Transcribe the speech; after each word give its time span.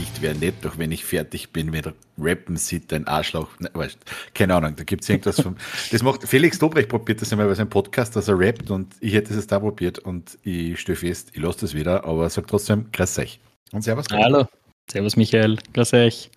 Ich 0.00 0.22
wäre 0.22 0.34
nett, 0.34 0.54
doch 0.62 0.78
wenn 0.78 0.92
ich 0.92 1.04
fertig 1.04 1.50
bin 1.50 1.70
mit 1.70 1.92
Rappen, 2.16 2.56
sieht 2.56 2.90
ein 2.92 3.06
Arschloch. 3.06 3.48
Ne, 3.58 3.70
weißt, 3.74 3.98
keine 4.32 4.54
Ahnung, 4.54 4.74
da 4.76 4.84
gibt 4.84 5.02
es 5.02 5.10
irgendwas 5.10 5.40
vom. 5.40 5.56
Das 5.90 6.02
macht 6.02 6.26
Felix 6.26 6.58
Dobrecht 6.58 6.88
probiert 6.88 7.20
das 7.20 7.30
einmal 7.32 7.48
bei 7.48 7.54
seinem 7.54 7.68
Podcast, 7.68 8.16
dass 8.16 8.28
er 8.28 8.38
rappt 8.38 8.70
und 8.70 8.94
ich 9.00 9.12
hätte 9.12 9.34
es 9.34 9.46
da 9.46 9.58
probiert 9.58 9.98
und 9.98 10.38
ich 10.42 10.80
stehe 10.80 10.96
fest, 10.96 11.30
ich 11.34 11.42
lasse 11.42 11.60
das 11.60 11.74
wieder, 11.74 12.04
aber 12.04 12.30
sag 12.30 12.46
trotzdem, 12.46 12.90
grüß 12.92 13.18
euch. 13.18 13.40
Und 13.72 13.82
servus. 13.82 14.06
Hallo, 14.10 14.46
servus 14.90 15.16
Michael, 15.16 15.58
grüß 15.74 15.92
euch. 15.92 16.30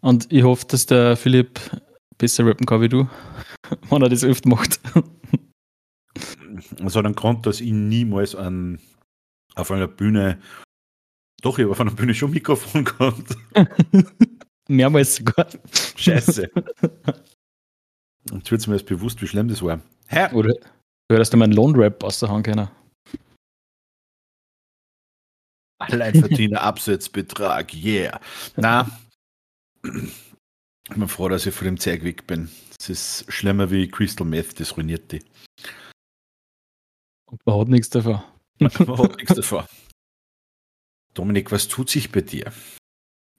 Und 0.00 0.32
ich 0.32 0.44
hoffe, 0.44 0.66
dass 0.68 0.86
der 0.86 1.16
Philipp 1.16 1.58
besser 2.18 2.46
rappen 2.46 2.66
kann 2.66 2.82
wie 2.82 2.88
du, 2.88 3.08
wenn 3.90 4.02
er 4.02 4.08
das 4.08 4.22
öfter 4.22 4.48
macht. 4.48 4.80
Das 6.78 6.94
hat 6.94 7.04
einen 7.04 7.16
Grund, 7.16 7.46
dass 7.46 7.60
ich 7.60 7.72
niemals 7.72 8.36
an 8.36 8.78
auf 9.56 9.72
einer 9.72 9.88
Bühne, 9.88 10.38
doch, 11.46 11.58
ich 11.58 11.62
habe 11.62 11.70
auf 11.70 11.80
einer 11.80 11.92
Bühne 11.92 12.12
schon 12.12 12.32
Mikrofon 12.32 12.84
gehabt. 12.84 13.36
Mehrmals 14.68 15.14
sogar. 15.14 15.46
Scheiße. 15.96 16.50
Jetzt 18.32 18.50
wird 18.50 18.60
es 18.60 18.66
mir 18.66 18.74
erst 18.74 18.86
bewusst, 18.86 19.22
wie 19.22 19.28
schlimm 19.28 19.46
das 19.46 19.62
war. 19.62 19.80
Hä? 20.08 20.34
Oder 20.34 20.54
hörst 21.08 21.32
du 21.32 21.36
meinen 21.36 21.52
Lohnrap 21.52 22.02
aus 22.02 22.18
der 22.18 22.30
Hand 22.30 22.46
können? 22.46 22.68
Alleinverdiener 25.78 26.62
Absatzbetrag, 26.62 27.72
yeah. 27.74 28.20
Na, 28.56 28.90
ich 29.84 30.96
bin 30.96 31.06
froh, 31.06 31.28
dass 31.28 31.46
ich 31.46 31.54
von 31.54 31.66
dem 31.66 31.78
Zeug 31.78 32.02
weg 32.02 32.26
bin. 32.26 32.50
Das 32.76 32.88
ist 32.88 33.32
schlimmer 33.32 33.70
wie 33.70 33.86
Crystal 33.86 34.26
Meth, 34.26 34.58
das 34.58 34.76
ruiniert 34.76 35.12
die. 35.12 35.22
Und 37.26 37.46
man 37.46 37.60
hat 37.60 37.68
nichts 37.68 37.90
davon. 37.90 38.20
Man 38.58 38.72
hat 38.72 39.16
nichts 39.16 39.34
davon. 39.36 39.64
Dominik, 41.16 41.50
was 41.50 41.66
tut 41.66 41.88
sich 41.88 42.12
bei 42.12 42.20
dir? 42.20 42.52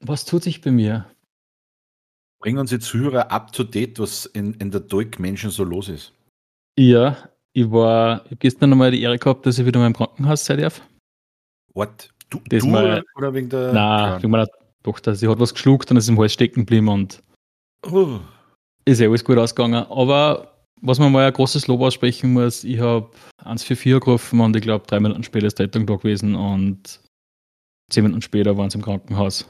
Was 0.03 0.25
tut 0.25 0.43
sich 0.43 0.61
bei 0.61 0.71
mir? 0.71 1.05
Bring 2.41 2.57
unsere 2.57 2.79
Zuhörer 2.79 3.31
up 3.31 3.51
to 3.51 3.63
date, 3.63 3.99
was 3.99 4.25
in, 4.25 4.53
in 4.55 4.71
der 4.71 4.81
Dolk 4.81 5.19
Menschen 5.19 5.51
so 5.51 5.63
los 5.63 5.89
ist. 5.89 6.13
Ja, 6.77 7.29
ich 7.53 7.69
war 7.71 8.25
ich 8.29 8.39
gestern 8.39 8.71
nochmal 8.71 8.91
die 8.91 9.01
Ehre 9.01 9.17
gehabt, 9.17 9.45
dass 9.45 9.57
ich 9.57 9.65
wieder 9.65 9.79
mal 9.79 9.87
im 9.87 9.93
Krankenhaus 9.93 10.45
sein 10.45 10.59
darf. 10.59 10.81
What? 11.73 12.09
Du, 12.29 12.39
das 12.49 12.63
du 12.63 12.69
mal, 12.69 13.03
oder 13.15 13.33
wegen 13.33 13.49
der. 13.49 13.73
Nein, 13.73 14.21
wegen 14.21 14.31
meiner 14.31 14.47
Tochter. 14.83 15.15
Sie 15.15 15.27
hat 15.27 15.39
was 15.39 15.53
geschluckt 15.53 15.89
und 15.91 15.97
ist 15.97 16.09
im 16.09 16.19
Hals 16.19 16.33
stecken 16.33 16.61
geblieben 16.61 16.87
und 16.87 17.21
oh. 17.83 18.19
ist 18.85 18.99
ja 18.99 19.07
alles 19.07 19.23
gut 19.23 19.37
ausgegangen. 19.37 19.85
Aber 19.89 20.65
was 20.81 20.99
man 20.99 21.11
mal 21.11 21.25
ein 21.25 21.33
großes 21.33 21.67
Lob 21.67 21.81
aussprechen 21.81 22.33
muss, 22.33 22.63
ich 22.63 22.79
habe 22.79 23.09
1 23.43 23.63
für 23.63 23.75
4 23.75 23.99
gerufen 23.99 24.39
und 24.39 24.55
ich 24.55 24.61
glaube, 24.61 24.85
drei 24.87 24.99
Minuten 24.99 25.23
später 25.23 25.47
ist 25.47 25.59
der 25.59 25.67
Rettung 25.67 25.85
da 25.85 25.95
gewesen 25.95 26.35
und 26.35 26.99
zehn 27.91 28.03
Minuten 28.03 28.21
später 28.21 28.57
waren 28.57 28.69
sie 28.69 28.77
im 28.77 28.83
Krankenhaus. 28.83 29.45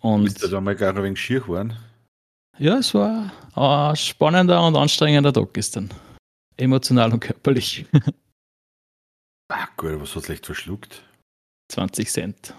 Und 0.00 0.24
Bist 0.24 0.42
du 0.42 0.48
da 0.48 0.60
mal 0.60 0.76
gar 0.76 0.94
ein 0.94 1.02
wenig 1.02 1.20
schier 1.20 1.40
geworden? 1.40 1.76
Ja, 2.58 2.78
es 2.78 2.94
war 2.94 3.32
ein 3.54 3.96
spannender 3.96 4.66
und 4.66 4.76
anstrengender 4.76 5.32
Tag 5.32 5.52
gestern. 5.52 5.90
Emotional 6.56 7.12
und 7.12 7.20
körperlich. 7.20 7.86
ah, 9.48 9.68
gut, 9.76 10.00
was 10.00 10.14
hat 10.14 10.22
es 10.22 10.28
leicht 10.28 10.46
verschluckt? 10.46 11.02
20 11.70 12.10
Cent. 12.10 12.54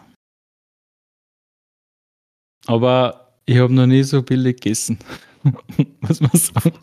Aber 2.68 3.40
ich 3.46 3.58
habe 3.58 3.74
noch 3.74 3.88
nie 3.88 4.04
so 4.04 4.22
billig 4.22 4.60
gegessen. 4.60 5.00
Muss 6.02 6.20
man 6.20 6.32
sagen. 6.32 6.78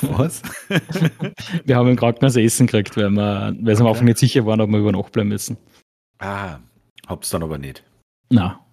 Was? 0.00 0.42
wir 1.64 1.76
haben 1.76 1.88
im 1.88 1.96
Krankenhaus 1.96 2.36
Essen 2.36 2.66
gekriegt, 2.66 2.96
weil 2.96 3.10
wir, 3.10 3.54
weil 3.60 3.64
wir 3.64 3.80
am 3.80 3.86
Anfang 3.86 4.04
nicht 4.04 4.18
sicher 4.18 4.44
waren, 4.46 4.60
ob 4.60 4.70
wir 4.70 4.78
über 4.78 4.92
Nacht 4.92 5.12
bleiben 5.12 5.28
müssen. 5.28 5.56
Ah, 6.18 6.60
hab's 7.06 7.30
dann 7.30 7.42
aber 7.42 7.58
nicht. 7.58 7.84
Na. 8.30 8.64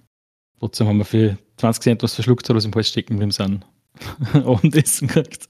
Trotzdem 0.59 0.88
haben 0.88 0.97
wir 0.97 1.06
für 1.06 1.38
20 1.57 1.83
Cent 1.83 2.03
was 2.03 2.16
verschluckt, 2.16 2.50
was 2.50 2.66
im 2.66 2.73
Hals 2.73 2.89
stecken 2.89 3.13
geblieben 3.13 3.31
sind. 3.31 3.66
Abendessen 4.33 5.07
gekriegt. 5.07 5.50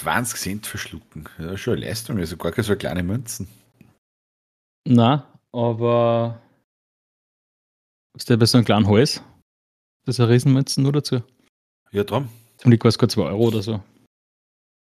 20 0.00 0.38
Cent 0.38 0.66
verschlucken. 0.66 1.28
Ja, 1.38 1.56
schon 1.56 1.74
eine 1.74 1.86
Leistung, 1.86 2.18
also 2.18 2.36
gar 2.36 2.52
keine 2.52 2.64
so 2.64 2.76
kleine 2.76 3.02
Münzen. 3.02 3.48
Na, 4.84 5.38
aber 5.52 6.40
ist 8.16 8.28
der 8.28 8.36
bei 8.36 8.46
so 8.46 8.58
einem 8.58 8.64
kleinen 8.64 8.86
Hals? 8.88 9.22
Das 10.04 10.16
ist 10.16 10.20
eine 10.20 10.30
Riesenmünzen 10.30 10.82
nur 10.82 10.92
dazu. 10.92 11.22
Ja, 11.92 12.04
drum. 12.04 12.28
Zum 12.58 12.70
Glück 12.70 12.84
war 12.84 12.88
es 12.88 12.98
gerade 12.98 13.12
2 13.12 13.22
Euro 13.22 13.48
oder 13.48 13.62
so. 13.62 13.82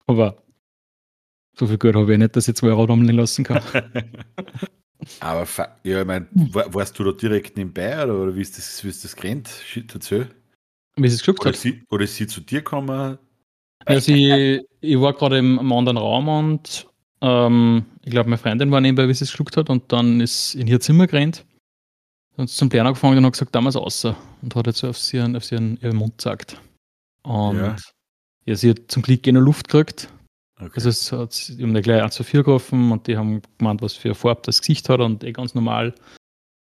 Aber 0.07 0.37
so 1.57 1.67
viel 1.67 1.77
Geld 1.77 1.95
habe 1.95 2.11
ich 2.11 2.19
nicht, 2.19 2.35
dass 2.35 2.47
ich 2.47 2.55
2 2.55 2.67
Euro 2.67 2.85
rumliegen 2.85 3.17
lassen 3.17 3.43
kann. 3.43 3.61
Aber 5.19 5.47
ja, 5.83 6.01
ich 6.01 6.07
meine, 6.07 6.27
war, 6.31 6.73
warst 6.73 6.97
du 6.97 7.03
da 7.03 7.11
direkt 7.11 7.57
nebenbei 7.57 8.03
oder, 8.03 8.15
oder 8.15 8.35
wie 8.35 8.41
ist 8.41 8.57
das, 8.57 8.83
wie 8.83 8.89
ist 8.89 9.03
das 9.03 9.15
gerannt? 9.15 9.49
Shit, 9.65 9.93
erzähl. 9.93 10.29
Wie 10.95 11.07
ist 11.07 11.13
es 11.13 11.19
geschaut 11.19 11.39
oder 11.41 11.49
hat? 11.49 11.57
Sie, 11.57 11.83
oder 11.89 12.03
ist 12.03 12.15
sie 12.15 12.27
zu 12.27 12.41
dir 12.41 12.59
gekommen? 12.59 13.17
Ja, 13.87 13.99
sie, 13.99 14.61
ich 14.81 14.99
war 14.99 15.13
gerade 15.13 15.37
im, 15.37 15.59
im, 15.59 15.71
anderen 15.71 15.97
Raum 15.97 16.27
und 16.27 16.87
ähm, 17.21 17.85
ich 18.03 18.11
glaube, 18.11 18.29
meine 18.29 18.39
Freundin 18.39 18.71
war 18.71 18.81
nebenbei, 18.81 19.07
wie 19.07 19.13
sie 19.13 19.25
es 19.25 19.31
geschluckt 19.31 19.57
hat 19.57 19.69
und 19.69 19.91
dann 19.91 20.21
ist 20.21 20.55
in 20.55 20.67
ihr 20.67 20.79
Zimmer 20.79 21.05
gerannt 21.07 21.45
und 22.37 22.49
zum 22.49 22.69
Lernen 22.69 22.87
angefangen 22.87 23.17
und 23.17 23.25
hat 23.25 23.33
gesagt, 23.33 23.53
damals 23.53 23.75
außer 23.75 24.15
und 24.41 24.55
hat 24.55 24.67
jetzt 24.67 24.83
auf, 24.83 24.97
sie, 24.97 25.21
auf 25.21 25.43
sie 25.43 25.55
ihren, 25.55 25.77
ihren 25.81 25.97
Mund 25.97 26.17
gesagt. 26.17 26.59
Und 27.23 27.57
ja. 27.57 27.75
ja. 28.45 28.55
sie 28.55 28.71
hat 28.71 28.79
zum 28.87 29.03
Glück 29.03 29.23
keine 29.23 29.39
Luft 29.39 29.67
gekriegt. 29.67 30.09
Okay. 30.59 30.71
Also 30.75 30.89
es 30.89 31.11
hat, 31.11 31.49
die 31.49 31.63
haben 31.63 31.73
gleich 31.81 32.01
1 32.01 32.15
zu 32.15 32.23
4 32.23 32.43
gerufen 32.43 32.91
und 32.91 33.07
die 33.07 33.17
haben 33.17 33.41
gemeint, 33.57 33.81
was 33.81 33.93
für 33.93 34.09
eine 34.09 34.15
Farbe 34.15 34.41
das 34.45 34.61
Gesicht 34.61 34.87
hat 34.89 35.01
und 35.01 35.23
eh 35.23 35.33
ganz 35.33 35.53
normal. 35.53 35.93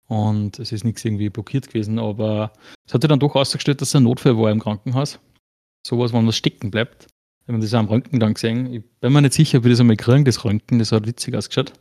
Und 0.07 0.59
es 0.59 0.71
ist 0.71 0.83
nichts 0.83 1.05
irgendwie 1.05 1.29
blockiert 1.29 1.67
gewesen, 1.67 1.99
aber 1.99 2.51
es 2.85 2.93
hat 2.93 3.01
sich 3.01 3.09
dann 3.09 3.19
doch 3.19 3.35
ausgestellt, 3.35 3.81
dass 3.81 3.89
es 3.89 3.95
ein 3.95 4.03
Notfall 4.03 4.37
war 4.37 4.51
im 4.51 4.59
Krankenhaus. 4.59 5.19
Sowas, 5.85 6.11
wenn 6.13 6.27
was 6.27 6.37
stecken 6.37 6.71
bleibt. 6.71 7.07
Wenn 7.45 7.55
man 7.55 7.61
das 7.61 7.73
auch 7.73 7.79
am 7.79 7.87
Röntgen 7.87 8.19
dann 8.19 8.33
gesehen. 8.33 8.73
Ich 8.73 8.83
bin 8.99 9.13
mir 9.13 9.21
nicht 9.21 9.33
sicher, 9.33 9.63
wie 9.63 9.69
das 9.69 9.79
einmal 9.79 9.97
kriegen, 9.97 10.25
das 10.25 10.43
Röntgen, 10.43 10.79
das 10.79 10.91
hat 10.91 11.05
witzig 11.05 11.35
ausgeschaut. 11.35 11.73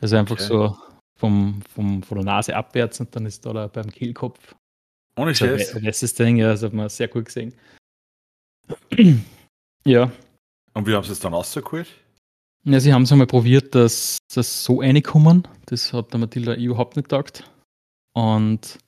Also 0.00 0.16
einfach 0.16 0.36
okay. 0.36 0.44
so 0.44 0.76
vom, 1.18 1.62
vom, 1.74 2.02
von 2.02 2.18
der 2.18 2.24
Nase 2.24 2.54
abwärts 2.54 3.00
und 3.00 3.14
dann 3.16 3.26
ist 3.26 3.44
da, 3.44 3.52
da 3.52 3.66
beim 3.66 3.90
Kehlkopf. 3.90 4.54
Ohne 5.16 5.34
Scheiß. 5.34 5.76
Das 5.82 6.02
ist 6.02 6.18
Ding, 6.18 6.36
ja, 6.36 6.50
das 6.50 6.62
hat 6.62 6.72
man 6.72 6.88
sehr 6.88 7.08
gut 7.08 7.24
gesehen. 7.24 7.54
ja. 9.84 10.12
Und 10.78 10.86
wie 10.86 10.94
haben 10.94 11.02
sie 11.02 11.10
es 11.10 11.18
dann 11.18 11.34
rausgeholt? 11.34 11.88
Ja, 12.62 12.78
sie 12.78 12.94
haben 12.94 13.02
es 13.02 13.10
einmal 13.10 13.26
probiert, 13.26 13.74
dass 13.74 14.18
das 14.32 14.62
so 14.62 14.78
reinkommen. 14.78 15.42
Das 15.66 15.92
hat 15.92 16.12
der 16.12 16.20
Matilda 16.20 16.54
überhaupt 16.54 16.94
nicht 16.94 17.08
gedacht. 17.08 17.42
Und 18.12 18.78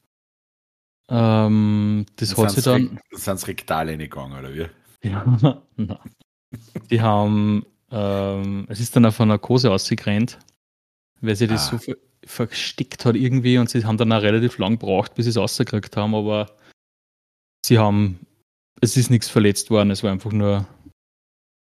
ähm, 1.08 2.06
das 2.14 2.32
dann 2.32 2.44
hat 2.44 2.52
sie 2.52 2.62
dann. 2.62 3.00
Sind 3.10 3.40
sie 3.40 3.46
rektal 3.48 3.88
reingegangen, 3.88 4.38
oder 4.38 4.54
wie? 4.54 4.66
Ja, 5.02 5.24
nein. 5.76 5.98
Die 6.90 7.00
haben, 7.00 7.66
ähm, 7.90 8.66
es 8.68 8.78
ist 8.78 8.94
dann 8.94 9.04
auf 9.04 9.20
einer 9.20 9.34
Narkose 9.34 9.72
ausgerannt, 9.72 10.38
weil 11.20 11.34
sie 11.34 11.48
das 11.48 11.72
ah. 11.72 11.78
so 11.78 11.94
versteckt 12.24 13.04
hat 13.04 13.16
irgendwie 13.16 13.58
und 13.58 13.68
sie 13.68 13.84
haben 13.84 13.96
dann 13.96 14.12
auch 14.12 14.22
relativ 14.22 14.58
lang 14.58 14.78
gebraucht, 14.78 15.16
bis 15.16 15.24
sie 15.24 15.30
es 15.30 15.36
rausgekriegt 15.36 15.96
haben, 15.96 16.14
aber 16.14 16.54
sie 17.66 17.80
haben 17.80 18.20
es 18.80 18.96
ist 18.96 19.10
nichts 19.10 19.28
verletzt 19.28 19.70
worden, 19.70 19.90
es 19.90 20.04
war 20.04 20.12
einfach 20.12 20.32
nur 20.32 20.66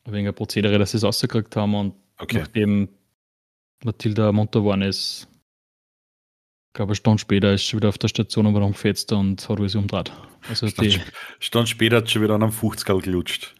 ein 0.04 0.12
wenig 0.12 0.28
ein 0.28 0.34
Prozedere, 0.34 0.78
dass 0.78 0.92
sie 0.92 0.96
es 0.98 1.04
rausgekriegt 1.04 1.54
haben 1.56 1.74
und 1.74 1.94
okay. 2.18 2.38
nachdem 2.40 2.88
Mathilda 3.84 4.32
munter 4.32 4.60
geworden 4.60 4.82
ist, 4.82 5.28
ich 6.68 6.74
glaube, 6.74 6.90
eine 6.90 6.96
Stunde 6.96 7.18
später 7.18 7.52
ist 7.52 7.68
sie 7.68 7.76
wieder 7.76 7.90
auf 7.90 7.98
der 7.98 8.08
Station 8.08 8.46
aber 8.46 8.64
umgefetzt 8.64 9.12
und 9.12 9.46
hat 9.46 9.58
alles 9.58 9.74
umdreht. 9.74 10.10
Also 10.48 10.68
Stunde, 10.68 11.00
Stunde 11.38 11.66
später 11.66 11.96
hat 11.98 12.08
sie 12.08 12.20
wieder 12.20 12.34
an 12.34 12.42
einem 12.42 12.52
50 12.52 12.86
gelutscht. 13.02 13.54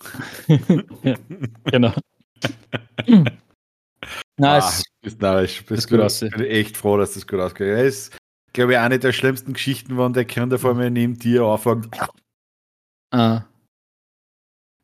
ja, 1.03 1.17
genau. 1.65 1.93
Nice. 4.37 4.83
Ah, 4.83 5.07
ist, 5.07 5.21
nein, 5.21 5.45
ich 5.45 5.65
bin, 5.67 5.79
gut 5.79 6.01
aus. 6.01 6.21
bin 6.21 6.33
echt 6.41 6.77
froh, 6.77 6.97
dass 6.97 7.15
das 7.15 7.27
gut 7.27 7.39
ausgeht. 7.39 7.77
Das 7.77 7.87
ist, 7.87 8.17
glaube 8.53 8.73
ich, 8.73 8.79
eine 8.79 8.99
der 8.99 9.13
schlimmsten 9.13 9.53
Geschichten, 9.53 9.99
wenn 9.99 10.13
der 10.13 10.25
Kinder 10.25 10.59
vor 10.59 10.75
mir 10.75 10.91
neben 10.91 11.19
dir 11.19 11.43
anfängt 11.43 11.89
Ah. 13.11 13.45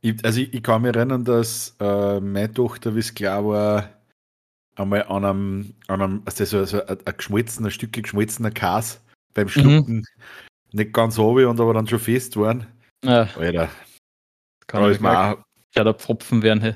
Ich, 0.00 0.24
also 0.24 0.40
ich, 0.40 0.54
ich, 0.54 0.62
kann 0.62 0.82
mich 0.82 0.94
erinnern, 0.94 1.24
dass 1.24 1.76
äh, 1.80 2.20
meine 2.20 2.52
Tochter, 2.52 2.94
wie 2.94 3.00
es 3.00 3.14
klar 3.14 3.44
war, 3.44 3.90
einmal 4.76 5.02
an 5.04 5.24
einem, 5.24 5.74
an 5.88 6.02
einem 6.02 6.22
also 6.24 6.44
so, 6.44 6.64
so 6.64 6.84
ein, 6.86 6.98
ein 7.04 7.16
geschmolzener, 7.16 7.70
Stück 7.70 7.92
geschmolzener 7.92 8.50
Kas 8.50 9.00
beim 9.34 9.48
Schlucken 9.48 9.96
mhm. 9.96 10.04
nicht 10.72 10.92
ganz 10.92 11.18
oben 11.18 11.46
und 11.46 11.60
aber 11.60 11.74
dann 11.74 11.88
schon 11.88 11.98
fest 11.98 12.36
waren. 12.36 12.66
Ja. 13.04 13.28
Alter. 13.36 13.68
Kann 14.66 14.82
da 14.82 14.90
ist 14.90 15.00
mal 15.00 15.44
ja, 15.74 15.84
der 15.84 15.94
Pfropfen 15.94 16.42
werden. 16.42 16.60
Hey. 16.60 16.74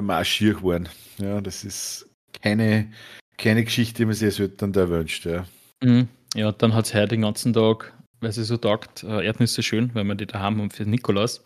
Mal 0.00 0.24
schier 0.24 0.54
geworden. 0.54 0.88
Ja, 1.18 1.40
das 1.40 1.64
ist 1.64 2.08
keine, 2.42 2.90
keine 3.38 3.64
Geschichte, 3.64 3.98
die 3.98 4.04
man 4.06 4.14
sich 4.14 4.26
als 4.26 4.40
Eltern 4.40 4.72
da 4.72 4.88
wünscht. 4.88 5.24
Ja, 5.26 5.46
mhm. 5.82 6.08
ja 6.34 6.52
dann 6.52 6.74
hat 6.74 6.86
es 6.86 6.94
heute 6.94 7.08
den 7.08 7.22
ganzen 7.22 7.52
Tag 7.52 7.92
weil 8.20 8.32
sie 8.32 8.44
so 8.44 8.56
taugt, 8.56 9.02
äh, 9.04 9.24
Erdnüsse 9.24 9.62
schön, 9.62 9.94
weil 9.94 10.04
wir 10.04 10.14
die 10.14 10.26
da 10.26 10.40
haben 10.40 10.70
für 10.70 10.84
Nikolaus. 10.84 11.44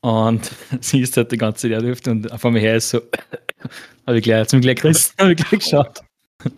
Und 0.00 0.50
sie 0.80 1.00
isst 1.00 1.16
halt 1.16 1.32
die 1.32 1.38
ganze 1.38 1.68
Erdhüfte 1.68 2.10
und 2.10 2.30
auf 2.32 2.44
einmal 2.44 2.60
her 2.60 2.76
ist 2.76 2.90
so 2.90 3.00
habe 4.06 4.18
ich 4.18 4.24
gleich 4.24 4.48
zum 4.48 4.60
Glück 4.60 4.80
gerissen, 4.80 5.14
habe 5.18 5.32
ich 5.32 5.38
gleich 5.38 5.60
geschaut. 5.60 6.00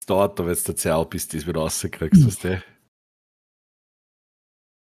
Es 0.00 0.06
dauert 0.06 0.40
aber 0.40 0.48
jetzt 0.48 0.66
der 0.66 0.74
Zeit, 0.74 1.10
bis 1.10 1.28
du 1.28 1.36
das 1.36 1.46
wieder 1.46 1.60
rauskriegst, 1.60 2.26
weißt 2.26 2.42
du? 2.42 2.62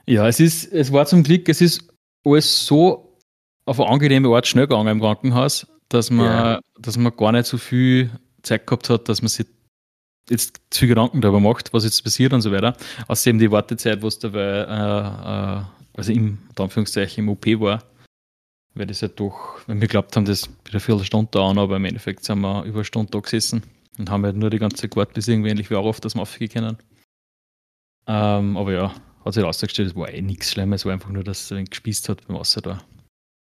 Ja, 0.06 0.26
es 0.26 0.40
ist, 0.40 0.72
es 0.72 0.92
war 0.92 1.06
zum 1.06 1.22
Glück, 1.22 1.48
es 1.48 1.60
ist 1.60 1.88
alles 2.24 2.66
so 2.66 3.16
auf 3.64 3.78
eine 3.78 3.88
angenehme 3.88 4.28
Art 4.34 4.48
schnell 4.48 4.66
gegangen 4.66 4.88
im 4.88 5.00
Krankenhaus, 5.00 5.68
dass 5.88 6.10
man, 6.10 6.26
ja. 6.26 6.60
dass 6.80 6.96
man 6.96 7.16
gar 7.16 7.30
nicht 7.30 7.46
so 7.46 7.58
viel 7.58 8.10
Zeit 8.42 8.66
gehabt 8.66 8.90
hat, 8.90 9.08
dass 9.08 9.22
man 9.22 9.28
sich 9.28 9.46
jetzt 10.28 10.60
zu 10.70 10.86
Gedanken 10.86 11.20
darüber 11.20 11.40
macht, 11.40 11.72
was 11.72 11.84
jetzt 11.84 12.02
passiert 12.02 12.32
und 12.32 12.40
so 12.40 12.50
weiter. 12.50 12.76
Außerdem 13.08 13.38
die 13.38 13.50
Wartezeit, 13.50 14.02
was 14.02 14.18
dabei 14.18 14.40
äh, 14.40 15.60
äh, 15.60 15.62
also 15.96 16.12
im 16.12 16.38
Anführungszeichen 16.58 17.24
im 17.24 17.30
OP 17.30 17.46
war, 17.60 17.82
weil 18.74 18.86
das 18.86 19.00
ja 19.00 19.08
doch, 19.08 19.60
wenn 19.66 19.80
wir 19.80 19.88
glaubt 19.88 20.16
haben, 20.16 20.24
das 20.24 20.48
wird 20.48 20.72
eine 20.72 20.80
Viertelstunde 20.80 21.30
dauern, 21.30 21.58
aber 21.58 21.76
im 21.76 21.84
Endeffekt 21.84 22.24
sind 22.24 22.40
wir 22.40 22.64
über 22.64 22.78
eine 22.78 22.84
Stunde 22.84 23.10
da 23.10 23.20
gesessen 23.20 23.62
und 23.98 24.10
haben 24.10 24.24
halt 24.24 24.36
nur 24.36 24.50
die 24.50 24.58
ganze 24.58 24.76
Zeit 24.76 24.90
gewartet, 24.90 25.14
bis 25.14 25.28
irgendwie 25.28 25.50
endlich 25.50 25.70
wieder 25.70 25.80
auf, 25.80 26.00
dass 26.00 26.14
wir 26.14 26.22
aufgehen 26.22 26.50
können. 26.50 26.76
Ähm, 28.06 28.56
aber 28.56 28.72
ja, 28.72 28.94
hat 29.24 29.32
sich 29.32 29.42
herausgestellt, 29.42 29.90
es 29.90 29.96
war 29.96 30.10
eh 30.10 30.20
nichts 30.20 30.50
Schlimmes, 30.50 30.82
es 30.82 30.84
war 30.84 30.92
einfach 30.92 31.10
nur, 31.10 31.24
dass 31.24 31.50
es 31.50 31.70
gespießt 31.70 32.08
hat 32.08 32.26
beim 32.26 32.36
Wasser 32.36 32.60
da. 32.60 32.78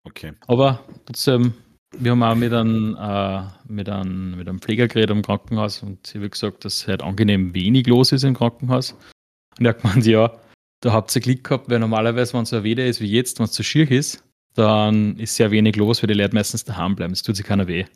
Okay. 0.05 0.33
Aber 0.47 0.85
trotzdem, 1.07 1.55
wir 1.97 2.11
haben 2.11 2.23
auch 2.23 2.35
mit 2.35 2.53
einem, 2.53 2.97
äh, 3.01 3.43
mit 3.67 3.89
einem, 3.89 4.37
mit 4.37 4.49
einem 4.49 4.61
Pfleger 4.61 4.89
geredet 4.89 5.11
im 5.11 5.23
Krankenhaus 5.23 5.83
und 5.83 6.07
sie 6.07 6.21
hat 6.21 6.33
gesagt, 6.33 6.65
dass 6.65 6.87
halt 6.87 7.03
angenehm 7.03 7.55
wenig 7.55 7.87
los 7.87 8.13
ist 8.13 8.25
im 8.25 8.35
Krankenhaus. 8.35 8.93
Und 9.59 9.65
er 9.65 9.71
hat 9.71 9.83
gemeint, 9.83 10.05
ja, 10.05 10.31
da 10.85 10.93
habt 10.93 11.15
ihr 11.17 11.23
Glück 11.23 11.45
gehabt, 11.45 11.71
weil 11.71 11.79
normalerweise, 11.79 12.35
wenn 12.35 12.43
es 12.43 12.51
so 12.51 12.57
ein 12.57 12.65
Wetter 12.65 12.85
ist 12.85 13.01
wie 13.01 13.11
jetzt, 13.11 13.39
wenn 13.39 13.47
es 13.47 13.55
so 13.55 13.63
schier 13.63 13.91
ist, 13.91 14.23
dann 14.55 15.17
ist 15.17 15.35
sehr 15.35 15.51
wenig 15.51 15.77
los, 15.77 16.03
weil 16.03 16.09
die 16.09 16.15
Leute 16.15 16.35
meistens 16.35 16.65
daheim 16.65 16.95
bleiben. 16.95 17.15
Es 17.15 17.23
tut 17.23 17.37
sich 17.37 17.47
keiner 17.47 17.67
weh. 17.67 17.87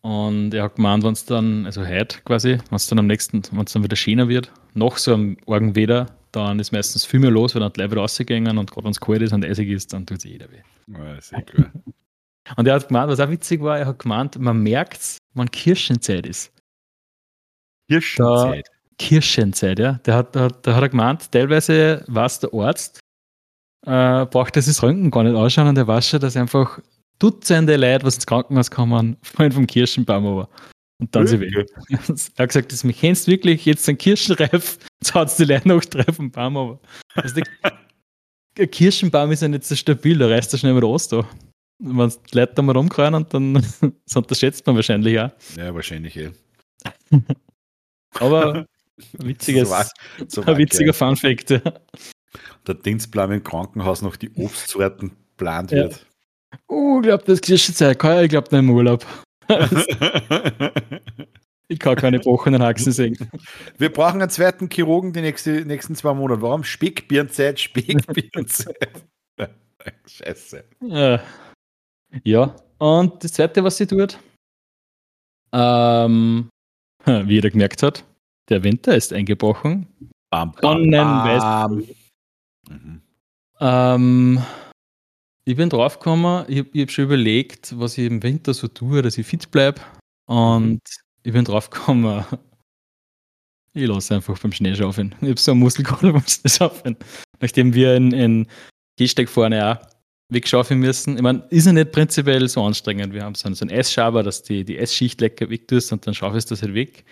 Und 0.00 0.54
er 0.54 0.62
hat 0.64 0.76
gemeint, 0.76 1.04
wenn 1.04 1.12
es 1.12 1.26
dann, 1.26 1.66
also 1.66 1.86
heute 1.86 2.18
quasi, 2.24 2.52
wenn 2.52 2.76
es 2.76 2.86
dann 2.86 2.98
am 2.98 3.06
nächsten, 3.06 3.42
wenn 3.52 3.66
es 3.66 3.72
dann 3.74 3.84
wieder 3.84 3.96
schöner 3.96 4.28
wird, 4.28 4.50
noch 4.72 4.96
so 4.96 5.12
am 5.12 5.36
Argen 5.46 5.76
Wetter, 5.76 6.06
dann 6.32 6.58
ist 6.58 6.72
meistens 6.72 7.04
viel 7.04 7.20
mehr 7.20 7.30
los, 7.30 7.54
weil 7.54 7.60
dann 7.60 7.72
Leute 7.76 7.90
wieder 7.90 8.00
rausgehen 8.00 8.56
und 8.56 8.70
gerade 8.70 8.84
wenn 8.84 8.92
es 8.92 9.00
kalt 9.00 9.20
ist 9.20 9.34
und 9.34 9.44
eisig 9.44 9.68
ist, 9.68 9.92
dann 9.92 10.06
tut 10.06 10.22
sich 10.22 10.32
jeder 10.32 10.50
weh. 10.50 10.62
Ja, 10.86 11.42
cool. 11.56 11.70
Und 12.56 12.66
er 12.66 12.74
hat 12.74 12.88
gemeint, 12.88 13.08
was 13.08 13.20
auch 13.20 13.30
witzig 13.30 13.60
war, 13.60 13.78
er 13.78 13.86
hat 13.86 14.00
gemeint, 14.00 14.36
man 14.36 14.60
merkt 14.60 14.98
es, 14.98 15.18
wann 15.34 15.48
Kirschenzeit 15.52 16.26
ist. 16.26 16.52
Kirschenzeit? 17.88 18.66
Da, 18.66 18.79
Kirschenzeit, 19.00 19.78
ja. 19.78 19.94
Der 20.04 20.14
hat, 20.14 20.36
da, 20.36 20.48
da 20.48 20.74
hat 20.74 20.82
er 20.82 20.88
gemeint, 20.90 21.32
teilweise 21.32 22.04
weiß 22.06 22.40
der 22.40 22.52
Arzt, 22.52 23.00
äh, 23.86 24.26
braucht 24.26 24.54
das 24.56 24.82
Röntgen 24.82 25.10
gar 25.10 25.24
nicht 25.24 25.34
ausschauen 25.34 25.68
und 25.68 25.78
er 25.78 25.86
weiß 25.86 26.06
schon, 26.06 26.20
dass 26.20 26.36
einfach 26.36 26.78
Dutzende 27.18 27.76
Leute, 27.76 28.04
was 28.04 28.16
ins 28.16 28.26
Krankenhaus 28.26 28.70
kommen, 28.70 29.16
fallen 29.22 29.52
vom 29.52 29.66
Kirschenbaum 29.66 30.26
aber. 30.26 30.48
Und 31.00 31.14
dann 31.14 31.26
sie 31.26 31.40
weg. 31.40 31.54
Er 31.88 32.42
hat 32.42 32.48
gesagt, 32.48 32.72
das 32.72 32.84
mich 32.84 32.98
kennst 32.98 33.26
wirklich, 33.26 33.64
jetzt 33.64 33.88
ein 33.88 33.96
Kirschenreif, 33.96 34.78
jetzt 35.00 35.14
hat 35.14 35.28
es 35.28 35.36
die 35.36 35.44
Leute 35.44 35.68
noch 35.68 35.82
vom 36.14 36.30
Baum 36.30 36.56
aber. 36.56 36.80
Also 37.14 37.40
der 38.56 38.66
Kirschenbaum 38.66 39.32
ist 39.32 39.42
ja 39.42 39.48
nicht 39.48 39.64
so 39.64 39.74
stabil, 39.74 40.18
da 40.18 40.28
reißt 40.28 40.52
er 40.52 40.58
schnell 40.58 40.76
wieder 40.76 40.86
aus 40.86 41.08
da. 41.08 41.26
Wenn 41.78 42.08
die 42.08 42.36
Leute 42.36 42.52
da 42.54 42.62
mal 42.62 42.76
rumkreien 42.76 43.14
und 43.14 43.32
dann 43.32 43.54
das 44.04 44.16
unterschätzt 44.16 44.66
man 44.66 44.76
wahrscheinlich 44.76 45.18
auch. 45.18 45.30
Ja, 45.56 45.74
wahrscheinlich 45.74 46.16
eh. 46.16 46.30
Aber 48.18 48.66
witziges, 49.12 49.68
so, 49.68 50.42
so 50.42 50.42
ein 50.42 50.58
witziger 50.58 50.92
Fun 50.92 51.16
Fact. 51.16 51.50
Ja. 51.50 51.60
Der 52.66 52.74
Dienstplan 52.74 53.32
im 53.32 53.42
Krankenhaus 53.42 54.02
noch 54.02 54.16
die 54.16 54.30
Obstsorten 54.34 55.12
plant 55.36 55.70
ja. 55.72 55.84
wird. 55.84 56.06
Oh, 56.68 56.98
ich 57.00 57.06
glaube, 57.06 57.24
das 57.24 57.34
ist 57.34 57.42
Kirschenzeit. 57.42 57.92
Ich 57.92 57.98
glaube, 57.98 58.48
nicht 58.50 58.52
im 58.52 58.70
Urlaub. 58.70 59.06
ich 61.68 61.78
kann 61.78 61.96
keine 61.96 62.18
brochenen 62.18 62.62
Haxen 62.62 62.92
sehen. 62.92 63.16
Wir 63.78 63.92
brauchen 63.92 64.20
einen 64.20 64.30
zweiten 64.30 64.68
Chirurgen 64.70 65.12
die 65.12 65.20
nächste, 65.20 65.64
nächsten 65.64 65.94
zwei 65.96 66.14
Monate. 66.14 66.42
Warum? 66.42 66.64
Speckbirnzeit, 66.64 67.58
Speckbirnzeit. 67.60 69.04
Scheiße. 70.06 70.64
Ja. 70.82 71.22
ja, 72.24 72.56
und 72.78 73.24
das 73.24 73.32
zweite, 73.32 73.64
was 73.64 73.76
sie 73.76 73.86
tut, 73.86 74.18
ähm, 75.52 76.48
wie 77.04 77.34
jeder 77.34 77.50
gemerkt 77.50 77.82
hat, 77.82 78.04
der 78.50 78.64
Winter 78.64 78.96
ist 78.96 79.12
eingebrochen. 79.12 79.86
Bam, 80.30 80.52
bam, 80.60 80.90
bam. 80.90 81.84
Mhm. 82.68 83.02
Ähm, 83.60 84.42
ich 85.44 85.56
bin 85.56 85.68
draufgekommen, 85.68 86.44
ich 86.48 86.58
habe 86.58 86.80
hab 86.80 86.90
schon 86.90 87.04
überlegt, 87.04 87.78
was 87.78 87.98
ich 87.98 88.06
im 88.06 88.22
Winter 88.22 88.54
so 88.54 88.68
tue, 88.68 89.02
dass 89.02 89.18
ich 89.18 89.26
fit 89.26 89.50
bleibe. 89.50 89.80
Und 90.26 90.80
ich 91.22 91.32
bin 91.32 91.44
draufgekommen, 91.44 92.24
ich 93.74 93.86
lasse 93.86 94.14
einfach 94.14 94.38
beim 94.38 94.52
Schneeschaufeln. 94.52 95.14
Ich 95.20 95.28
habe 95.28 95.40
so 95.40 95.50
einen 95.52 95.60
Muskelkater 95.60 96.12
beim 96.12 96.26
Schneeschaufeln. 96.26 96.96
Nachdem 97.40 97.74
wir 97.74 97.96
in, 97.96 98.12
in 98.12 98.46
Gehsteig 98.96 99.28
vorne 99.28 99.72
auch 99.72 99.90
wegschaufeln 100.32 100.78
müssen. 100.80 101.16
Ich 101.16 101.22
meine, 101.22 101.44
ist 101.50 101.66
ja 101.66 101.72
nicht 101.72 101.92
prinzipiell 101.92 102.48
so 102.48 102.62
anstrengend. 102.62 103.12
Wir 103.12 103.24
haben 103.24 103.34
so 103.34 103.46
einen, 103.46 103.54
so 103.54 103.64
einen 103.64 103.76
Eisschaber, 103.76 104.22
dass 104.22 104.42
die, 104.42 104.64
die 104.64 104.78
Essschicht 104.78 105.20
lecker 105.20 105.50
weg 105.50 105.66
tust 105.66 105.92
und 105.92 106.06
dann 106.06 106.14
schaufelst 106.14 106.50
du 106.50 106.54
das 106.54 106.62
halt 106.62 106.74
weg. 106.74 107.04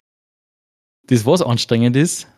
Das, 1.09 1.25
was 1.25 1.43
anstrengend 1.43 1.97
ist, 1.97 2.29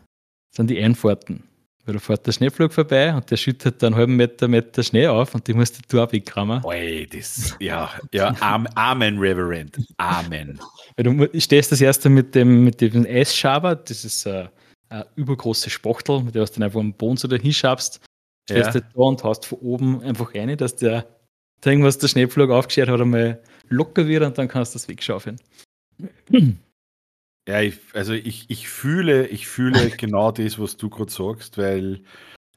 sind 0.55 0.71
die 0.71 0.81
Einfahrten. 0.83 1.45
Weil 1.85 1.95
da 1.95 2.01
fährt 2.01 2.27
der 2.27 2.33
Schneeflug 2.33 2.73
vorbei 2.73 3.15
und 3.15 3.31
der 3.31 3.37
schüttet 3.37 3.83
dann 3.83 3.95
einen 3.95 3.99
halben 3.99 4.17
Meter, 4.17 4.49
Meter 4.49 4.83
Schnee 4.83 5.07
auf 5.07 5.35
und 5.35 5.47
die 5.49 5.55
musst 5.55 5.81
du 5.89 6.01
auch 6.01 6.13
wegkramen. 6.13 6.63
Oi, 6.65 7.07
das, 7.11 7.57
ja, 7.59 7.91
ja, 8.13 8.35
Amen, 8.75 9.19
Reverend, 9.19 9.79
Amen. 9.97 10.61
Weil 10.97 11.05
du 11.05 11.41
stehst 11.41 11.73
das 11.73 11.81
erste 11.81 12.09
mit 12.09 12.35
dem, 12.35 12.65
mit 12.65 12.81
dem 12.81 13.07
Eisschaber, 13.07 13.75
das 13.75 14.05
ist 14.05 14.27
eine, 14.27 14.51
eine 14.89 15.07
übergroße 15.17 15.71
Spachtel, 15.71 16.23
mit 16.23 16.35
der 16.35 16.45
du 16.45 16.53
dann 16.53 16.65
einfach 16.65 16.81
am 16.81 16.93
Boden 16.93 17.17
so 17.17 17.27
da 17.27 17.37
hinschabst, 17.37 18.01
stehst 18.49 18.75
ja. 18.75 18.81
da 18.81 18.87
und 18.95 19.25
hast 19.25 19.47
von 19.47 19.59
oben 19.61 20.03
einfach 20.03 20.35
rein, 20.35 20.55
dass 20.59 20.77
der 20.77 21.07
Ding, 21.65 21.83
was 21.83 21.99
der 21.99 22.09
Schneeflug 22.09 22.51
aufgeschert 22.51 22.89
hat, 22.89 23.01
einmal 23.01 23.43
locker 23.69 24.07
wird 24.07 24.23
und 24.23 24.37
dann 24.37 24.49
kannst 24.49 24.75
du 24.75 24.79
das 24.79 24.87
wegschaufeln. 24.87 25.41
Ja, 27.49 27.61
ich, 27.61 27.79
also 27.95 28.13
ich, 28.13 28.49
ich 28.49 28.69
fühle, 28.69 29.27
ich 29.27 29.47
fühle 29.47 29.91
genau 29.97 30.31
das, 30.33 30.59
was 30.59 30.77
du 30.77 30.91
gerade 30.91 31.11
sagst, 31.11 31.59
weil 31.59 32.03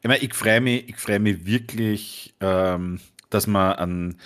ich 0.01 0.07
meine, 0.07 0.19
ich 0.19 0.33
freue 0.33 0.61
mich, 0.61 0.89
ich 0.89 0.97
freue 0.97 1.19
mich 1.19 1.45
wirklich, 1.45 2.35
ähm, 2.41 2.99
dass 3.29 3.47
wir 3.47 3.79
an 3.79 4.19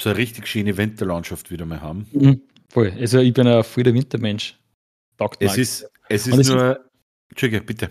so 0.00 0.10
eine 0.10 0.18
richtig 0.18 0.46
schöne 0.46 0.76
Winterlandschaft 0.76 1.50
wieder 1.50 1.66
mal 1.66 1.80
haben. 1.80 2.06
Mhm, 2.12 2.42
voll. 2.68 2.92
Also 2.98 3.18
ich 3.18 3.34
bin 3.34 3.46
ein 3.46 3.64
der 3.76 3.94
Wintermensch. 3.94 4.58
Taugt 5.16 5.42
es 5.42 5.56
ist, 5.56 5.90
es 6.08 6.26
ist 6.26 6.48
nur. 6.48 6.80
Entschuldige, 7.30 7.62
bitte. 7.62 7.90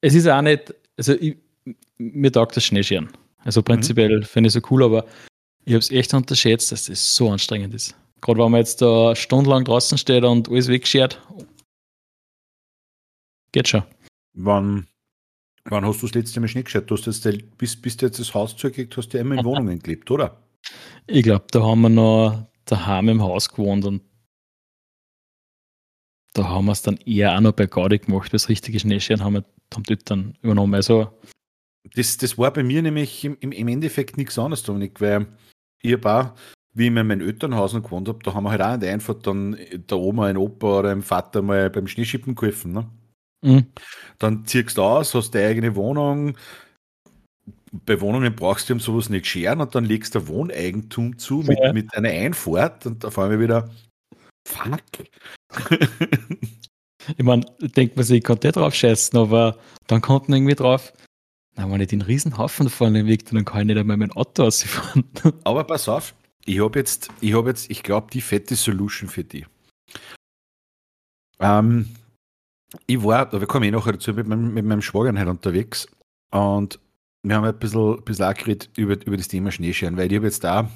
Es 0.00 0.14
ist 0.14 0.26
auch 0.26 0.42
nicht, 0.42 0.74
also 0.96 1.12
ich, 1.14 1.36
mir 1.98 2.32
taugt 2.32 2.56
das 2.56 2.64
Schneescheren. 2.64 3.10
Also 3.38 3.62
prinzipiell 3.62 4.18
mhm. 4.18 4.22
finde 4.24 4.48
ich 4.48 4.56
es 4.56 4.62
so 4.62 4.68
cool, 4.70 4.82
aber 4.82 5.06
ich 5.64 5.74
habe 5.74 5.78
es 5.78 5.90
echt 5.90 6.12
unterschätzt, 6.14 6.72
dass 6.72 6.86
das 6.86 7.14
so 7.14 7.30
anstrengend 7.30 7.74
ist. 7.74 7.94
Gerade 8.20 8.40
wenn 8.40 8.50
man 8.50 8.60
jetzt 8.60 8.82
da 8.82 9.16
stundenlang 9.16 9.64
draußen 9.64 9.98
steht 9.98 10.24
und 10.24 10.48
alles 10.48 10.68
wegschert. 10.68 11.20
Geht 13.52 13.68
schon. 13.68 13.82
Wann, 14.34 14.86
wann 15.64 15.84
hast 15.84 16.02
du 16.02 16.06
das 16.06 16.14
letzte 16.14 16.40
Mal 16.40 16.48
Schnee 16.48 16.62
geschert? 16.62 16.90
Du 16.90 16.96
hast 16.96 17.06
jetzt, 17.06 17.26
bis, 17.58 17.80
bis 17.80 17.96
du 17.96 18.06
jetzt 18.06 18.18
das 18.18 18.34
Haus 18.34 18.56
zugekriegt 18.56 18.96
hast, 18.96 19.08
du 19.08 19.18
immer 19.18 19.36
in 19.36 19.44
Wohnungen 19.44 19.78
gelebt, 19.82 20.10
oder? 20.10 20.42
Ich 21.06 21.22
glaube, 21.22 21.46
da 21.50 21.62
haben 21.62 21.80
wir 21.80 21.88
noch 21.88 22.46
daheim 22.66 23.08
im 23.08 23.22
Haus 23.22 23.48
gewohnt 23.48 23.84
und 23.84 24.02
da 26.34 26.48
haben 26.48 26.66
wir 26.66 26.72
es 26.72 26.82
dann 26.82 26.96
eher 26.98 27.36
auch 27.36 27.40
noch 27.40 27.52
bei 27.52 27.66
Gaudi 27.66 27.98
gemacht, 27.98 28.32
das 28.32 28.48
richtige 28.48 28.78
Schneescheren 28.78 29.24
haben 29.24 29.34
wir 29.34 29.44
haben 29.74 29.82
dort 29.84 30.10
dann 30.10 30.36
übernommen. 30.42 30.74
Also, 30.74 31.12
das, 31.94 32.16
das 32.16 32.36
war 32.38 32.52
bei 32.52 32.62
mir 32.62 32.82
nämlich 32.82 33.24
im, 33.24 33.36
im 33.40 33.68
Endeffekt 33.68 34.16
nichts 34.16 34.38
anderes, 34.38 34.62
Dominik, 34.62 35.00
weil 35.00 35.26
ich 35.82 35.92
habe 35.92 36.34
wie 36.72 36.84
ich 36.84 36.88
in 36.88 36.94
meinem 36.94 37.20
Elternhaus 37.20 37.72
noch 37.72 37.82
gewohnt 37.82 38.08
habe, 38.08 38.20
da 38.22 38.34
haben 38.34 38.44
wir 38.44 38.50
halt 38.50 38.62
auch 38.62 38.74
in 38.74 38.80
der 38.80 38.92
Einfahrt 38.92 39.26
dann 39.26 39.56
der 39.72 39.98
Oma, 39.98 40.26
ein 40.26 40.36
Opa 40.36 40.80
oder 40.80 40.90
ein 40.90 41.02
Vater 41.02 41.42
mal 41.42 41.68
beim 41.70 41.86
Schneeschippen 41.86 42.34
geholfen. 42.34 42.72
Ne? 42.72 42.88
Mhm. 43.42 43.66
Dann 44.18 44.46
ziehst 44.46 44.78
du 44.78 44.82
aus, 44.82 45.14
hast 45.14 45.34
deine 45.34 45.48
eigene 45.48 45.74
Wohnung. 45.74 46.36
Bei 47.72 48.00
Wohnungen 48.00 48.34
brauchst 48.34 48.68
du 48.68 48.78
sowas 48.78 49.08
nicht 49.08 49.26
scheren 49.26 49.60
und 49.60 49.74
dann 49.74 49.84
legst 49.84 50.14
du 50.14 50.26
Wohneigentum 50.26 51.18
zu 51.18 51.38
mit, 51.38 51.58
ja. 51.58 51.72
mit 51.72 51.94
einer 51.94 52.08
Einfahrt 52.08 52.86
und 52.86 53.04
da 53.04 53.10
fahren 53.10 53.30
wir 53.30 53.40
wieder, 53.40 53.70
fuck. 54.46 54.80
ich 57.16 57.24
meine, 57.24 57.44
denkt 57.60 57.96
man 57.96 58.04
sich, 58.04 58.18
ich 58.18 58.24
konnte 58.24 58.50
drauf 58.50 58.74
scheißen, 58.74 59.18
aber 59.18 59.56
dann 59.86 60.00
kommt 60.00 60.28
man 60.28 60.38
irgendwie 60.38 60.56
drauf, 60.56 60.92
na, 61.56 61.70
wenn 61.70 61.80
ich 61.80 61.88
den 61.88 62.02
Riesenhaufen 62.02 62.68
vorne 62.68 63.06
Weg, 63.06 63.26
dann 63.26 63.44
kann 63.44 63.62
ich 63.62 63.66
nicht 63.66 63.78
einmal 63.78 63.96
mein 63.96 64.12
Auto 64.12 64.44
ausfahren. 64.44 65.04
Aber 65.44 65.64
pass 65.64 65.88
auf, 65.88 66.14
ich 66.44 66.60
habe 66.60 66.78
jetzt, 66.78 67.10
ich 67.20 67.34
habe 67.34 67.48
jetzt, 67.48 67.70
ich 67.70 67.82
glaube, 67.82 68.08
die 68.12 68.20
fette 68.20 68.56
Solution 68.56 69.08
für 69.08 69.24
die. 69.24 69.46
Ähm, 71.38 71.94
ich 72.86 73.02
war, 73.02 73.26
da 73.28 73.44
komme 73.46 73.66
ich 73.66 73.72
nachher 73.72 73.92
dazu, 73.92 74.12
mit 74.12 74.26
meinem, 74.26 74.54
mit 74.54 74.64
meinem 74.64 74.82
Schwager 74.82 75.18
halt 75.18 75.28
unterwegs 75.28 75.88
und 76.30 76.78
wir 77.22 77.36
haben 77.36 77.44
ein 77.44 77.58
bisschen, 77.58 77.94
ein 77.94 78.04
bisschen 78.04 78.24
auch 78.24 78.34
geredet 78.34 78.70
über, 78.76 78.94
über 79.06 79.16
das 79.16 79.28
Thema 79.28 79.50
Schneescheren, 79.50 79.96
weil 79.96 80.10
ich 80.10 80.16
habe 80.16 80.26
jetzt 80.26 80.44
da 80.44 80.70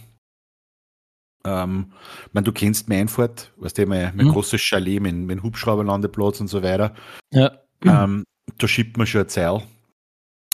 Ähm, 1.47 1.93
ich 2.27 2.35
meine, 2.35 2.45
du 2.45 2.53
kennst 2.53 2.89
Meinfurt, 2.89 3.53
weißt 3.57 3.79
du, 3.79 3.87
mein, 3.87 4.17
mein 4.17 4.27
mhm. 4.27 4.33
großes 4.33 4.61
Chalet 4.61 5.01
mit, 5.01 5.15
mit 5.15 5.43
Hubschrauberlandeplatz 5.43 6.41
und 6.41 6.49
so 6.49 6.63
weiter. 6.63 6.95
Ja. 7.33 7.59
Ähm, 7.85 8.25
da 8.59 8.67
schiebt 8.67 8.97
man 8.97 9.07
schon 9.07 9.21
eine 9.21 9.29
Zeil. 9.29 9.63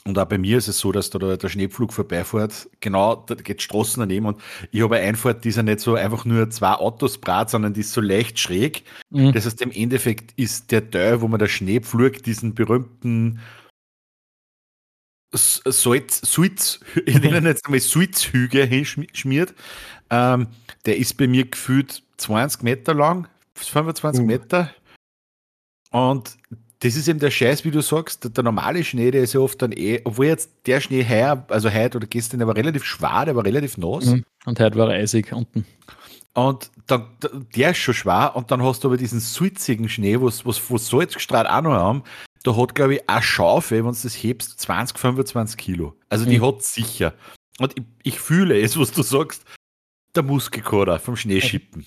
Und 0.04 0.19
auch 0.19 0.25
bei 0.25 0.38
mir 0.38 0.57
ist 0.57 0.69
es 0.69 0.78
so, 0.78 0.92
dass 0.92 1.11
da 1.11 1.19
der 1.19 1.49
Schneepflug 1.49 1.92
vorbeifährt. 1.92 2.71
Genau, 2.80 3.16
da 3.16 3.35
geht 3.35 3.61
Straßen 3.61 4.00
daneben 4.00 4.26
und 4.26 4.40
ich 4.71 4.80
habe 4.80 4.97
eine 4.97 5.07
Einfahrt, 5.07 5.45
die 5.45 5.50
ist 5.50 5.57
ja 5.57 5.62
nicht 5.62 5.80
so 5.80 5.95
einfach 5.95 6.25
nur 6.25 6.49
zwei 6.49 6.73
Autos 6.73 7.19
brat, 7.19 7.50
sondern 7.50 7.75
die 7.75 7.80
ist 7.80 7.92
so 7.92 8.00
leicht 8.00 8.38
schräg. 8.38 8.85
Mhm. 9.11 9.33
Das 9.33 9.45
heißt, 9.45 9.61
im 9.61 9.71
Endeffekt 9.71 10.33
ist 10.38 10.71
der 10.71 10.90
Teil, 10.90 11.21
wo 11.21 11.28
man 11.28 11.38
der 11.38 11.49
Schneepflug 11.49 12.23
diesen 12.23 12.54
berühmten 12.54 13.40
Salz, 15.33 16.21
Salz, 16.25 16.80
ich 17.07 17.21
nenne 17.21 17.50
jetzt 17.50 17.66
einmal 17.66 17.80
Salzhügel 17.80 18.66
hinschmiert, 18.66 19.54
ähm, 20.09 20.49
der 20.87 20.97
ist 20.97 21.16
bei 21.19 21.26
mir 21.26 21.45
gefühlt 21.45 22.02
20 22.16 22.62
Meter 22.62 22.95
lang, 22.95 23.28
25 23.54 24.23
mhm. 24.23 24.26
Meter. 24.26 24.75
Und 25.90 26.37
das 26.81 26.97
ist 26.97 27.09
eben 27.09 27.19
der 27.19 27.31
Scheiß, 27.31 27.65
wie 27.65 27.71
du 27.71 27.83
sagst, 27.83 28.25
der, 28.25 28.31
der, 28.31 28.43
normale 28.43 28.83
Schnee, 28.85 29.11
der 29.11 29.23
ist 29.23 29.35
ja 29.35 29.41
oft 29.41 29.61
dann 29.61 29.73
eh, 29.73 30.01
obwohl 30.05 30.27
jetzt 30.27 30.51
der 30.67 30.81
Schnee 30.81 31.07
heuer, 31.07 31.45
also 31.49 31.71
heute 31.71 31.99
oder 31.99 32.07
gestern, 32.07 32.39
der 32.39 32.49
war 32.49 32.57
relativ 32.57 32.85
schwer, 32.85 33.27
der 33.27 33.37
war 33.37 33.45
relativ 33.45 33.77
nass. 33.77 34.07
Mhm. 34.07 34.25
Und 34.47 34.61
heute 34.61 34.79
war 34.79 34.91
er 34.91 35.01
eisig 35.01 35.33
unten. 35.33 35.67
Und 36.33 36.71
dann, 36.87 37.07
der 37.55 37.73
ist 37.73 37.79
schon 37.79 37.95
schwer 37.95 38.35
und 38.35 38.51
dann 38.51 38.63
hast 38.63 38.83
du 38.83 38.89
aber 38.89 38.97
diesen 38.97 39.21
salzigen 39.21 39.89
Schnee, 39.89 40.21
was, 40.21 40.47
was, 40.47 40.71
was 40.71 40.89
Salz 40.89 41.15
gestrahlt 41.15 41.49
auch 41.49 41.63
noch 41.63 41.73
haben. 41.73 42.03
Da 42.45 42.57
hat, 42.57 42.75
glaube 42.75 42.95
ich, 42.95 43.11
eine 43.11 43.23
Schaufel, 43.23 43.85
wenn 43.85 43.93
du 43.93 43.99
das 44.03 44.15
hebst, 44.15 44.59
20, 44.61 44.99
25 44.99 45.59
Kilo. 45.59 45.95
Also 46.09 46.25
die 46.25 46.39
mhm. 46.39 46.47
hat 46.47 46.63
sicher. 46.63 47.13
Und 47.59 47.77
ich, 47.77 47.85
ich, 48.05 48.21
fühle 48.21 48.59
es, 48.59 48.79
was 48.79 48.93
du 48.93 49.03
sagst, 49.03 49.45
der 50.15 50.23
Muskelkater 50.23 50.99
vom 50.99 51.17
Schneeschippen. 51.17 51.85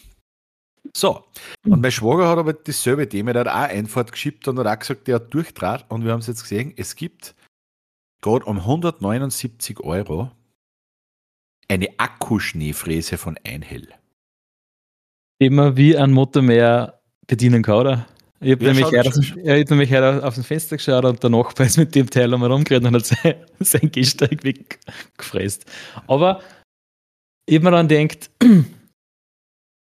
So, 0.95 1.23
und 1.65 1.81
mein 1.81 1.91
Schwager 1.91 2.27
hat 2.27 2.37
aber 2.37 2.53
dasselbe 2.53 3.07
Thema, 3.07 3.33
der 3.33 3.45
hat 3.45 3.47
auch 3.47 3.75
Einfahrt 3.75 4.11
geschippt 4.11 4.47
und 4.47 4.59
hat 4.59 4.67
auch 4.67 4.79
gesagt, 4.79 5.07
der 5.07 5.15
hat 5.15 5.33
durchdraht 5.33 5.85
und 5.89 6.03
wir 6.03 6.11
haben 6.11 6.19
es 6.19 6.27
jetzt 6.27 6.43
gesehen, 6.43 6.73
es 6.75 6.95
gibt 6.95 7.35
gerade 8.21 8.45
um 8.45 8.59
179 8.59 9.79
Euro 9.79 10.31
eine 11.67 11.87
Akkuschneefräse 11.97 13.17
von 13.17 13.37
Einhell. 13.43 13.87
Immer 15.39 15.77
wie 15.77 15.97
ein 15.97 16.11
Motor 16.11 16.41
mehr 16.41 16.99
bedienen 17.27 17.63
kann, 17.63 17.75
oder? 17.75 18.07
Ich 18.39 18.51
habe 18.51 18.65
nämlich, 18.65 18.85
hab 18.85 19.69
nämlich 19.69 19.91
heute 19.91 20.23
auf 20.25 20.35
dem 20.35 20.43
Fenster 20.43 20.75
geschaut 20.75 21.05
und 21.05 21.23
der 21.23 21.29
Nachbar 21.29 21.65
ist 21.65 21.77
mit 21.77 21.95
dem 21.95 22.09
Teil 22.09 22.33
einmal 22.33 22.51
rumgeredet 22.51 22.87
und 22.87 22.95
hat 22.95 23.05
sein, 23.05 23.35
sein 23.59 23.89
Gehsteig 23.89 24.43
weggefräst. 24.43 25.65
Aber 26.07 26.41
ich 27.45 27.55
habe 27.55 27.71
mir 27.71 27.71
dann 27.71 27.87
gedacht, 27.87 28.29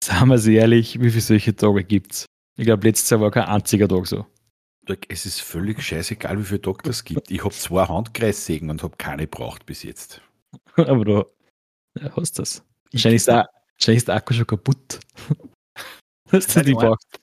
Sagen 0.06 0.28
wir 0.28 0.36
es 0.36 0.46
ehrlich, 0.46 1.00
wie 1.00 1.10
viele 1.10 1.20
solche 1.20 1.56
Tage 1.56 1.82
gibt 1.82 2.12
es? 2.12 2.26
Ich 2.56 2.64
glaube, 2.64 2.86
letztes 2.86 3.10
Jahr 3.10 3.20
war 3.22 3.32
kein 3.32 3.46
einziger 3.46 3.88
Tag 3.88 4.06
so. 4.06 4.24
Es 5.08 5.26
ist 5.26 5.40
völlig 5.40 5.82
scheißegal, 5.82 6.38
wie 6.38 6.44
viele 6.44 6.62
Tage 6.62 6.88
es 6.90 7.02
gibt. 7.02 7.28
Ich 7.28 7.42
habe 7.42 7.52
zwei 7.52 7.88
Handkreissägen 7.88 8.70
und 8.70 8.84
habe 8.84 8.96
keine 8.98 9.26
braucht 9.26 9.66
bis 9.66 9.82
jetzt. 9.82 10.20
Aber 10.76 11.04
du 11.04 11.24
ja, 11.98 12.14
hast 12.14 12.38
das. 12.38 12.62
Wahrscheinlich 12.92 13.16
ist, 13.16 13.26
der, 13.26 13.50
wahrscheinlich 13.78 13.96
ist 13.96 14.06
der 14.06 14.14
Akku 14.14 14.32
schon 14.32 14.46
kaputt. 14.46 15.00
Dass 16.30 16.46
du 16.46 16.62
die 16.62 16.74
brauchst. 16.74 17.20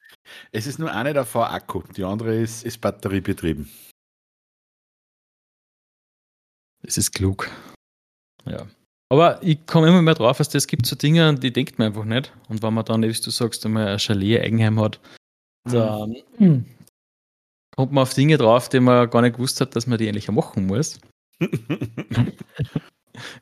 Es 0.51 0.67
ist 0.67 0.77
nur 0.77 0.91
eine 0.91 1.13
davon 1.13 1.43
Akku, 1.43 1.83
die 1.95 2.03
andere 2.03 2.35
ist, 2.35 2.65
ist 2.65 2.81
batteriebetrieben. 2.81 3.71
Das 6.81 6.97
ist 6.97 7.13
klug. 7.13 7.49
Ja. 8.43 8.67
Aber 9.13 9.37
ich 9.43 9.63
komme 9.67 9.89
immer 9.89 10.01
mehr 10.01 10.15
drauf, 10.15 10.39
dass 10.39 10.55
es 10.55 10.65
gibt 10.65 10.87
so 10.87 10.95
Dinge, 10.95 11.35
die 11.35 11.53
denkt 11.53 11.77
man 11.77 11.89
einfach 11.89 12.03
nicht. 12.03 12.33
Und 12.49 12.63
wenn 12.63 12.73
man 12.73 12.83
dann, 12.83 13.03
wie 13.03 13.11
du 13.11 13.29
sagst, 13.29 13.63
einmal 13.63 13.87
ein 13.87 13.99
Chalet, 13.99 14.41
Eigenheim 14.41 14.79
hat, 14.79 14.99
dann 15.65 16.15
mhm. 16.39 16.65
kommt 17.75 17.91
man 17.91 18.01
auf 18.01 18.15
Dinge 18.15 18.37
drauf, 18.37 18.69
die 18.69 18.79
man 18.79 19.07
gar 19.11 19.21
nicht 19.21 19.35
gewusst 19.35 19.61
hat, 19.61 19.75
dass 19.75 19.85
man 19.85 19.99
die 19.99 20.09
eigentlich 20.09 20.31
machen 20.31 20.65
muss. 20.65 20.99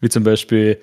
wie 0.02 0.10
zum 0.10 0.26
Beispiel 0.26 0.82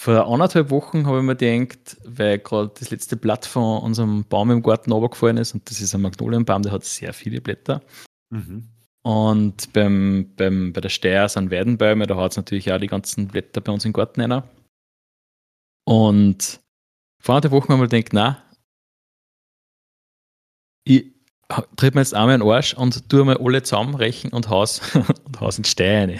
vor 0.00 0.32
anderthalb 0.32 0.70
Wochen 0.70 1.08
habe 1.08 1.18
ich 1.18 1.24
mir 1.24 1.34
gedacht, 1.34 1.96
weil 2.04 2.38
gerade 2.38 2.70
das 2.78 2.90
letzte 2.92 3.16
Blatt 3.16 3.44
von 3.46 3.82
unserem 3.82 4.22
Baum 4.26 4.52
im 4.52 4.62
Garten 4.62 4.92
runtergefallen 4.92 5.38
ist 5.38 5.54
und 5.54 5.68
das 5.68 5.80
ist 5.80 5.92
ein 5.92 6.02
Magnolienbaum, 6.02 6.62
der 6.62 6.70
hat 6.70 6.84
sehr 6.84 7.12
viele 7.12 7.40
Blätter. 7.40 7.82
Mhm. 8.30 8.68
Und 9.02 9.72
beim, 9.72 10.32
beim, 10.36 10.72
bei 10.72 10.80
der 10.80 10.90
Steier 10.90 11.28
sind 11.28 11.50
Weidenbäume, 11.50 12.06
da 12.06 12.16
hat 12.16 12.32
es 12.32 12.36
natürlich 12.36 12.70
auch 12.72 12.78
die 12.78 12.86
ganzen 12.86 13.28
Blätter 13.28 13.60
bei 13.60 13.72
uns 13.72 13.84
im 13.84 13.92
Garten 13.92 14.20
einer. 14.20 14.48
Und 15.86 16.60
vor 17.22 17.36
einer 17.36 17.50
Woche 17.50 17.68
haben 17.68 17.80
wir 17.80 17.88
gedacht, 17.88 18.12
nein, 18.12 18.36
ich 20.84 21.06
tritt 21.76 21.94
mir 21.94 22.02
jetzt 22.02 22.14
einmal 22.14 22.34
in 22.34 22.40
den 22.40 22.48
Arsch 22.48 22.74
und 22.74 23.08
tue 23.08 23.24
mal 23.24 23.38
alle 23.38 23.62
zusammenrechen 23.62 24.32
und 24.32 24.48
haus, 24.48 24.80
und 25.24 25.40
haus 25.40 25.58
in 25.58 25.64
Steine. 25.64 26.14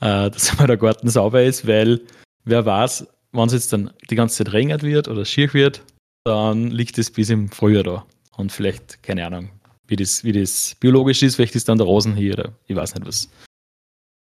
äh, 0.00 0.30
dass 0.30 0.56
mal 0.58 0.66
der 0.66 0.76
Garten 0.76 1.08
sauber 1.08 1.42
ist, 1.42 1.66
weil 1.66 2.02
wer 2.44 2.64
weiß, 2.64 3.06
wenn 3.32 3.46
es 3.46 3.52
jetzt 3.52 3.72
dann 3.72 3.90
die 4.10 4.14
ganze 4.14 4.44
Zeit 4.44 4.52
regnet 4.52 4.82
wird 4.82 5.08
oder 5.08 5.24
schier 5.24 5.52
wird, 5.54 5.82
dann 6.24 6.70
liegt 6.70 6.98
es 6.98 7.10
bis 7.10 7.30
im 7.30 7.48
Frühjahr 7.48 7.82
da. 7.82 8.06
Und 8.36 8.52
vielleicht, 8.52 9.02
keine 9.02 9.26
Ahnung, 9.26 9.50
wie 9.94 10.02
das, 10.02 10.24
wie 10.24 10.32
das 10.32 10.74
biologisch 10.80 11.22
ist, 11.22 11.36
vielleicht 11.36 11.54
ist 11.54 11.68
dann 11.68 11.78
der 11.78 11.86
Rosen 11.86 12.16
hier 12.16 12.34
oder 12.34 12.52
ich 12.66 12.74
weiß 12.74 12.94
nicht 12.94 13.06
was, 13.06 13.30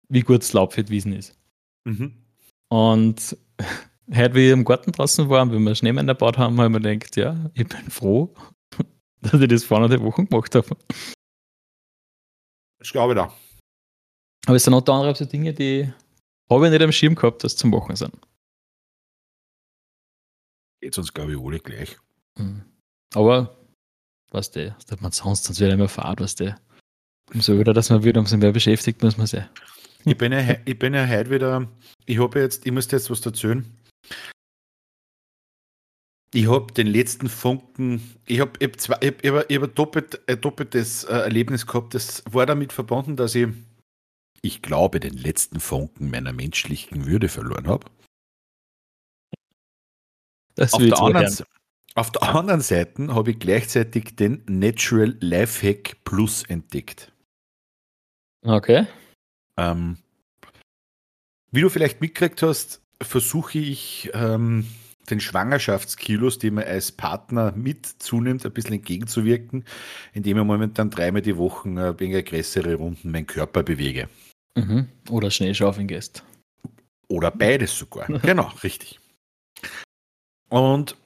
wie 0.09 0.21
gut 0.21 0.43
das 0.43 0.53
Laub 0.53 0.73
für 0.73 0.83
die 0.83 0.91
Wiesen 0.91 1.13
ist. 1.13 1.39
Mhm. 1.85 2.13
Und 2.69 3.37
heute, 4.13 4.35
wie 4.35 4.47
ich 4.47 4.53
im 4.53 4.65
Garten 4.65 4.91
draußen 4.91 5.29
war, 5.29 5.51
wenn 5.51 5.63
wir 5.63 5.75
Schneemänner 5.75 6.15
gebaut 6.15 6.39
haben, 6.39 6.59
habe 6.61 6.67
ich 6.67 6.83
mir 6.83 6.97
gedacht, 6.97 7.17
ja, 7.17 7.51
ich 7.55 7.69
bin 7.69 7.89
froh, 7.89 8.35
dass 9.21 9.41
ich 9.41 9.49
das 9.49 9.65
vor 9.65 9.79
einer 9.79 10.03
Woche 10.03 10.25
gemacht 10.25 10.55
habe. 10.57 10.77
Ich 12.83 12.91
glaube 12.91 13.15
da. 13.15 13.33
Aber 14.47 14.57
es 14.57 14.65
sind 14.65 14.75
unter 14.75 14.93
anderem 14.93 15.15
so 15.15 15.25
Dinge, 15.25 15.55
die 15.55 15.91
habe 16.51 16.67
ich 16.67 16.73
nicht 16.73 16.83
am 16.83 16.93
Schirm 16.93 17.15
gehabt, 17.15 17.45
dass 17.45 17.57
zum 17.57 17.71
Machen 17.71 17.97
sind. 17.97 18.15
Geht 20.81 20.99
uns, 20.99 21.15
glaube 21.15 21.33
ich, 21.33 21.41
alle 21.41 21.61
gleich. 21.61 21.97
Mhm. 22.37 22.65
Aber 23.15 23.64
was 24.31 24.51
der, 24.51 24.77
dass 24.87 25.01
man 25.01 25.13
sonst, 25.13 25.45
sonst 25.45 25.61
wieder 25.61 25.73
immer 25.73 25.89
fahrt, 25.89 26.21
was 26.21 26.35
der. 26.35 26.61
Umso 27.33 27.53
öder, 27.53 27.73
dass 27.73 27.91
man 27.91 28.05
wird, 28.05 28.17
umso 28.17 28.37
mehr 28.37 28.53
beschäftigt 28.53 29.03
muss 29.03 29.17
man 29.17 29.27
sich. 29.27 29.43
Ich 30.05 30.19
bin 30.19 30.33
ja, 30.33 30.57
ich 30.65 30.79
bin 30.79 30.95
ja 30.95 31.07
heute 31.07 31.31
wieder, 31.31 31.69
ich 32.05 32.19
habe 32.19 32.41
jetzt, 32.41 32.67
ich 32.67 32.73
muss 32.73 32.91
jetzt 32.91 33.11
was 33.11 33.25
erzählen. 33.25 33.65
Ich 36.35 36.49
habe 36.49 36.73
den 36.73 36.89
letzten 36.89 37.29
Funken, 37.29 38.17
ich 38.27 38.41
habe 38.41 38.53
ich 38.59 38.69
hab 38.91 39.03
ich 39.03 39.09
hab, 39.09 39.51
ich 39.51 39.57
hab 39.57 39.63
ein, 39.63 39.75
doppelt, 39.75 40.21
ein 40.29 40.41
doppeltes 40.41 41.05
äh, 41.05 41.13
Erlebnis 41.13 41.67
gehabt. 41.67 41.95
Das 41.95 42.25
war 42.31 42.45
damit 42.45 42.73
verbunden, 42.73 43.17
dass 43.17 43.35
ich, 43.37 43.49
ich 44.43 44.61
glaube, 44.61 45.01
den 45.01 45.17
letzten 45.17 45.61
Funken 45.61 46.11
meiner 46.11 46.33
menschlichen 46.33 47.07
Würde 47.07 47.29
verloren 47.29 47.69
habe. 47.69 47.87
Das 50.57 50.75
Auf 50.75 50.83
der 50.83 51.01
anderen, 51.01 51.37
auf 51.95 52.11
der 52.11 52.23
anderen 52.23 52.61
Seite 52.61 53.15
habe 53.15 53.33
ich 53.33 53.39
gleichzeitig 53.39 54.17
den 54.17 54.43
Natural 54.47 55.17
Lifehack 55.21 55.97
Plus 56.05 56.43
entdeckt. 56.45 57.13
Okay. 58.43 58.87
Ähm, 59.57 59.99
wie 61.51 61.61
du 61.61 61.71
vielleicht 61.71 62.01
mitgekriegt 62.01 62.43
hast, 62.43 62.83
versuche 63.01 63.59
ich 63.59 64.11
ähm, 64.13 64.67
den 65.09 65.21
Schwangerschaftskilos, 65.21 66.39
die 66.39 66.51
man 66.51 66.65
als 66.65 66.91
Partner 66.91 67.53
mit 67.53 67.87
zunimmt, 67.87 68.45
ein 68.45 68.53
bisschen 68.53 68.75
entgegenzuwirken, 68.75 69.65
indem 70.13 70.39
ich 70.39 70.45
momentan 70.45 70.91
dreimal 70.91 71.23
die 71.23 71.37
Woche 71.37 71.69
ein 71.69 72.01
wenig 72.01 72.27
größere 72.27 72.75
Runden 72.75 73.11
meinen 73.11 73.27
Körper 73.27 73.63
bewege. 73.63 74.09
Mhm. 74.57 74.89
Oder 75.11 75.31
Schneeschaufeln 75.31 75.87
gehst. 75.87 76.25
Oder 77.09 77.31
beides 77.31 77.77
sogar. 77.79 78.07
genau, 78.23 78.51
richtig. 78.63 78.99
Und 80.49 80.97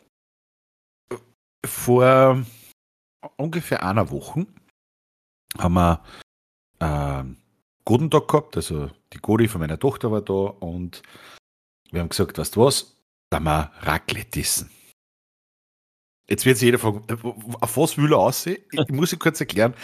vor 1.67 2.45
ungefähr 3.37 3.83
einer 3.83 4.11
Woche 4.11 4.47
haben 5.59 5.75
wir 5.75 6.03
äh, 6.81 7.25
Godentag 7.85 8.29
gehabt, 8.29 8.57
also 8.57 8.91
die 9.13 9.19
Godi 9.19 9.49
von 9.49 9.61
meiner 9.61 9.79
Tochter 9.79 10.13
war 10.13 10.21
da 10.21 10.33
und 10.33 11.03
wir 11.91 12.01
haben 12.01 12.11
gesagt, 12.11 12.39
weißt 12.39 12.57
du 12.57 12.65
was, 12.65 12.97
da 13.31 13.41
wir 13.41 13.73
Raclette 13.81 14.41
essen. 14.41 14.71
Jetzt 16.29 16.45
wird 16.45 16.59
sich 16.59 16.67
jeder 16.67 16.79
fragen, 16.79 17.05
auf 17.61 17.77
was 17.77 17.97
will 17.97 18.13
er 18.13 18.19
aussehen? 18.19 18.63
Ich 18.73 18.89
muss 18.91 19.13
ich 19.13 19.19
kurz 19.19 19.41
erklären. 19.41 19.75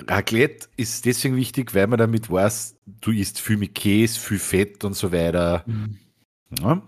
Raclette 0.00 0.68
ist 0.76 1.04
deswegen 1.04 1.36
wichtig, 1.36 1.74
weil 1.74 1.86
man 1.86 1.98
damit 1.98 2.30
weiß, 2.30 2.76
du 2.86 3.10
isst 3.10 3.38
viel 3.38 3.58
mit 3.58 3.74
Käse, 3.74 4.18
viel 4.18 4.38
Fett 4.38 4.84
und 4.84 4.94
so 4.94 5.12
weiter. 5.12 5.62
Mhm. 5.66 5.98
Ja, 6.58 6.82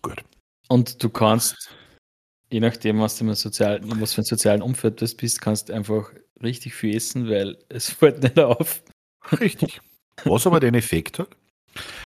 gut. 0.00 0.24
Und 0.68 1.02
du 1.02 1.10
kannst 1.10 1.76
je 2.50 2.60
nachdem, 2.60 3.00
was 3.00 3.18
du 3.18 3.34
sozial, 3.34 3.80
was 4.00 4.14
für 4.14 4.22
ein 4.22 4.24
sozialen 4.24 4.62
Umfeld 4.62 5.00
du 5.00 5.06
bist, 5.16 5.40
kannst 5.40 5.68
du 5.68 5.74
einfach 5.74 6.10
richtig 6.42 6.74
viel 6.74 6.96
essen, 6.96 7.28
weil 7.28 7.58
es 7.68 7.90
fällt 7.90 8.22
nicht 8.22 8.38
auf. 8.38 8.82
Richtig. 9.40 9.80
Was 10.24 10.46
aber 10.46 10.60
den 10.60 10.74
Effekt 10.74 11.18
hat, 11.18 11.36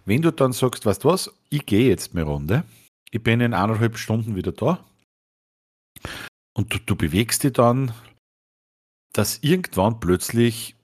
wenn 0.05 0.23
du 0.23 0.31
dann 0.31 0.53
sagst, 0.53 0.85
weißt 0.85 1.05
du 1.05 1.09
was, 1.09 1.31
ich 1.49 1.65
gehe 1.65 1.89
jetzt 1.89 2.15
eine 2.15 2.25
Runde, 2.25 2.65
ich 3.11 3.23
bin 3.23 3.41
in 3.41 3.55
eineinhalb 3.55 3.97
Stunden 3.97 4.37
wieder 4.37 4.53
da. 4.53 4.85
Und 6.53 6.73
du, 6.73 6.79
du 6.79 6.97
bewegst 6.97 7.45
dich 7.45 7.53
dann, 7.53 7.93
dass 9.13 9.39
irgendwann 9.43 10.01
plötzlich 10.01 10.77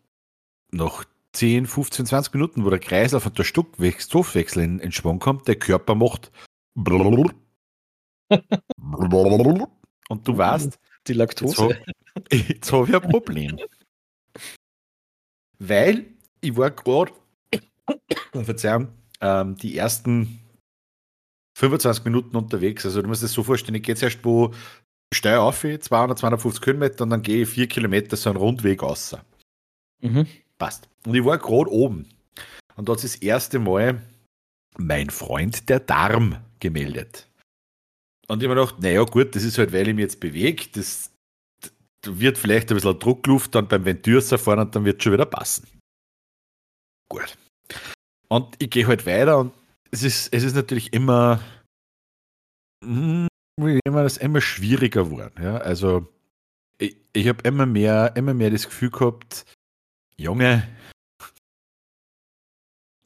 nach 0.71 1.05
10, 1.33 1.67
15, 1.67 2.07
20 2.07 2.35
Minuten, 2.35 2.65
wo 2.65 2.71
der 2.71 2.79
Kreislauf 2.79 3.27
und 3.27 3.39
der 3.39 3.45
Stoffwechsel 3.45 4.63
in, 4.63 4.79
in 4.79 4.93
Schwung 4.93 5.19
kommt, 5.19 5.47
der 5.49 5.57
Körper 5.57 5.95
macht 5.95 6.31
und 10.09 10.27
du 10.27 10.37
weißt, 10.37 10.79
die 11.07 11.13
Laktose. 11.13 11.79
Jetzt 12.31 12.73
habe 12.73 12.93
hab 12.93 13.03
ich 13.03 13.07
ein 13.07 13.11
Problem. 13.11 13.59
Weil 15.59 16.07
ich 16.41 16.57
war 16.57 16.71
gerade, 16.71 17.13
Verzeihung, 18.33 18.89
ähm, 19.21 19.57
die 19.57 19.77
ersten 19.77 20.41
25 21.59 22.05
Minuten 22.05 22.37
unterwegs. 22.37 22.85
Also 22.85 23.03
du 23.03 23.09
musst 23.09 23.23
es 23.23 23.33
so 23.33 23.43
vorstellen, 23.43 23.75
ich 23.75 23.83
gehe 23.83 23.95
jetzt 23.95 24.03
erst 24.03 24.25
wo 24.25 24.53
steil 25.13 25.39
auf, 25.39 25.61
200, 25.61 26.19
250 26.19 26.63
Kilometer 26.63 27.05
und 27.05 27.11
dann 27.11 27.23
gehe 27.23 27.43
ich 27.43 27.49
vier 27.49 27.67
Kilometer 27.67 28.17
so 28.17 28.31
einen 28.31 28.39
Rundweg 28.39 28.83
raus. 28.83 29.17
Mhm. 30.01 30.27
Passt. 30.59 30.89
Und 31.05 31.15
ich 31.15 31.25
war 31.25 31.39
gerade 31.39 31.71
oben. 31.71 32.09
Und 32.77 32.89
dort 32.89 33.05
ist 33.05 33.17
das 33.17 33.23
erste 33.23 33.59
Mal 33.59 34.01
mein 34.79 35.11
Freund 35.11 35.69
der 35.69 35.81
Darm 35.81 36.37
gemeldet. 36.61 37.30
Und 38.31 38.41
ich 38.41 38.49
habe 38.49 38.55
mir 38.55 38.65
gedacht, 38.65 38.81
naja 38.81 39.03
gut, 39.03 39.35
das 39.35 39.43
ist 39.43 39.59
halt, 39.59 39.73
weil 39.73 39.89
ich 39.89 39.95
mich 39.95 40.05
jetzt 40.05 40.21
bewege, 40.21 40.69
das, 40.73 41.11
wird 42.07 42.39
vielleicht 42.39 42.71
ein 42.71 42.77
bisschen 42.77 42.97
Druckluft 42.97 43.57
dann 43.57 43.67
beim 43.67 43.85
Ventürser 43.85 44.39
fahren 44.39 44.61
und 44.61 44.75
dann 44.75 44.85
wird 44.85 44.99
es 44.99 45.03
schon 45.03 45.13
wieder 45.13 45.27
passen. 45.27 45.67
Gut. 47.09 47.37
Und 48.29 48.55
ich 48.63 48.71
gehe 48.71 48.87
halt 48.87 49.05
weiter 49.05 49.39
und 49.39 49.53
es 49.91 50.05
ist, 50.05 50.33
es 50.33 50.45
ist 50.45 50.55
natürlich 50.55 50.93
immer, 50.93 51.41
hm, 52.85 53.27
immer, 53.85 54.05
das 54.05 54.17
immer 54.17 54.41
schwieriger 54.41 55.05
geworden. 55.05 55.43
Ja? 55.43 55.57
Also 55.57 56.07
ich, 56.79 56.97
ich 57.13 57.27
habe 57.27 57.43
immer 57.43 57.67
mehr, 57.67 58.13
immer 58.15 58.33
mehr 58.33 58.51
das 58.51 58.67
Gefühl 58.67 58.91
gehabt, 58.91 59.45
Junge, 60.17 60.69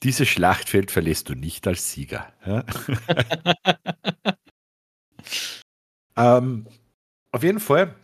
dieses 0.02 0.28
Schlachtfeld 0.28 0.90
verlässt 0.90 1.30
du 1.30 1.34
nicht 1.34 1.66
als 1.66 1.92
Sieger. 1.92 2.30
Ja? 2.44 2.66
ähm, 6.16 6.66
auf 7.32 7.42
jeden 7.42 7.60
Fall, 7.60 7.94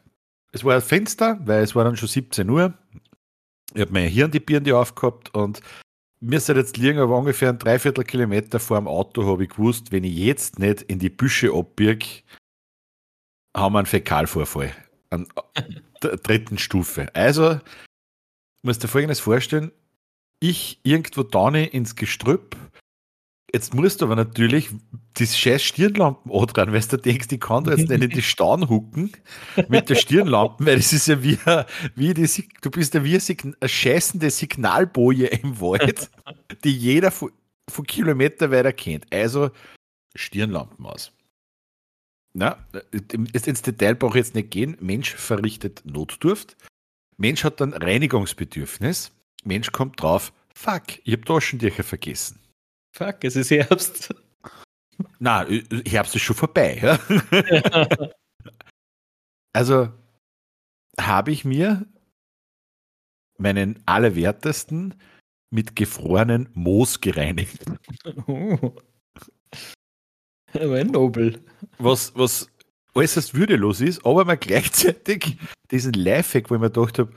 es 0.52 0.64
war 0.64 0.74
ein 0.74 0.82
Fenster, 0.82 1.38
weil 1.44 1.62
es 1.62 1.74
war 1.74 1.84
dann 1.84 1.96
schon 1.96 2.08
17 2.08 2.48
Uhr. 2.48 2.74
Ich 3.74 3.80
habe 3.80 3.92
mein 3.92 4.08
Hirn 4.08 4.30
die 4.30 4.40
Birne 4.40 4.76
aufgehabt 4.76 5.32
und 5.34 5.60
mir 6.20 6.36
ist 6.36 6.48
jetzt 6.48 6.76
liegen, 6.76 6.98
aber 6.98 7.16
ungefähr 7.16 7.48
ein 7.48 7.58
Dreiviertel 7.58 8.04
Kilometer 8.04 8.60
vor 8.60 8.78
dem 8.78 8.88
Auto 8.88 9.26
habe 9.26 9.44
ich 9.44 9.50
gewusst, 9.50 9.90
wenn 9.90 10.04
ich 10.04 10.14
jetzt 10.14 10.58
nicht 10.58 10.82
in 10.82 10.98
die 10.98 11.08
Büsche 11.08 11.52
abbiege, 11.52 12.22
haben 13.56 13.74
wir 13.74 13.78
einen 13.78 13.86
Fäkalvorfall. 13.86 14.74
An 15.08 15.26
der 16.02 16.18
dritten 16.18 16.58
Stufe. 16.58 17.14
Also, 17.14 17.58
musst 18.62 18.82
dir 18.82 18.88
folgendes 18.88 19.20
vorstellen: 19.20 19.72
Ich 20.40 20.78
irgendwo 20.82 21.22
da 21.22 21.48
ins 21.48 21.96
Gestrüpp, 21.96 22.56
Jetzt 23.52 23.74
musst 23.74 24.00
du 24.00 24.04
aber 24.04 24.16
natürlich 24.16 24.70
die 25.18 25.26
scheiß 25.26 25.62
Stirnlampen 25.62 26.30
dran, 26.46 26.72
weil 26.72 26.80
du 26.80 26.96
denkst, 26.96 27.26
ich 27.30 27.40
kann 27.40 27.64
da 27.64 27.72
jetzt 27.72 27.88
nicht 27.88 28.02
in 28.02 28.10
die 28.10 28.22
Staun 28.22 28.68
hucken 28.68 29.10
mit 29.68 29.88
der 29.88 29.96
Stirnlampe, 29.96 30.64
weil 30.64 30.76
das 30.76 30.92
ist 30.92 31.08
ja 31.08 31.22
wie, 31.22 31.36
wie 31.96 32.14
die, 32.14 32.48
du 32.60 32.70
bist 32.70 32.94
ja 32.94 33.02
wie 33.02 33.18
eine, 33.18 33.68
scheißende 33.68 34.30
Signalboje 34.30 35.26
im 35.26 35.60
Wald, 35.60 36.10
die 36.62 36.76
jeder 36.76 37.10
von, 37.10 37.32
von 37.68 37.86
Kilometer 37.86 38.52
weiter 38.52 38.72
kennt. 38.72 39.12
Also 39.12 39.50
Stirnlampen 40.14 40.86
aus. 40.86 41.12
Na, 42.32 42.64
ins 42.92 43.62
Detail 43.62 43.96
brauche 43.96 44.18
ich 44.18 44.26
jetzt 44.26 44.34
nicht 44.36 44.52
gehen. 44.52 44.76
Mensch 44.80 45.14
verrichtet 45.14 45.82
Notdurft. 45.84 46.56
Mensch 47.16 47.42
hat 47.42 47.60
dann 47.60 47.72
Reinigungsbedürfnis. 47.72 49.10
Mensch 49.42 49.72
kommt 49.72 50.00
drauf, 50.00 50.32
fuck, 50.54 50.84
ich 51.02 51.12
habe 51.12 51.24
Taschentücher 51.24 51.82
vergessen. 51.82 52.38
Fuck, 52.92 53.24
es 53.24 53.36
ist 53.36 53.50
Herbst. 53.50 54.14
Na, 55.18 55.46
Herbst 55.86 56.14
ist 56.16 56.22
schon 56.22 56.36
vorbei. 56.36 56.78
Ja? 56.82 56.98
also 59.52 59.88
habe 60.98 61.32
ich 61.32 61.44
mir 61.44 61.86
meinen 63.38 63.82
allerwertesten 63.86 64.94
mit 65.50 65.74
gefrorenen 65.74 66.48
Moos 66.54 67.00
gereinigt. 67.00 67.64
Oh. 68.26 68.76
Aber 70.52 70.76
ein 70.76 70.88
Nobel. 70.88 71.42
Was, 71.78 72.14
was 72.14 72.50
äußerst 72.94 73.34
würdelos 73.34 73.80
ist, 73.80 74.04
aber 74.04 74.24
man 74.24 74.38
gleichzeitig 74.38 75.38
diesen 75.70 75.92
Lifehack, 75.92 76.50
wo 76.50 76.56
ich 76.56 76.60
mir 76.60 76.70
gedacht 76.70 76.98
habe, 76.98 77.12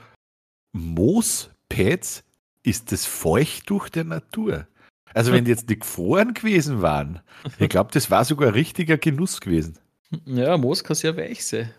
Moospads 0.74 2.24
ist 2.64 2.92
das 2.92 3.06
Feuchttuch 3.06 3.90
der 3.90 4.06
Natur. 4.06 4.68
Also 5.14 5.32
wenn 5.32 5.46
die 5.46 5.52
jetzt 5.52 5.70
nicht 5.70 5.82
gefroren 5.82 6.34
gewesen 6.34 6.82
waren, 6.82 7.22
ich 7.60 7.70
glaube, 7.70 7.92
das 7.92 8.10
war 8.10 8.26
sogar 8.26 8.50
ein 8.50 8.54
richtiger 8.54 8.98
Genuss 8.98 9.42
gewesen. 9.42 9.78
Ja, 10.26 10.58
Moos 10.58 10.84
kann 10.84 10.96
sehr 10.96 11.18
weich 11.18 11.46
sein. 11.46 11.72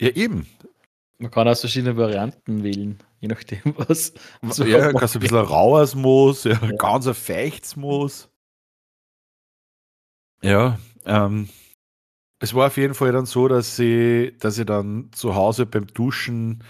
Ja, 0.00 0.10
eben. 0.10 0.46
Man 1.18 1.30
kann 1.30 1.48
aus 1.48 1.60
verschiedenen 1.60 1.96
Varianten 1.96 2.62
wählen, 2.62 2.98
je 3.20 3.28
nachdem, 3.28 3.60
was. 3.76 4.12
So 4.50 4.64
ja, 4.64 4.92
kannst 4.92 5.16
ein 5.16 5.20
bisschen 5.20 5.38
raues 5.38 5.94
Moos, 5.94 6.44
ja, 6.44 6.52
ja. 6.52 6.72
ganz 6.76 7.06
ein 7.06 7.14
feichtes 7.14 7.76
Moos. 7.76 8.28
Ja, 10.42 10.78
ähm, 11.04 11.48
es 12.38 12.54
war 12.54 12.68
auf 12.68 12.76
jeden 12.76 12.94
Fall 12.94 13.10
dann 13.10 13.26
so, 13.26 13.48
dass 13.48 13.78
ich, 13.78 14.38
dass 14.38 14.58
ich 14.58 14.66
dann 14.66 15.10
zu 15.12 15.34
Hause 15.34 15.66
beim 15.66 15.88
Duschen 15.88 16.62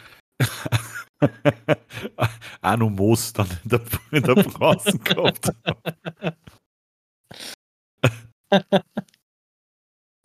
Anomos 2.61 3.33
dann 3.33 3.49
in 3.65 3.71
der, 3.71 3.81
in 4.13 4.23
der 4.23 4.35
Bronze 4.35 4.99
gehabt 5.05 5.51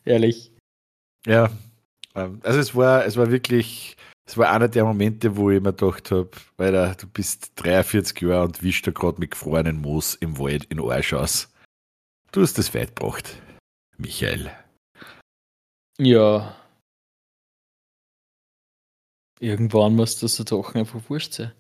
Ehrlich. 0.06 0.52
Ja, 1.26 1.50
ähm, 2.16 2.40
also 2.44 2.60
es 2.60 2.76
war, 2.76 3.06
es 3.06 3.18
war 3.18 3.32
wirklich, 3.32 3.96
es 4.26 4.38
war 4.38 4.52
einer 4.52 4.68
der 4.68 4.86
Momente, 4.86 5.36
wo 5.36 5.50
ich 5.50 5.62
mir 5.62 5.74
gedacht 5.74 6.12
habe, 6.12 6.32
weil 6.58 6.96
du 6.96 7.08
bist 7.08 7.52
43 7.56 8.22
Jahre 8.22 8.46
und 8.46 8.62
wischst 8.64 8.88
da 8.88 8.92
gerade 8.92 9.20
mit 9.20 9.32
gefrorenen 9.32 9.82
Moos 9.82 10.16
im 10.16 10.38
Wald 10.38 10.66
in 10.66 10.80
Arsch 10.82 11.14
aus. 11.14 11.50
Du 12.32 12.42
hast 12.42 12.58
das 12.58 12.74
weit 12.74 12.96
gebracht, 12.96 13.42
Michael. 13.98 14.52
Ja, 15.98 16.56
Irgendwann 19.44 19.98
muss 19.98 20.22
das 20.22 20.38
so 20.38 20.46
doch 20.46 20.74
einfach 20.74 21.02
wurscht 21.10 21.34
sein. 21.34 21.52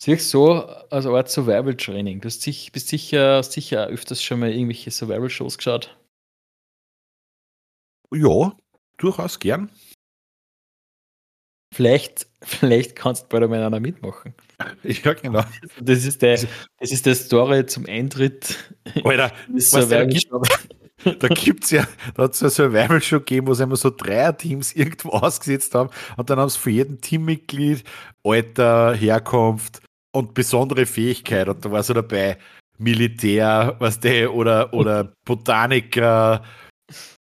Siehst 0.00 0.30
so 0.30 0.62
als 0.62 1.06
Art 1.06 1.28
Survival 1.28 1.76
Training. 1.76 2.20
Du 2.20 2.26
hast 2.26 2.42
sich, 2.42 2.70
bist 2.70 2.86
sicher, 2.86 3.42
sicher 3.42 3.88
öfters 3.88 4.22
schon 4.22 4.38
mal 4.38 4.52
irgendwelche 4.52 4.92
Survival 4.92 5.28
Shows 5.28 5.58
geschaut. 5.58 5.98
Ja, 8.14 8.56
durchaus 8.96 9.40
gern. 9.40 9.72
Vielleicht, 11.74 12.28
vielleicht 12.42 12.94
kannst 12.94 13.24
du 13.24 13.28
bald 13.28 13.42
einmal 13.42 13.64
einer 13.64 13.80
mitmachen. 13.80 14.32
Ja, 14.84 15.14
genau. 15.14 15.42
Das 15.80 16.04
ist 16.04 16.22
der, 16.22 16.36
das 16.78 16.92
ist 16.92 17.06
der 17.06 17.16
Story 17.16 17.66
zum 17.66 17.86
Eintritt. 17.86 18.72
Alter, 19.02 19.32
Survival 19.56 20.12
Show. 20.12 20.42
Da 21.04 21.28
gibt 21.28 21.64
es 21.64 21.70
ja, 21.70 21.86
da 22.14 22.24
hat 22.24 22.34
es 22.34 22.42
eine 22.42 22.50
Survival 22.50 23.00
Show 23.00 23.18
gegeben, 23.18 23.46
wo 23.46 23.54
sie 23.54 23.62
immer 23.62 23.76
so 23.76 23.90
Dreier-Teams 23.90 24.72
irgendwo 24.74 25.08
ausgesetzt 25.10 25.74
haben 25.74 25.90
und 26.16 26.28
dann 26.28 26.38
haben 26.38 26.50
sie 26.50 26.58
für 26.58 26.70
jeden 26.70 27.00
Teammitglied 27.00 27.84
Alter, 28.24 28.94
Herkunft 28.94 29.80
und 30.12 30.34
besondere 30.34 30.86
Fähigkeit 30.86 31.48
und 31.48 31.64
da 31.64 31.70
war 31.70 31.82
so 31.82 31.94
dabei 31.94 32.38
Militär, 32.78 33.76
was 33.78 34.00
der 34.00 34.34
oder, 34.34 34.72
oder 34.72 35.12
Botaniker, 35.24 36.44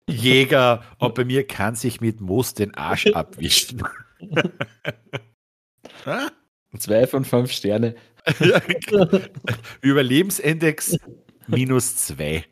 Jäger 0.08 0.82
und 0.98 1.14
bei 1.14 1.24
mir 1.24 1.46
kann 1.46 1.74
sich 1.74 2.00
mit 2.00 2.20
Moos 2.20 2.54
den 2.54 2.74
Arsch 2.74 3.06
abwischen. 3.14 3.82
Zwei 6.78 7.06
von 7.06 7.24
fünf 7.24 7.52
Sterne. 7.52 7.94
Überlebensindex 9.82 10.96
minus 11.48 11.96
zwei. 11.96 12.44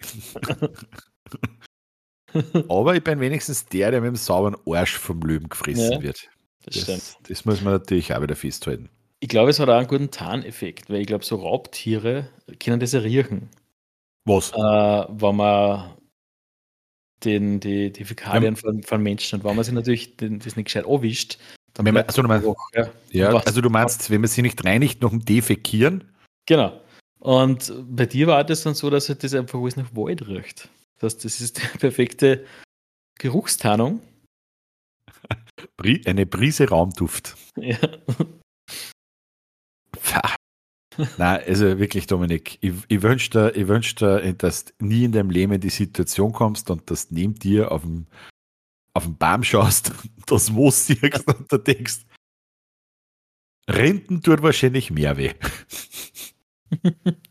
Aber 2.69 2.95
ich 2.97 3.05
bin 3.05 3.21
wenigstens 3.21 3.67
der, 3.67 3.91
der 3.91 4.01
mit 4.01 4.09
dem 4.09 4.17
sauberen 4.17 4.57
Arsch 4.67 4.97
vom 4.97 5.21
Löwen 5.21 5.49
gefressen 5.49 5.93
ja, 5.93 6.03
wird. 6.03 6.31
Das, 6.65 6.87
das, 6.87 7.19
das, 7.29 7.45
muss 7.45 7.61
man 7.61 7.75
natürlich 7.75 8.15
auch 8.15 8.23
wieder 8.23 8.37
festhalten. 8.37 8.89
Ich 9.21 9.29
glaube, 9.29 9.51
es 9.51 9.61
hat 9.61 9.69
auch 9.69 9.77
einen 9.77 9.89
guten 9.89 10.11
Tarneffekt, 10.11 10.89
weil 10.89 11.01
ich 11.01 11.07
glaube, 11.07 11.25
so 11.25 11.37
Raubtiere 11.37 12.29
können 12.59 12.81
das 12.81 12.93
ja 12.93 13.01
riechen. 13.01 13.51
Was? 14.25 14.53
Äh, 14.53 14.57
wenn 14.57 15.37
man 15.37 15.97
den, 17.25 17.61
die, 17.61 17.93
die 17.93 18.05
Fäkalien 18.05 18.55
ja. 18.55 18.61
von, 18.61 18.83
von 18.83 19.03
Menschen 19.03 19.39
und 19.39 19.45
wenn 19.45 19.57
man 19.57 19.65
sich 19.65 19.75
natürlich 19.75 20.17
den, 20.17 20.39
das 20.39 20.57
nicht 20.57 20.67
gescheit 20.67 20.87
anwischt, 20.87 21.39
dann 21.75 21.85
man, 21.85 21.97
also, 21.99 22.23
du 22.23 22.29
meinst, 22.29 22.47
auch, 22.47 22.57
ja, 22.75 22.91
ja 23.11 23.31
also 23.31 23.61
du 23.61 23.71
meinst, 23.71 24.11
wenn 24.11 24.21
man 24.21 24.29
sie 24.29 24.43
nicht 24.43 24.63
reinigt, 24.65 25.01
noch 25.01 25.11
dem 25.11 25.25
Defekieren? 25.25 26.05
Genau. 26.47 26.82
Und 27.23 27.73
bei 27.89 28.07
dir 28.07 28.27
war 28.27 28.43
das 28.43 28.65
dann 28.65 28.75
so, 28.75 28.91
dass 28.91 29.09
halt 29.09 29.23
das 29.23 29.33
einfach 29.33 29.61
alles 29.61 29.77
nach 29.77 29.95
Wald 29.95 30.27
riecht. 30.27 30.69
Das 30.99 31.15
heißt, 31.15 31.25
das 31.25 31.41
ist 31.41 31.63
die 31.63 31.67
perfekte 31.79 32.45
Geruchstarnung. 33.17 34.01
Eine 36.05 36.27
Prise 36.27 36.69
Raumduft. 36.69 37.37
Ja. 37.57 37.79
Pfah. 39.97 40.35
Nein, 41.17 41.43
also 41.47 41.79
wirklich, 41.79 42.09
Dominik, 42.09 42.59
ich, 42.61 42.73
ich 42.89 43.03
wünsche 43.03 43.31
dir, 43.31 43.57
ich 43.57 43.69
wünsch 43.69 43.95
dir, 43.95 44.35
dass 44.35 44.65
du 44.65 44.73
nie 44.81 45.05
in 45.05 45.13
deinem 45.13 45.31
Leben 45.31 45.53
in 45.53 45.61
die 45.61 45.71
Situation 45.71 46.33
kommst 46.33 46.71
und 46.71 46.91
dass 46.91 47.09
du 47.09 47.15
neben 47.15 47.37
dir 47.37 47.71
auf 47.71 47.83
dem, 47.83 48.09
auf 48.95 49.05
dem 49.05 49.17
Baum 49.17 49.45
schaust, 49.45 49.93
das 50.27 50.51
Moos 50.51 50.87
siehst 50.87 51.27
und 51.29 51.53
da 51.53 51.59
denkst, 51.59 52.01
Renten 53.71 54.23
tut 54.23 54.43
wahrscheinlich 54.43 54.91
mehr 54.91 55.17
weh. 55.17 55.35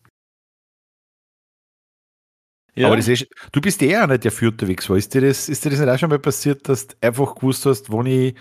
ja. 2.76 2.88
Aber 2.88 2.98
das 2.98 3.08
ist, 3.08 3.28
du 3.52 3.62
bist 3.62 3.82
eh 3.82 3.96
einer, 3.96 4.18
der 4.18 4.32
für 4.32 4.50
unterwegs 4.50 4.90
war. 4.90 4.98
Ist 4.98 5.14
dir, 5.14 5.22
das, 5.22 5.50
ist 5.50 5.66
dir 5.66 5.70
das 5.70 5.80
nicht 5.80 5.90
auch 5.90 5.98
schon 5.98 6.10
mal 6.10 6.20
passiert, 6.20 6.68
dass 6.70 6.88
du 6.88 6.96
einfach 7.02 7.36
gewusst 7.36 7.66
hast, 7.66 7.92
wenn 7.92 8.06
ich, 8.06 8.36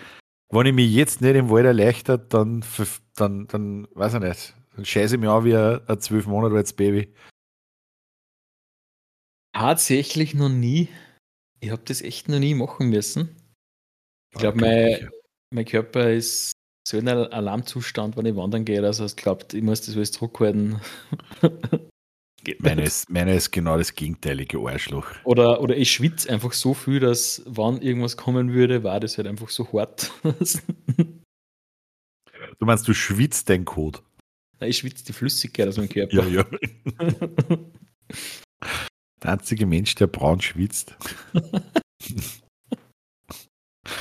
wenn 0.50 0.66
ich 0.66 0.74
mich 0.74 0.92
jetzt 0.92 1.20
nicht 1.20 1.34
im 1.34 1.50
Wald 1.50 1.66
erleichtert, 1.66 2.32
dann, 2.34 2.64
dann, 3.16 3.46
dann 3.46 3.88
weiß 3.94 4.14
ich 4.14 4.20
nicht, 4.20 4.54
dann 4.76 4.84
scheiße 4.84 5.14
ich 5.14 5.20
mich 5.20 5.28
auch 5.28 5.44
wie 5.44 5.56
ein, 5.56 5.80
ein 5.86 6.00
zwölf 6.00 6.26
Monate 6.26 6.56
altes 6.56 6.72
Baby. 6.72 7.12
Tatsächlich 9.52 10.34
noch 10.34 10.48
nie. 10.48 10.88
Ich 11.60 11.70
habe 11.70 11.82
das 11.84 12.00
echt 12.02 12.28
noch 12.28 12.38
nie 12.38 12.54
machen 12.54 12.88
müssen. 12.88 13.36
Ich 14.32 14.38
glaube, 14.38 14.60
mein, 14.60 15.10
mein 15.52 15.64
Körper 15.64 16.12
ist 16.12 16.52
so 16.86 16.98
in 16.98 17.08
einem 17.08 17.28
Alarmzustand, 17.30 18.16
wenn 18.16 18.26
ich 18.26 18.36
wandern 18.36 18.64
gehe, 18.64 18.82
dass 18.82 19.00
er 19.00 19.08
glaubt, 19.08 19.54
ich 19.54 19.62
muss 19.62 19.80
das 19.82 19.96
alles 19.96 20.12
zurückhalten. 20.12 20.80
meine, 22.58 22.82
ist, 22.82 23.10
meine 23.10 23.34
ist 23.34 23.50
genau 23.50 23.78
das 23.78 23.94
gegenteilige 23.94 24.58
Arschloch. 24.58 25.06
Oder, 25.24 25.60
oder 25.60 25.76
ich 25.76 25.92
schwitze 25.92 26.30
einfach 26.30 26.52
so 26.52 26.74
viel, 26.74 27.00
dass, 27.00 27.42
wann 27.46 27.82
irgendwas 27.82 28.16
kommen 28.16 28.52
würde, 28.52 28.82
war 28.82 29.00
das 29.00 29.18
halt 29.18 29.28
einfach 29.28 29.50
so 29.50 29.70
hart. 29.72 30.10
du 32.58 32.60
meinst, 32.60 32.88
du 32.88 32.94
schwitzt 32.94 33.50
dein 33.50 33.64
Code? 33.64 34.00
Nein, 34.58 34.70
ich 34.70 34.78
schwitze 34.78 35.04
die 35.04 35.12
Flüssigkeit 35.12 35.68
aus 35.68 35.76
meinem 35.76 35.88
Körper. 35.88 36.26
Ja, 36.26 36.26
ja. 36.26 36.44
Der 39.22 39.32
einzige 39.32 39.66
Mensch, 39.66 39.94
der 39.94 40.06
braun 40.06 40.40
schwitzt. 40.40 40.96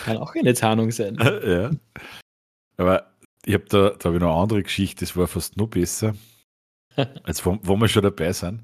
Kann 0.03 0.17
auch 0.17 0.35
eine 0.35 0.53
Tarnung 0.53 0.91
sein. 0.91 1.17
ja. 1.45 1.71
Aber 2.79 3.11
ich 3.45 3.53
habe 3.53 3.65
da, 3.65 3.89
da 3.89 4.05
habe 4.05 4.15
ich 4.15 4.21
noch 4.21 4.31
eine 4.31 4.41
andere 4.41 4.63
Geschichte, 4.63 5.01
das 5.01 5.15
war 5.15 5.27
fast 5.27 5.57
noch 5.57 5.67
besser. 5.67 6.15
Jetzt, 7.27 7.45
wo, 7.45 7.59
wo 7.61 7.75
wir 7.75 7.87
schon 7.89 8.03
dabei 8.03 8.31
sind. 8.31 8.63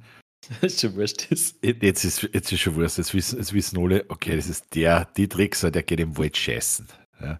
Ist 0.62 0.80
schon 0.80 0.96
wurscht. 0.96 1.28
Jetzt 1.32 1.64
ist, 2.06 2.30
jetzt 2.34 2.52
ist 2.52 2.60
schon 2.60 2.76
wurscht. 2.76 3.00
Jetzt 3.00 3.16
wissen, 3.16 3.40
jetzt 3.40 3.52
wissen 3.54 3.80
alle, 3.80 4.06
okay, 4.10 4.36
das 4.36 4.48
ist 4.48 4.76
der, 4.76 5.06
die 5.18 5.28
Trickser, 5.28 5.72
der 5.72 5.82
geht 5.82 6.00
im 6.00 6.16
Wald 6.20 6.38
scheißen. 6.38 6.88
Ja. 7.20 7.40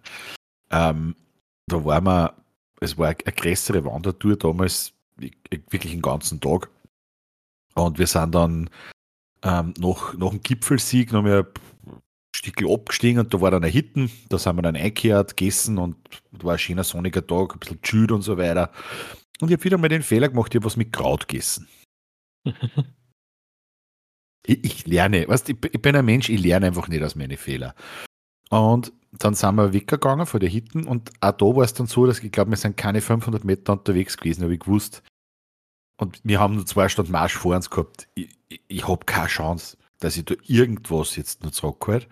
Ähm, 0.70 1.14
da 1.68 1.84
waren 1.84 2.04
wir, 2.04 2.34
es 2.80 2.98
war 2.98 3.08
eine, 3.08 3.16
größere 3.32 3.84
Wandertour 3.84 4.36
damals, 4.36 4.92
wirklich 5.16 5.92
den 5.92 6.02
ganzen 6.02 6.40
Tag. 6.40 6.68
Und 7.74 7.98
wir 7.98 8.08
sind 8.08 8.34
dann 8.34 8.70
ähm, 9.42 9.72
nach, 9.78 10.14
nach 10.14 10.30
dem 10.30 10.42
Gipfelsieg 10.42 11.12
noch 11.12 11.22
mal 11.22 11.46
ein 12.46 12.52
Stück 12.52 12.70
abgestiegen 12.70 13.20
und 13.20 13.32
da 13.32 13.40
war 13.40 13.50
dann 13.50 13.64
ein 13.64 13.70
Hitten. 13.70 14.10
Da 14.28 14.38
sind 14.38 14.56
wir 14.56 14.62
dann 14.62 14.76
eingekehrt, 14.76 15.36
gegessen 15.36 15.78
und 15.78 15.96
da 16.32 16.44
war 16.44 16.52
ein 16.54 16.58
schöner 16.58 16.84
sonniger 16.84 17.26
Tag, 17.26 17.54
ein 17.54 17.58
bisschen 17.58 17.80
geschüht 17.80 18.12
und 18.12 18.22
so 18.22 18.38
weiter. 18.38 18.70
Und 19.40 19.48
ich 19.48 19.56
habe 19.56 19.64
wieder 19.64 19.78
mal 19.78 19.88
den 19.88 20.02
Fehler 20.02 20.28
gemacht, 20.28 20.54
ich 20.54 20.58
habe 20.58 20.66
was 20.66 20.76
mit 20.76 20.92
Kraut 20.92 21.28
gegessen. 21.28 21.68
ich, 24.46 24.64
ich, 24.64 24.86
lerne, 24.86 25.28
weißt, 25.28 25.48
ich, 25.48 25.56
ich 25.72 25.82
bin 25.82 25.96
ein 25.96 26.04
Mensch, 26.04 26.28
ich 26.28 26.40
lerne 26.40 26.66
einfach 26.66 26.88
nicht 26.88 27.02
aus 27.02 27.16
meinen 27.16 27.36
Fehlern. 27.36 27.72
Und 28.50 28.92
dann 29.12 29.34
sind 29.34 29.56
wir 29.56 29.72
weggegangen 29.72 30.26
von 30.26 30.40
der 30.40 30.48
Hitten 30.48 30.86
und 30.86 31.10
auch 31.20 31.32
da 31.32 31.46
war 31.46 31.64
es 31.64 31.74
dann 31.74 31.86
so, 31.86 32.06
dass 32.06 32.20
ich 32.20 32.32
glaube, 32.32 32.50
wir 32.50 32.56
sind 32.56 32.76
keine 32.76 33.00
500 33.00 33.44
Meter 33.44 33.72
unterwegs 33.72 34.16
gewesen, 34.16 34.42
habe 34.42 34.54
ich 34.54 34.60
gewusst. 34.60 35.02
Und 35.98 36.20
wir 36.24 36.38
haben 36.38 36.56
nur 36.56 36.66
zwei 36.66 36.88
Stunden 36.88 37.12
Marsch 37.12 37.34
vor 37.34 37.56
uns 37.56 37.70
gehabt. 37.70 38.08
Ich, 38.14 38.28
ich, 38.48 38.60
ich 38.68 38.88
habe 38.88 39.04
keine 39.06 39.28
Chance, 39.28 39.78
dass 39.98 40.16
ich 40.16 40.24
da 40.26 40.34
irgendwas 40.44 41.16
jetzt 41.16 41.42
noch 41.42 41.52
zurückhalte. 41.52 42.06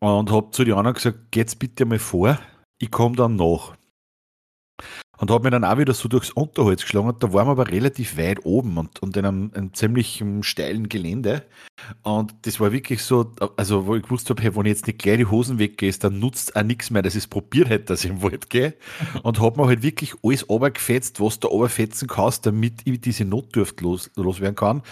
Und 0.00 0.30
habe 0.30 0.50
zu 0.50 0.64
den 0.64 0.74
anderen 0.74 0.94
gesagt, 0.94 1.32
geht's 1.32 1.56
bitte 1.56 1.84
mal 1.84 1.98
vor, 1.98 2.38
ich 2.78 2.90
komme 2.90 3.16
dann 3.16 3.36
nach. 3.36 3.76
Und 5.18 5.30
habe 5.30 5.44
mir 5.44 5.50
dann 5.50 5.64
auch 5.64 5.78
wieder 5.78 5.94
so 5.94 6.08
durchs 6.08 6.30
Unterholz 6.30 6.82
geschlagen. 6.82 7.08
Und 7.08 7.22
da 7.22 7.32
waren 7.32 7.46
wir 7.46 7.52
aber 7.52 7.68
relativ 7.68 8.16
weit 8.16 8.44
oben 8.44 8.78
und, 8.78 9.02
und 9.02 9.16
in 9.16 9.26
einem, 9.26 9.50
einem 9.54 9.74
ziemlich 9.74 10.22
steilen 10.42 10.88
Gelände. 10.88 11.42
Und 12.02 12.34
das 12.42 12.60
war 12.60 12.72
wirklich 12.72 13.02
so, 13.02 13.32
also 13.56 13.86
wo 13.86 13.96
ich 13.96 14.02
gewusst 14.02 14.30
habe, 14.30 14.42
hey, 14.42 14.54
wenn 14.54 14.66
ich 14.66 14.70
jetzt 14.70 14.86
nicht 14.86 14.98
gleich 14.98 15.18
die 15.18 15.26
Hosen 15.26 15.58
weggehe, 15.58 15.92
dann 15.92 16.18
nutzt 16.18 16.56
auch 16.56 16.62
nichts 16.62 16.90
mehr, 16.90 17.02
dass 17.02 17.14
ich 17.14 17.24
es 17.24 17.26
probiert 17.26 17.68
hätte, 17.68 17.86
dass 17.86 18.04
ich 18.04 18.10
im 18.10 18.22
Wald 18.22 18.50
gehe. 18.50 18.74
Und 19.22 19.40
habe 19.40 19.60
mir 19.60 19.66
halt 19.66 19.82
wirklich 19.82 20.14
alles 20.22 20.48
runtergefetzt, 20.48 21.20
was 21.20 21.40
du 21.40 21.48
runterfetzen 21.48 22.08
kannst, 22.08 22.46
damit 22.46 22.82
ich 22.84 23.00
diese 23.00 23.24
Notdurft 23.24 23.80
los, 23.80 24.10
loswerden 24.16 24.56
kann. 24.56 24.82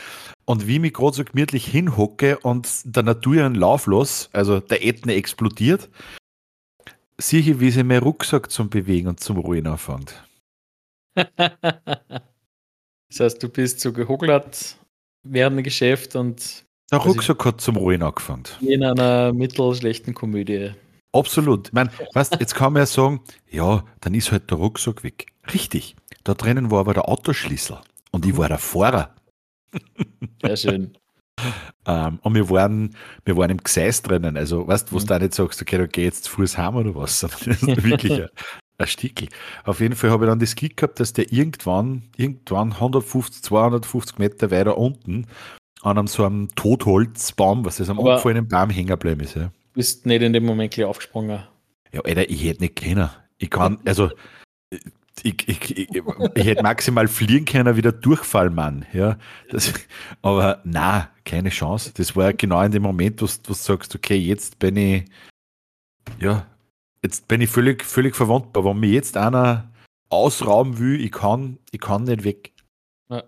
Und 0.44 0.66
wie 0.66 0.74
ich 0.74 0.80
mich 0.80 0.94
gerade 0.94 1.16
so 1.16 1.24
gemütlich 1.24 1.66
hinhocke 1.66 2.38
und 2.38 2.68
der 2.84 3.02
Natur 3.02 3.44
einen 3.44 3.54
Lauf 3.54 3.86
los, 3.86 4.30
also 4.32 4.60
der 4.60 4.84
Ätne 4.84 5.14
explodiert, 5.14 5.88
Sicher, 7.18 7.60
wie 7.60 7.70
sie 7.70 7.82
meinen 7.82 8.02
Rucksack 8.02 8.50
zum 8.50 8.68
Bewegen 8.68 9.08
und 9.08 9.20
zum 9.20 9.38
Ruhen 9.38 9.66
anfängt. 9.66 10.14
das 11.36 11.60
heißt, 13.18 13.42
du 13.42 13.48
bist 13.48 13.80
so 13.80 13.92
gehocklert 13.92 14.76
während 15.22 15.58
dem 15.58 15.64
Geschäft 15.64 16.14
und. 16.16 16.64
Der 16.92 16.98
Rucksack 16.98 17.44
hat 17.44 17.60
zum 17.60 17.76
Ruhen 17.76 18.02
angefangen. 18.02 18.44
In 18.60 18.84
einer 18.84 19.32
mittelschlechten 19.32 20.14
Komödie. 20.14 20.72
Absolut. 21.12 21.68
Ich 21.68 21.72
meine, 21.72 21.90
weißt, 22.12 22.38
jetzt 22.38 22.54
kann 22.54 22.74
man 22.74 22.82
ja 22.82 22.86
sagen, 22.86 23.22
ja, 23.50 23.84
dann 24.00 24.14
ist 24.14 24.30
halt 24.30 24.50
der 24.50 24.58
Rucksack 24.58 25.02
weg. 25.02 25.26
Richtig. 25.52 25.96
Da 26.22 26.34
drinnen 26.34 26.70
war 26.70 26.80
aber 26.80 26.94
der 26.94 27.08
Autoschlüssel 27.08 27.78
und 28.12 28.26
ich 28.26 28.36
war 28.36 28.48
der 28.48 28.58
Fahrer. 28.58 29.14
Sehr 30.42 30.56
schön. 30.56 30.98
Ähm, 31.86 32.18
und 32.22 32.34
wir 32.34 32.50
waren, 32.50 32.94
wir 33.24 33.36
waren 33.36 33.50
im 33.50 33.62
Gseis 33.62 34.02
drinnen. 34.02 34.36
Also, 34.36 34.66
weißt 34.66 34.88
du, 34.88 34.92
wo 34.92 34.98
du 34.98 35.04
mhm. 35.04 35.08
da 35.08 35.18
nicht 35.18 35.34
sagst, 35.34 35.62
okay, 35.62 35.78
da 35.78 35.86
geh 35.86 36.04
jetzt 36.04 36.24
zu 36.24 36.32
Fuß 36.32 36.58
heim 36.58 36.76
oder 36.76 36.94
was. 36.94 37.20
Das 37.46 37.46
ist 37.46 37.84
wirklich 37.84 38.12
ein, 38.12 38.28
ein 38.78 38.86
Stickel. 38.86 39.28
Auf 39.64 39.80
jeden 39.80 39.94
Fall 39.94 40.10
habe 40.10 40.24
ich 40.24 40.30
dann 40.30 40.40
das 40.40 40.56
Glück 40.56 40.76
gehabt, 40.76 41.00
dass 41.00 41.12
der 41.12 41.32
irgendwann, 41.32 42.02
irgendwann 42.16 42.72
150, 42.72 43.42
250 43.42 44.18
Meter 44.18 44.50
weiter 44.50 44.76
unten 44.76 45.26
an 45.82 45.98
einem 45.98 46.06
so 46.08 46.24
einem 46.24 46.48
Totholzbaum, 46.56 47.64
was 47.64 47.78
ist 47.78 47.88
am 47.88 47.98
umgefallenen 47.98 48.48
Baum 48.48 48.70
hängen 48.70 48.88
geblieben 48.88 49.20
ist. 49.20 49.36
Ja. 49.36 49.44
Du 49.44 49.50
bist 49.74 50.06
nicht 50.06 50.22
in 50.22 50.32
dem 50.32 50.44
Moment 50.44 50.72
gleich 50.72 50.86
aufgesprungen. 50.86 51.42
Ja, 51.92 52.00
Alter, 52.00 52.28
ich 52.28 52.44
hätte 52.44 52.62
nicht 52.62 52.76
können. 52.76 53.08
Ich 53.38 53.50
kann, 53.50 53.78
also, 53.84 54.10
ich, 55.22 55.48
ich, 55.48 55.78
ich, 55.78 55.88
ich, 56.34 56.44
hätte 56.46 56.62
maximal 56.62 57.06
fliegen 57.08 57.44
können 57.44 57.76
wie 57.76 57.82
der 57.82 57.92
Durchfallmann. 57.92 58.86
Ja. 58.92 59.16
Das, 59.50 59.72
aber 60.22 60.60
na, 60.64 61.10
keine 61.26 61.50
Chance. 61.50 61.92
Das 61.94 62.16
war 62.16 62.32
genau 62.32 62.62
in 62.62 62.72
dem 62.72 62.82
Moment, 62.82 63.20
wo, 63.20 63.26
du 63.26 63.52
sagst, 63.52 63.94
okay, 63.94 64.16
jetzt 64.16 64.58
bin 64.58 64.76
ich, 64.76 65.04
ja, 66.18 66.46
jetzt 67.02 67.28
bin 67.28 67.42
ich 67.42 67.50
völlig, 67.50 67.84
völlig 67.84 68.16
verwundbar. 68.16 68.64
Wenn 68.64 68.80
mir 68.80 68.90
jetzt 68.90 69.18
einer 69.18 69.70
ausrauben 70.08 70.78
will, 70.78 71.04
ich 71.04 71.12
kann, 71.12 71.58
ich 71.72 71.80
kann 71.80 72.04
nicht 72.04 72.24
weg. 72.24 72.52
Ja. 73.10 73.24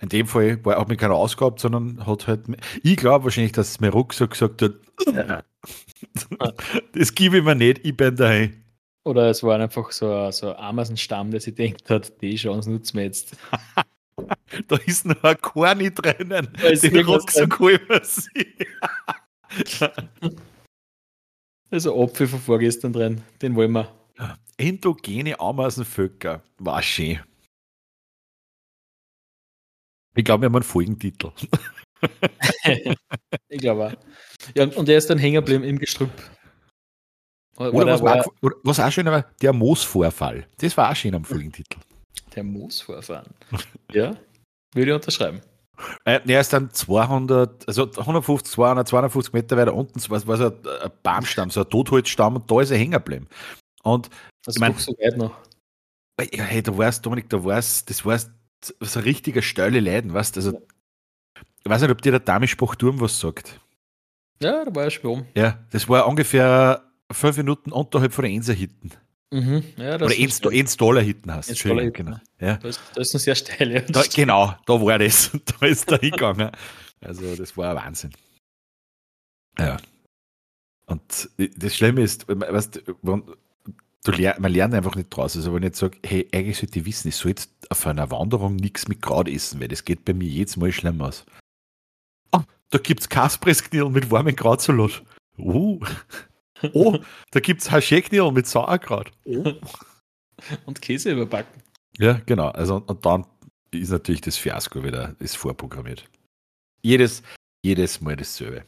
In 0.00 0.08
dem 0.08 0.26
Fall 0.26 0.64
war 0.64 0.78
auch 0.78 0.88
mir 0.88 0.96
keiner 0.96 1.14
ausgehabt, 1.14 1.60
sondern 1.60 2.06
hat 2.06 2.26
halt, 2.26 2.46
ich 2.82 2.96
glaube 2.96 3.24
wahrscheinlich, 3.24 3.52
dass 3.52 3.80
mein 3.80 3.90
Rucksack 3.90 4.30
gesagt 4.30 4.62
hat, 4.62 4.74
das 6.92 7.14
gebe 7.14 7.38
ich 7.38 7.44
mir 7.44 7.54
nicht, 7.54 7.84
ich 7.84 7.96
bin 7.96 8.16
daheim. 8.16 8.64
Oder 9.02 9.30
es 9.30 9.42
war 9.42 9.58
einfach 9.58 9.90
so 9.92 10.12
ein, 10.12 10.32
so 10.32 10.50
ein 10.50 10.56
Ameisenstamm, 10.56 11.30
der 11.30 11.40
sich 11.40 11.54
denkt 11.54 11.88
hat, 11.90 12.20
die 12.20 12.36
Chance 12.36 12.70
nutzen 12.70 12.98
wir 12.98 13.04
jetzt. 13.04 13.36
da 14.70 14.76
ist 14.86 15.04
noch 15.04 15.22
ein 15.22 15.40
Korni 15.40 15.92
drinnen. 15.92 16.48
Den 16.62 17.04
Rucksack 17.04 17.58
holen 17.58 17.80
wir 17.88 18.04
sie. 18.04 18.66
also 21.70 22.02
Apfel 22.02 22.28
von 22.28 22.40
vorgestern 22.40 22.92
drin, 22.92 23.20
den 23.42 23.56
wollen 23.56 23.72
wir. 23.72 23.92
Endogene 24.56 25.40
Ameisenvölker, 25.40 26.42
war 26.58 26.82
schön. 26.82 27.18
Ich 30.14 30.24
glaube, 30.24 30.42
wir 30.42 30.46
haben 30.46 30.56
einen 30.56 30.62
Folgentitel. 30.62 31.32
ich 33.48 33.58
glaube 33.58 33.86
auch. 33.86 33.94
Ja, 34.54 34.66
und 34.66 34.88
er 34.88 34.98
ist 34.98 35.08
dann 35.10 35.18
hängen 35.18 35.36
geblieben 35.36 35.64
im 35.64 35.78
Gestrüpp. 35.78 36.10
Oder, 37.56 37.74
oder, 37.74 38.00
was, 38.00 38.26
auch, 38.26 38.32
oder 38.42 38.56
was, 38.62 38.80
auch 38.80 38.90
schön 38.90 39.06
war, 39.06 39.22
der 39.42 39.52
Moosvorfall. 39.52 40.46
Das 40.58 40.76
war 40.76 40.90
auch 40.90 40.96
schön 40.96 41.14
am 41.14 41.24
Folgentitel. 41.24 41.78
Der 42.34 42.44
Moosvorfall. 42.44 43.26
ja, 43.92 44.16
würde 44.74 44.90
ich 44.90 44.94
unterschreiben. 44.94 45.40
Äh, 46.04 46.20
er 46.26 46.40
ist 46.40 46.52
dann 46.52 46.70
200, 46.70 47.66
also 47.66 47.90
150, 47.90 48.52
200, 48.52 48.88
250 48.88 49.32
Meter 49.32 49.56
weiter 49.56 49.74
unten, 49.74 49.98
war, 50.10 50.26
war 50.26 50.36
so 50.36 50.46
ein 50.46 50.90
Baumstamm, 51.02 51.50
so 51.50 51.60
ein 51.62 51.70
Totholzstamm 51.70 52.36
und 52.36 52.50
da 52.50 52.60
ist 52.60 52.70
er 52.70 52.78
hängen 52.78 52.92
geblieben. 52.92 53.28
Und 53.82 54.10
das 54.44 54.56
ich 54.56 54.60
mein, 54.60 54.74
so 54.74 54.92
weit 54.92 55.16
noch. 55.16 55.34
Hey, 56.32 56.62
da 56.62 56.76
warst 56.76 57.04
Dominik, 57.06 57.30
da 57.30 57.42
warst, 57.42 57.88
das 57.88 58.04
war 58.04 58.18
so 58.18 58.98
ein 58.98 59.02
richtiger 59.04 59.40
Stölle 59.40 59.80
Leiden, 59.80 60.12
weißt 60.12 60.36
du? 60.36 60.40
Also, 60.40 60.62
Ich 61.64 61.70
weiß 61.70 61.80
nicht, 61.80 61.90
ob 61.90 62.02
dir 62.02 62.12
der 62.12 62.20
Damischbach 62.20 62.74
Turm 62.74 63.00
was 63.00 63.18
sagt. 63.18 63.58
Ja, 64.42 64.64
da 64.64 64.74
war 64.74 64.84
ja 64.84 64.90
schon. 64.90 65.26
Ja, 65.34 65.58
das 65.70 65.88
war 65.88 66.06
ungefähr 66.06 66.82
fünf 67.10 67.36
Minuten 67.36 67.72
unterhalb 67.72 68.12
von 68.12 68.24
der 68.24 68.32
Enser 68.32 68.54
Hitten. 68.54 68.90
Mhm. 69.32 69.62
Ja, 69.76 69.94
Oder 69.94 70.08
1 70.08 70.44
1 70.44 70.76
Dollar 70.76 71.02
Hitten 71.02 71.32
hast. 71.32 71.50
Eins 71.50 71.62
Dollar 71.62 71.90
genau. 71.90 72.16
Ja. 72.40 72.56
Das, 72.56 72.80
das 72.94 73.08
ist 73.08 73.14
noch 73.14 73.20
sehr 73.20 73.34
steil. 73.36 73.72
Ja. 73.72 73.80
Da, 73.80 74.02
genau, 74.12 74.54
da 74.66 74.80
war 74.80 74.98
das. 74.98 75.30
Da 75.60 75.66
ist 75.66 75.90
er 75.90 75.98
hingegangen. 75.98 76.50
Also, 77.00 77.36
das 77.36 77.56
war 77.56 77.70
ein 77.70 77.76
Wahnsinn. 77.76 78.10
Ja. 79.58 79.76
Und 80.86 81.30
das 81.36 81.76
Schlimme 81.76 82.02
ist, 82.02 82.26
weißt, 82.28 82.82
wenn, 83.02 83.22
du 84.04 84.12
ler 84.12 84.34
man 84.40 84.52
lernt 84.52 84.74
einfach 84.74 84.96
nicht 84.96 85.10
draus. 85.10 85.36
Also, 85.36 85.54
wenn 85.54 85.62
ich 85.62 85.68
jetzt 85.68 85.78
sage, 85.78 85.98
hey, 86.04 86.28
eigentlich 86.32 86.58
sollte 86.58 86.80
ich 86.80 86.86
wissen, 86.86 87.08
ich 87.08 87.16
soll 87.16 87.30
jetzt 87.30 87.50
auf 87.68 87.86
einer 87.86 88.10
Wanderung 88.10 88.56
nichts 88.56 88.88
mit 88.88 89.00
Kraut 89.00 89.28
essen, 89.28 89.60
weil 89.60 89.68
das 89.68 89.84
geht 89.84 90.04
bei 90.04 90.12
mir 90.12 90.28
jedes 90.28 90.56
Mal 90.56 90.72
schlimm 90.72 91.00
aus. 91.00 91.24
Ah, 92.32 92.44
da 92.70 92.78
gibt 92.78 93.00
es 93.00 93.08
Kaspressknirl 93.08 93.90
mit 93.90 94.10
warmem 94.10 94.34
Krautsalat. 94.34 95.04
Uh. 95.38 95.78
Oh, 96.72 96.98
da 97.30 97.40
gibt 97.40 97.62
es 97.62 97.70
Haschecknirl 97.70 98.32
mit 98.32 98.46
Sauerkraut. 98.46 99.10
Oh. 99.24 99.54
Und 100.66 100.80
Käse 100.80 101.12
überbacken. 101.12 101.62
Ja, 101.98 102.20
genau. 102.24 102.48
Also, 102.48 102.76
und 102.86 103.04
dann 103.04 103.26
ist 103.72 103.90
natürlich 103.90 104.22
das 104.22 104.38
Fiasko 104.38 104.82
wieder 104.82 105.14
ist 105.18 105.36
vorprogrammiert. 105.36 106.08
Jedes, 106.82 107.22
jedes 107.62 108.00
Mal 108.00 108.16
dasselbe. 108.16 108.64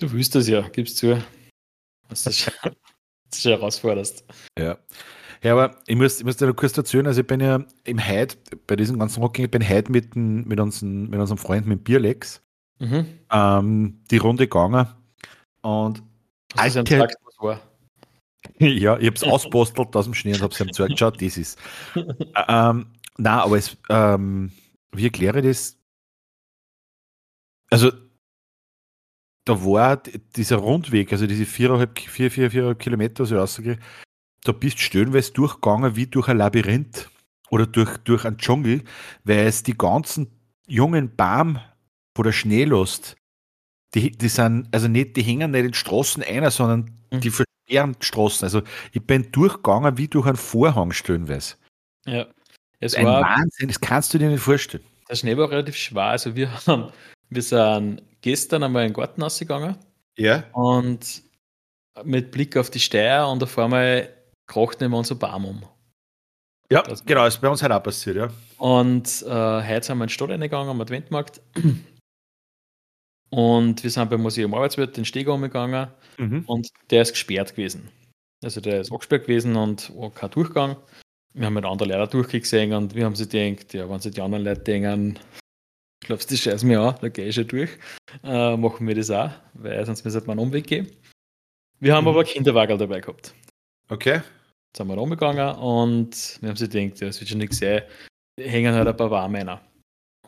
Du 0.00 0.10
willst 0.12 0.34
das 0.34 0.48
ja, 0.48 0.66
gibst 0.68 0.96
zu. 0.96 1.22
Was 2.08 2.22
das 2.24 2.38
schon 2.38 3.52
herausforderst. 3.52 4.24
Ja. 4.58 4.78
Ja, 5.42 5.52
aber 5.52 5.78
ich 5.86 5.96
muss, 5.96 6.18
ich 6.18 6.24
muss 6.24 6.38
dir 6.38 6.46
noch 6.46 6.56
kurz 6.56 6.76
erzählen, 6.76 7.06
also 7.06 7.20
ich 7.20 7.26
bin 7.26 7.40
ja 7.40 7.62
im 7.84 7.98
Heid, 7.98 8.38
bei 8.66 8.74
diesem 8.74 8.98
ganzen 8.98 9.22
Rocking, 9.22 9.44
ich 9.44 9.50
bin 9.50 9.68
heute 9.68 9.92
mit, 9.92 10.16
mit, 10.16 10.58
unseren, 10.58 11.10
mit 11.10 11.20
unserem 11.20 11.38
Freund, 11.38 11.66
mit 11.66 11.80
dem 11.80 11.84
Bierlex, 11.84 12.42
Mhm. 12.78 13.06
ähm, 13.30 14.00
die 14.10 14.18
Runde 14.18 14.48
gegangen. 14.48 14.86
Und 15.62 16.02
Alter. 16.56 16.80
ihm 16.80 16.84
gesagt, 16.84 17.16
was 17.24 17.38
war? 17.40 17.60
ja, 18.58 18.98
ich 18.98 19.06
habe 19.06 19.16
es 19.16 19.22
ausbostelt 19.22 19.94
aus 19.96 20.04
dem 20.04 20.14
Schnee 20.14 20.34
und 20.34 20.42
habe 20.42 20.52
es 20.52 20.60
ihm 20.60 20.68
gesagt, 20.68 20.98
schau, 20.98 21.10
das 21.10 21.36
ist. 21.36 21.58
ähm, 22.48 22.86
na, 23.18 23.42
aber 23.42 23.56
es, 23.56 23.76
ähm, 23.88 24.52
wie 24.92 25.04
erkläre 25.04 25.40
ich 25.40 25.46
das? 25.46 25.78
Also, 27.70 27.90
da 29.44 29.64
war 29.64 29.96
dieser 29.96 30.56
Rundweg, 30.56 31.12
also 31.12 31.26
diese 31.26 31.46
viereinhalb, 31.46 31.98
vier, 31.98 32.30
vier, 32.30 32.50
viereinhalb 32.50 32.78
Kilometer, 32.78 33.24
so 33.24 33.36
rausgehe, 33.36 33.78
da 34.42 34.52
bist 34.52 34.76
du 34.78 34.82
stellenweise 34.82 35.32
durchgegangen 35.32 35.96
wie 35.96 36.06
durch 36.06 36.28
ein 36.28 36.38
Labyrinth 36.38 37.10
oder 37.50 37.66
durch, 37.66 37.96
durch 37.98 38.24
einen 38.24 38.38
Dschungel, 38.38 38.82
weil 39.24 39.46
es 39.46 39.62
die 39.62 39.76
ganzen 39.76 40.30
jungen 40.66 41.14
Baum 41.14 41.60
von 42.14 42.24
der 42.24 42.32
Schneelust, 42.32 43.16
die, 43.94 44.10
die 44.10 44.28
sind, 44.28 44.68
also 44.72 44.88
nicht, 44.88 45.16
die 45.16 45.22
hängen 45.22 45.50
nicht 45.52 45.64
in 45.64 45.74
Straßen 45.74 46.22
einer, 46.22 46.50
sondern 46.50 46.90
Mhm. 47.12 47.20
die 47.20 47.30
versperren 47.30 47.96
die 48.00 48.04
Straßen. 48.04 48.44
Also 48.44 48.62
ich 48.92 49.00
bin 49.02 49.30
durchgegangen 49.32 49.96
wie 49.96 50.08
durch 50.08 50.26
einen 50.26 50.36
Vorhang 50.36 50.92
stellenweise. 50.92 51.54
Ja. 52.06 52.26
Es 52.80 52.94
Ein 52.94 53.06
war, 53.06 53.22
Wahnsinn, 53.22 53.68
das 53.68 53.80
kannst 53.80 54.12
du 54.12 54.18
dir 54.18 54.28
nicht 54.28 54.42
vorstellen. 54.42 54.84
der 55.08 55.14
Schnee 55.16 55.36
war 55.36 55.50
relativ 55.50 55.76
schwer. 55.76 56.02
Also 56.04 56.34
wir 56.34 56.50
haben, 56.66 56.90
wir 57.30 57.42
sind 57.42 58.02
gestern 58.20 58.64
einmal 58.64 58.82
in 58.84 58.88
den 58.92 58.94
Garten 58.94 59.22
rausgegangen 59.22 59.76
Ja. 60.18 60.44
und 60.52 61.22
mit 62.04 62.30
Blick 62.32 62.56
auf 62.56 62.68
die 62.70 62.80
Steier 62.80 63.28
und 63.30 63.42
auf 63.42 63.56
einmal 63.58 64.08
krocht 64.46 64.80
neben 64.80 64.92
uns 64.94 65.10
ein 65.10 65.18
Baum 65.18 65.44
um. 65.46 65.62
Ja, 66.70 66.82
Das- 66.82 67.04
genau, 67.04 67.24
das 67.24 67.36
ist 67.36 67.40
bei 67.40 67.48
uns 67.48 67.62
halt 67.62 67.72
auch 67.72 67.82
passiert, 67.82 68.16
ja. 68.16 68.28
Und 68.58 69.06
äh, 69.22 69.28
heute 69.30 69.86
sind 69.86 69.96
wir 69.98 70.04
in 70.04 70.08
die 70.08 70.12
Stadt 70.14 70.30
reingegangen, 70.30 70.68
am 70.68 70.80
Adventmarkt. 70.80 71.40
Und 73.30 73.82
wir 73.82 73.90
sind 73.90 74.08
beim 74.10 74.22
Museum 74.22 74.54
Arbeitswirt 74.54 74.96
den 74.96 75.04
Steg 75.04 75.28
umgegangen 75.28 75.88
Mhm. 76.18 76.44
und 76.46 76.68
der 76.90 77.02
ist 77.02 77.12
gesperrt 77.12 77.50
gewesen. 77.54 77.88
Also 78.42 78.60
der 78.60 78.80
ist 78.80 78.90
angesperrt 78.92 79.26
gewesen 79.26 79.56
und 79.56 79.92
kein 80.14 80.30
Durchgang. 80.30 80.76
Wir 81.34 81.46
haben 81.46 81.54
mit 81.54 81.64
anderen 81.64 81.92
Leuten 81.92 82.12
durchgesehen 82.12 82.72
und 82.72 82.94
wir 82.94 83.04
haben 83.04 83.14
sich 83.16 83.28
gedacht, 83.28 83.74
ja, 83.74 83.88
wenn 83.90 84.00
sich 84.00 84.14
die 84.14 84.20
anderen 84.22 84.44
Leute 84.44 84.60
denken, 84.62 85.18
glaubst 86.00 86.30
du, 86.30 86.36
scheiß 86.36 86.62
mir 86.64 86.80
an, 86.80 86.94
da 87.00 87.08
gehe 87.08 87.26
ich 87.26 87.34
schon 87.34 87.46
durch, 87.48 87.70
äh, 88.24 88.56
machen 88.56 88.86
wir 88.86 88.94
das 88.94 89.10
auch, 89.10 89.30
weil 89.54 89.84
sonst 89.84 90.04
müssen 90.04 90.24
wir 90.26 90.30
einen 90.30 90.40
Umweg 90.40 90.66
gehen. 90.66 90.88
Wir 91.80 91.94
haben 91.94 92.04
Mhm. 92.04 92.08
aber 92.08 92.24
Kinderwagen 92.24 92.78
dabei 92.78 93.00
gehabt. 93.00 93.34
Okay. 93.88 94.14
Jetzt 94.22 94.78
sind 94.78 94.88
wir 94.88 94.94
rumgegangen 94.96 95.56
und 95.56 96.38
wir 96.40 96.48
haben 96.48 96.56
sich 96.56 96.70
gedacht, 96.70 97.00
ja, 97.00 97.08
es 97.08 97.20
wird 97.20 97.28
schon 97.28 97.38
nichts 97.38 97.58
sein. 97.58 97.82
Hängen 98.40 98.74
halt 98.74 98.88
ein 98.88 98.96
paar 98.96 99.10
Barmänner. 99.10 99.60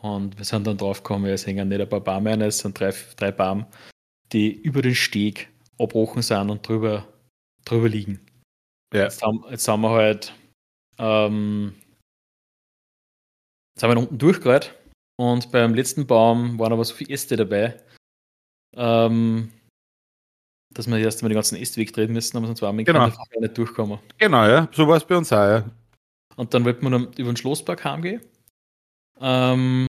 Und 0.01 0.37
wir 0.37 0.45
sind 0.45 0.65
dann 0.65 0.77
draufgekommen, 0.77 1.29
es 1.29 1.45
hängen 1.45 1.67
nicht 1.67 1.81
ein 1.81 1.89
paar 1.89 1.99
Barmänner, 2.01 2.45
es 2.47 2.59
sind 2.59 2.79
drei, 2.79 2.93
drei 3.17 3.31
Baum, 3.31 3.65
die 4.31 4.51
über 4.51 4.81
den 4.81 4.95
Steg 4.95 5.49
abbrochen 5.77 6.21
sind 6.21 6.49
und 6.49 6.67
drüber, 6.67 7.07
drüber 7.65 7.89
liegen. 7.89 8.19
Ja. 8.93 9.03
Jetzt, 9.03 9.21
haben, 9.21 9.43
jetzt 9.49 9.67
haben 9.67 9.81
wir 9.81 9.89
halt, 9.91 10.33
ähm, 10.97 11.75
jetzt 13.75 13.83
haben 13.83 13.91
wir 13.91 13.99
unten 13.99 14.17
durchgereiht 14.17 14.73
und 15.19 15.51
beim 15.51 15.73
letzten 15.73 16.07
Baum 16.07 16.57
waren 16.59 16.73
aber 16.73 16.85
so 16.85 16.95
viele 16.95 17.13
Äste 17.13 17.35
dabei, 17.35 17.81
ähm, 18.75 19.51
dass 20.73 20.87
wir 20.87 20.97
erst 20.97 21.19
einmal 21.19 21.29
den 21.29 21.35
ganzen 21.35 21.57
Äste 21.57 21.81
wegtreten 21.81 22.13
müssen, 22.13 22.37
aber 22.37 22.47
sonst 22.47 22.61
waren 22.61 22.77
wir 22.77 22.85
Genau. 22.85 23.07
nicht 23.39 23.57
durchgekommen. 23.57 23.99
Genau, 24.17 24.45
ja. 24.47 24.69
So 24.71 24.87
war 24.87 24.97
es 24.97 25.05
bei 25.05 25.17
uns 25.17 25.33
auch, 25.33 25.45
ja. 25.45 25.69
Und 26.35 26.53
dann 26.53 26.63
wollten 26.63 26.89
wir 26.89 26.97
über 26.99 27.31
den 27.31 27.35
Schlossberg 27.37 27.83
heimgehen. 27.83 28.21
Ähm, 29.19 29.87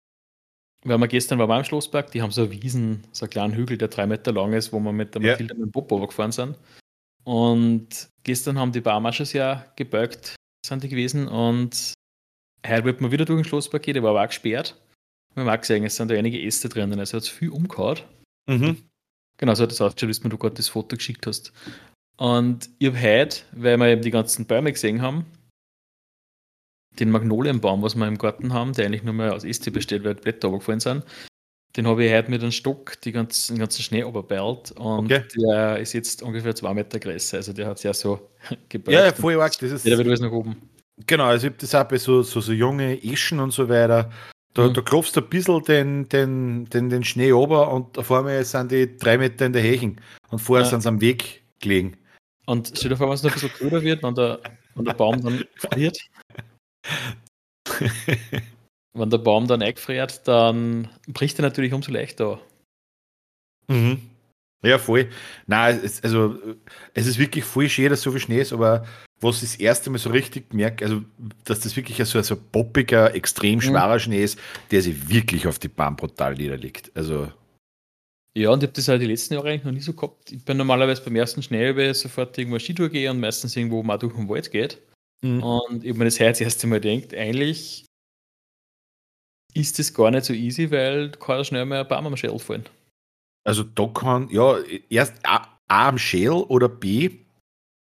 weil 0.84 0.98
wir 0.98 1.08
gestern 1.08 1.38
waren 1.38 1.50
am 1.50 1.64
Schlossberg, 1.64 2.10
die 2.10 2.22
haben 2.22 2.30
so 2.30 2.42
eine 2.42 2.50
Wiesen, 2.50 3.04
so 3.12 3.24
einen 3.24 3.30
kleinen 3.30 3.54
Hügel, 3.54 3.78
der 3.78 3.88
drei 3.88 4.06
Meter 4.06 4.32
lang 4.32 4.52
ist, 4.52 4.72
wo 4.72 4.80
wir 4.80 4.92
mit 4.92 5.14
der 5.14 5.22
Ja. 5.22 5.32
Mathilde 5.32 5.54
mit 5.54 5.64
dem 5.64 5.72
Popo 5.72 6.04
gefahren 6.06 6.32
sind. 6.32 6.58
Und 7.24 8.08
gestern 8.24 8.58
haben 8.58 8.72
die 8.72 8.80
Baum 8.80 9.10
schon 9.12 9.26
sehr 9.26 9.72
gebeugt, 9.76 10.34
sind 10.66 10.82
die 10.82 10.88
gewesen. 10.88 11.28
Und 11.28 11.94
heute 12.66 12.84
wollten 12.84 13.04
wir 13.04 13.12
wieder 13.12 13.24
durch 13.24 13.40
den 13.42 13.44
Schlossberg 13.48 13.82
gehen, 13.82 13.94
der 13.94 14.02
war 14.02 14.10
aber 14.10 14.22
auch 14.22 14.28
gesperrt. 14.28 14.80
Wir 15.34 15.44
haben 15.44 15.50
auch 15.50 15.60
gesehen, 15.60 15.84
es 15.84 15.96
sind 15.96 16.10
da 16.10 16.14
einige 16.14 16.42
Äste 16.42 16.68
drinnen, 16.68 16.98
also 16.98 17.16
hat 17.16 17.22
es 17.22 17.28
viel 17.28 17.50
umgehauen. 17.50 18.00
Mhm. 18.48 18.76
Genau, 19.38 19.54
so 19.54 19.62
hat 19.62 19.70
das 19.70 19.80
ausgeschaut, 19.80 20.24
wie 20.24 20.28
du 20.28 20.38
gerade 20.38 20.56
das 20.56 20.68
Foto 20.68 20.96
geschickt 20.96 21.26
hast. 21.26 21.52
Und 22.16 22.68
ich 22.78 22.88
habe 22.88 23.00
heute, 23.00 23.38
weil 23.52 23.78
wir 23.78 23.88
eben 23.88 24.02
die 24.02 24.10
ganzen 24.10 24.46
Bäume 24.46 24.72
gesehen 24.72 25.00
haben, 25.00 25.26
den 26.98 27.10
Magnolienbaum, 27.10 27.82
was 27.82 27.94
wir 27.94 28.06
im 28.06 28.18
Garten 28.18 28.52
haben, 28.52 28.72
der 28.74 28.86
eigentlich 28.86 29.02
nur 29.02 29.14
mal 29.14 29.30
aus 29.30 29.44
Äste 29.44 29.70
besteht, 29.70 30.04
weil 30.04 30.14
die 30.14 30.22
Blätter 30.22 30.48
runtergefallen 30.48 30.80
sind, 30.80 31.04
den 31.76 31.86
habe 31.86 32.04
ich 32.04 32.12
heute 32.12 32.30
mit 32.30 32.42
einem 32.42 32.52
Stock 32.52 33.00
die 33.00 33.12
ganzen, 33.12 33.54
den 33.54 33.60
ganzen 33.60 33.82
Schnee 33.82 34.02
runtergebeilt 34.02 34.72
und 34.72 35.06
Okay. 35.10 35.22
der 35.36 35.78
ist 35.78 35.94
jetzt 35.94 36.22
ungefähr 36.22 36.54
zwei 36.54 36.74
Meter 36.74 36.98
größer, 36.98 37.38
also 37.38 37.52
der 37.54 37.66
hat 37.68 37.78
sich 37.78 37.84
ja 37.84 37.94
so 37.94 38.28
gebeugt. 38.68 38.94
Ja, 38.94 39.06
ja, 39.06 39.12
voll 39.12 39.40
arg. 39.40 39.52
Das 39.58 39.70
ist, 39.70 39.84
Jeder 39.84 39.96
wird 39.98 40.08
alles 40.08 40.20
nach 40.20 40.32
oben. 40.32 40.56
genau, 41.06 41.24
also 41.24 41.46
ich 41.46 41.52
habe 41.52 41.60
das 41.60 41.74
auch 41.74 41.84
bei 41.88 41.96
so, 41.98 42.22
so, 42.22 42.40
so 42.42 42.52
junge 42.52 43.02
Eschen 43.02 43.40
und 43.40 43.52
so 43.52 43.68
weiter. 43.68 44.10
Da, 44.54 44.68
Mhm. 44.68 44.74
da 44.74 44.82
klopfst 44.82 45.12
du 45.16 45.20
ein 45.22 45.30
bisschen 45.30 45.64
den, 45.64 46.08
den, 46.10 46.64
den, 46.66 46.90
den 46.90 47.04
Schnee 47.04 47.32
ober 47.32 47.72
und 47.72 47.96
auf 47.96 48.12
einmal 48.12 48.44
sind 48.44 48.70
die 48.70 48.98
drei 48.98 49.16
Meter 49.16 49.46
in 49.46 49.54
der 49.54 49.62
Hechen 49.62 49.98
und 50.28 50.40
vorher 50.40 50.64
Ja. 50.66 50.70
sind 50.70 50.82
sie 50.82 50.88
am 50.90 51.00
Weg 51.00 51.42
gelegen. 51.62 51.96
Und 52.44 52.70
stell 52.76 52.90
dir 52.90 52.96
vor, 52.98 53.06
wenn 53.06 53.14
es 53.14 53.22
noch 53.22 53.30
ein 53.30 53.34
bisschen 53.40 53.52
kühler 53.54 53.80
wird, 53.82 54.02
wenn 54.02 54.14
der, 54.14 54.40
wenn 54.74 54.84
der 54.84 54.92
Baum 54.92 55.22
dann 55.22 55.42
friert, 55.56 55.96
wenn 58.94 59.10
der 59.10 59.18
Baum 59.18 59.46
dann 59.46 59.62
eingefriert, 59.62 60.26
dann 60.26 60.88
bricht 61.08 61.38
er 61.38 61.42
natürlich 61.42 61.72
umso 61.72 61.92
leichter. 61.92 62.40
Mhm. 63.68 64.00
Ja, 64.64 64.78
voll. 64.78 65.10
Nein, 65.46 65.80
es, 65.82 66.02
also 66.04 66.38
es 66.94 67.06
ist 67.06 67.18
wirklich 67.18 67.44
voll 67.44 67.68
schön, 67.68 67.90
dass 67.90 68.02
so 68.02 68.12
viel 68.12 68.20
Schnee 68.20 68.40
ist, 68.40 68.52
aber 68.52 68.86
was 69.20 69.42
ich 69.42 69.50
das 69.50 69.56
erste 69.56 69.90
Mal 69.90 69.98
so 69.98 70.10
richtig 70.10 70.54
merke, 70.54 70.84
also 70.84 71.02
dass 71.44 71.60
das 71.60 71.76
wirklich 71.76 71.96
so, 72.06 72.22
so 72.22 72.34
ein 72.34 72.40
poppiger, 72.52 73.14
extrem 73.14 73.60
schwerer 73.60 73.98
Schnee 73.98 74.22
ist, 74.22 74.38
der 74.70 74.82
sich 74.82 75.08
wirklich 75.08 75.46
auf 75.46 75.58
die 75.58 75.68
Bahn 75.68 75.96
brutal 75.96 76.34
niederlegt. 76.34 76.92
Also, 76.94 77.28
Ja, 78.36 78.50
und 78.50 78.62
ich 78.62 78.68
habe 78.68 78.76
das 78.76 78.88
halt 78.88 79.02
die 79.02 79.06
letzten 79.06 79.34
Jahre 79.34 79.50
eigentlich 79.50 79.64
noch 79.64 79.72
nie 79.72 79.80
so 79.80 79.94
gehabt. 79.94 80.30
Ich 80.30 80.44
bin 80.44 80.56
normalerweise 80.56 81.02
beim 81.02 81.16
ersten 81.16 81.42
Schneeübe 81.42 81.92
sofort 81.94 82.38
irgendwo 82.38 82.58
Skitour 82.58 82.88
gehe 82.88 83.10
und 83.10 83.20
meistens 83.20 83.56
irgendwo, 83.56 83.82
auch 83.82 83.98
durch 83.98 84.14
den 84.14 84.28
Wald 84.28 84.50
geht. 84.50 84.78
Mhm. 85.24 85.42
Und 85.42 85.84
ich 85.84 85.90
habe 85.90 85.98
mir 86.00 86.04
das 86.06 86.20
heute 86.20 86.30
das 86.30 86.40
erste 86.40 86.66
Mal 86.66 86.80
gedacht, 86.80 87.14
eigentlich 87.14 87.86
ist 89.54 89.78
das 89.78 89.92
gar 89.94 90.10
nicht 90.10 90.24
so 90.24 90.32
easy, 90.32 90.70
weil 90.70 91.10
du 91.10 91.18
kannst 91.18 91.48
schnell 91.48 91.64
mal 91.66 91.80
ein 91.80 91.88
Baum 91.88 92.06
am 92.06 92.16
Schädel 92.16 92.38
fallen. 92.38 92.68
also 93.44 93.62
da 93.64 93.86
kann, 93.88 94.28
ja, 94.30 94.56
erst 94.88 95.14
A, 95.24 95.42
A 95.68 95.88
am 95.88 95.98
Schäl 95.98 96.30
oder 96.30 96.68
B, 96.68 97.10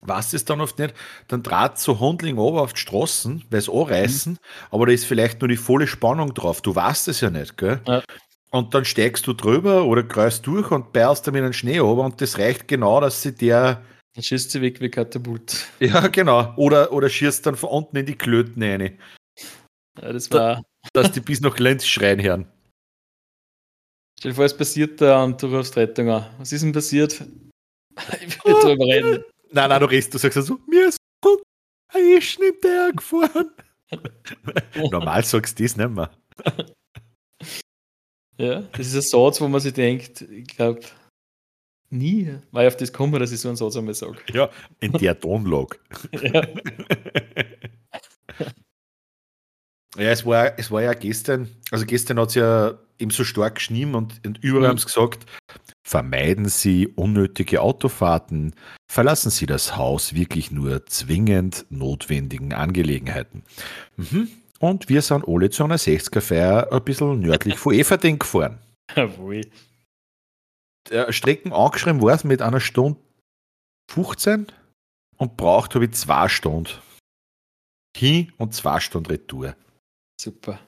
was 0.02 0.34
es 0.34 0.46
dann 0.46 0.62
oft 0.62 0.78
nicht, 0.80 0.94
dann 1.28 1.44
draht 1.44 1.80
so 1.80 2.00
Handling 2.00 2.38
runter 2.38 2.62
auf 2.62 2.74
die 2.74 2.82
Straßen, 2.82 3.44
weil 3.50 3.60
es 3.60 3.70
anreißen, 3.70 4.38
aber 4.72 4.86
da 4.86 4.92
ist 4.92 5.06
vielleicht 5.06 5.42
nur 5.42 5.48
die 5.48 5.58
volle 5.58 5.88
Spannung 5.88 6.34
drauf. 6.34 6.62
Du 6.62 6.76
weißt 6.76 7.08
es 7.08 7.22
ja 7.22 7.30
nicht, 7.32 7.58
gell? 7.58 7.82
Ja. 7.88 8.04
Und 8.52 8.74
dann 8.74 8.86
steigst 8.86 9.26
du 9.28 9.34
drüber 9.34 9.86
oder 9.86 10.04
kreist 10.04 10.46
durch 10.46 10.72
und 10.72 10.94
bärst 10.94 11.28
damit 11.28 11.44
den 11.44 11.54
Schnee 11.54 11.80
runter 11.80 12.06
und 12.06 12.22
das 12.22 12.38
reicht 12.38 12.68
genau, 12.68 13.02
dass 13.02 13.22
sie 13.22 13.34
der 13.36 13.82
Dann 14.16 14.24
schießt 14.24 14.52
sie 14.52 14.62
weg 14.62 14.80
wie 14.82 14.90
Katapult. 14.90 15.68
Ja, 15.80 16.08
genau. 16.08 16.54
Oder, 16.56 16.92
oder 16.92 17.10
schießt 17.10 17.46
dann 17.46 17.56
von 17.56 17.70
unten 17.70 17.98
in 17.98 18.06
die 18.06 18.16
Klöten 18.16 18.64
rein. 18.64 18.98
Ja, 20.02 20.12
das 20.12 20.32
war 20.32 20.64
dass 20.94 21.12
die 21.12 21.20
bis 21.20 21.42
nach 21.42 21.58
Lenz 21.60 21.86
schreien 21.86 22.22
hören. 22.22 22.46
Stell 24.18 24.32
dir 24.32 24.36
vor, 24.36 24.46
es 24.46 24.56
passiert 24.56 25.02
da 25.02 25.24
und 25.24 25.42
du 25.42 25.48
rufst 25.48 25.76
Rettung 25.76 26.10
an. 26.10 26.30
Was 26.38 26.52
ist 26.52 26.64
denn 26.64 26.72
passiert? 26.72 27.24
Ich 28.20 28.44
will 28.44 28.54
nicht 28.54 28.64
drüber 28.64 28.86
reden. 28.86 29.24
Nein, 29.52 29.70
nein, 29.70 29.80
du 29.80 29.86
redest, 29.86 30.14
du 30.14 30.18
sagst 30.18 30.44
so, 30.44 30.60
mir 30.68 30.90
ist 30.90 30.98
ein 31.94 32.18
Eschen 32.18 32.44
im 32.44 32.60
Berg 32.60 32.98
gefahren. 32.98 33.52
Normal 34.92 35.24
sagst 35.24 35.58
du 35.58 35.64
das 35.64 35.78
nicht 35.78 35.90
mehr. 35.90 36.12
Ja, 38.38 38.62
das 38.62 38.88
ist 38.88 38.96
ein 38.96 39.02
Satz, 39.02 39.40
wo 39.40 39.48
man 39.48 39.62
sich 39.62 39.72
denkt, 39.72 40.24
ich 40.24 40.48
glaube, 40.48 40.82
nie 41.98 42.38
war 42.52 42.64
ich 42.64 42.68
auf 42.68 42.78
das 42.78 42.92
gekommen, 42.92 43.20
dass 43.20 43.32
ich 43.32 43.40
so 43.40 43.48
einen 43.50 43.58
Satz 43.58 43.76
einmal 43.76 43.94
sage. 43.94 44.18
Ja, 44.34 44.50
in 44.80 44.92
der 44.94 45.20
Tonlage. 45.20 45.78
Ja. 46.22 46.42
Ja, 49.98 50.10
es 50.10 50.26
war, 50.26 50.60
es 50.60 50.72
war 50.72 50.82
ja 50.82 50.94
gestern, 50.94 51.48
also 51.72 51.86
gestern 51.86 52.20
hat 52.20 52.30
es 52.30 52.36
ja 52.36 52.78
eben 53.00 53.12
so 53.12 53.24
stark 53.24 53.56
geschnien 53.56 53.96
und, 53.96 54.20
und 54.26 54.44
überall 54.44 54.64
Mhm. 54.64 54.68
haben 54.72 54.78
sie 54.78 54.86
gesagt, 54.88 55.26
vermeiden 55.88 56.50
Sie 56.50 56.88
unnötige 56.88 57.62
Autofahrten, 57.62 58.54
verlassen 58.92 59.30
Sie 59.32 59.46
das 59.46 59.78
Haus 59.78 60.14
wirklich 60.14 60.52
nur 60.52 60.86
zwingend 60.88 61.66
notwendigen 61.70 62.54
Angelegenheiten. 62.54 63.44
Mhm. 63.96 64.28
Und 64.60 64.90
wir 64.90 65.02
sind 65.02 65.26
alle 65.28 65.50
zu 65.50 65.64
einer 65.64 65.78
60er-Feier 65.78 66.74
ein 66.74 66.84
bisschen 66.84 67.20
nördlich 67.22 67.58
von 67.58 67.74
Everding 67.74 68.20
gefahren. 68.20 68.58
Jawohl. 68.98 69.42
Der 70.90 71.12
Strecken 71.12 71.52
angeschrieben 71.54 72.02
war 72.02 72.14
es 72.14 72.24
mit 72.24 72.42
einer 72.42 72.60
Stunde 72.60 73.00
15 73.92 74.48
und 75.18 75.38
braucht 75.38 75.76
habe 75.76 75.86
ich 75.86 75.92
zwei 75.92 76.28
Stunden. 76.28 76.70
Hin 77.98 78.32
und 78.38 78.54
zwei 78.54 78.80
Stunden 78.80 79.10
Retour. 79.10 79.56
Super. 80.20 80.60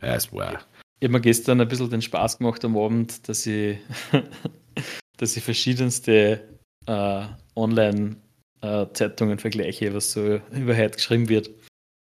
Ja, 0.00 0.14
es 0.14 0.32
war. 0.32 0.64
Ich 1.00 1.06
habe 1.06 1.12
mir 1.12 1.20
gestern 1.20 1.60
ein 1.60 1.68
bisschen 1.68 1.90
den 1.90 2.02
Spaß 2.02 2.38
gemacht 2.38 2.64
am 2.64 2.76
Abend, 2.76 3.28
dass 3.28 3.46
ich, 3.46 3.78
dass 5.16 5.36
ich 5.36 5.42
verschiedenste 5.42 6.58
äh, 6.86 7.26
Online-Zeitungen 7.56 9.38
vergleiche, 9.38 9.92
was 9.94 10.12
so 10.12 10.36
über 10.52 10.76
heute 10.76 10.96
geschrieben 10.96 11.28
wird. 11.28 11.50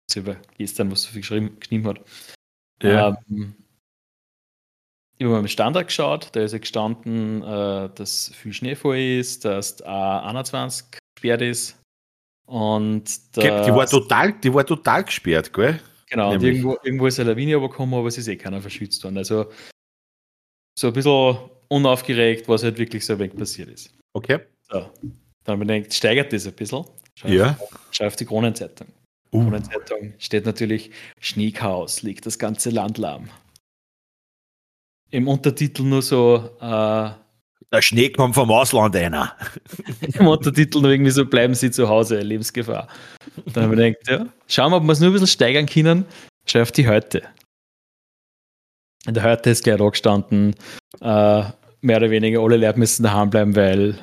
Also 0.09 0.19
über 0.19 0.35
gestern, 0.57 0.91
was 0.91 1.03
so 1.03 1.09
viel 1.09 1.21
geschrieben, 1.21 1.59
geschrieben 1.59 1.87
hat. 1.87 2.01
Ja. 2.81 3.17
Ähm, 3.29 3.55
ich 5.17 5.25
habe 5.25 5.33
mal 5.33 5.39
im 5.39 5.47
Standard 5.47 5.87
geschaut, 5.87 6.29
da 6.33 6.41
ist 6.41 6.51
ja 6.51 6.59
gestanden, 6.59 7.41
äh, 7.41 7.89
dass 7.95 8.31
viel 8.35 8.53
Schneefall 8.53 8.99
ist, 8.99 9.45
dass 9.45 9.77
die 9.77 9.83
A21 9.83 10.83
gesperrt 11.15 11.41
ist. 11.41 11.79
Und 12.45 13.35
die, 13.35 13.41
war 13.41 13.87
total, 13.87 14.33
die 14.33 14.53
war 14.53 14.65
total 14.65 15.03
gesperrt, 15.03 15.51
gell? 15.51 15.79
Genau, 16.09 16.31
und 16.31 16.41
irgendwo, 16.41 16.77
irgendwo 16.83 17.07
ist 17.07 17.19
eine 17.19 17.31
Lawine 17.31 17.53
überkommen, 17.53 17.93
aber 17.95 18.07
es 18.07 18.17
ist 18.17 18.29
eh 18.29 18.37
keiner 18.37 18.61
verschützt 18.61 19.03
worden. 19.03 19.17
Also 19.17 19.51
so 20.79 20.87
ein 20.87 20.93
bisschen 20.93 21.37
unaufgeregt, 21.67 22.47
was 22.47 22.63
halt 22.63 22.77
wirklich 22.77 23.05
so 23.05 23.13
ein 23.13 23.19
wenig 23.19 23.35
passiert 23.35 23.69
ist. 23.69 23.93
Okay. 24.13 24.39
So, 24.69 24.89
dann 25.43 25.59
habe 25.59 25.63
ich 25.63 25.67
gedacht, 25.67 25.93
steigert 25.93 26.31
das 26.31 26.47
ein 26.47 26.53
bisschen. 26.53 26.85
Schau, 27.15 27.27
Ja. 27.27 27.57
Schau 27.91 28.05
auf 28.05 28.15
die 28.15 28.25
Kronenzeitung. 28.25 28.87
Uh, 29.33 29.41
Kronenzeitung 29.41 30.13
steht 30.19 30.45
natürlich, 30.45 30.91
Schneechaos 31.19 32.01
liegt 32.03 32.25
das 32.25 32.39
ganze 32.39 32.69
Land 32.69 32.97
lahm. 32.97 33.29
Im 35.09 35.27
Untertitel 35.27 35.83
nur 35.83 36.01
so, 36.01 36.49
äh, 36.59 37.09
der 37.71 37.81
Schnee 37.81 38.09
kommt 38.09 38.35
vom 38.35 38.51
Ausland 38.51 38.95
einer. 38.95 39.35
im 40.01 40.27
Untertitel 40.27 40.81
nur 40.81 40.91
irgendwie 40.91 41.11
so, 41.11 41.25
bleiben 41.25 41.53
Sie 41.53 41.71
zu 41.71 41.87
Hause, 41.89 42.19
Lebensgefahr. 42.19 42.87
Dann 43.53 43.63
habe 43.65 43.87
ich 43.87 43.97
gedacht, 43.99 44.27
ja, 44.27 44.33
schauen 44.47 44.71
wir, 44.71 44.77
ob 44.77 44.83
wir 44.83 44.91
es 44.91 44.99
nur 44.99 45.09
ein 45.09 45.13
bisschen 45.13 45.27
steigern 45.27 45.65
können. 45.65 46.05
Schau 46.45 46.61
auf 46.61 46.71
die 46.71 46.87
Heute. 46.87 47.23
In 49.05 49.13
der 49.13 49.23
Heute 49.23 49.49
ist 49.49 49.63
gleich 49.63 49.77
da 49.77 49.89
gestanden, 49.89 50.55
äh, 51.01 51.43
mehr 51.81 51.97
oder 51.97 52.09
weniger 52.09 52.41
alle 52.41 52.57
Leute 52.57 52.79
müssen 52.79 53.03
daheim 53.03 53.29
bleiben, 53.29 53.55
weil 53.55 53.99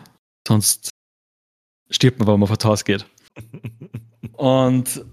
sonst 0.47 0.91
stirbt 1.91 2.19
man, 2.19 2.29
wenn 2.29 2.41
man 2.41 2.47
vor 2.47 2.57
das 2.57 2.65
Haus 2.65 2.85
geht. 2.85 3.07
Und 4.33 5.05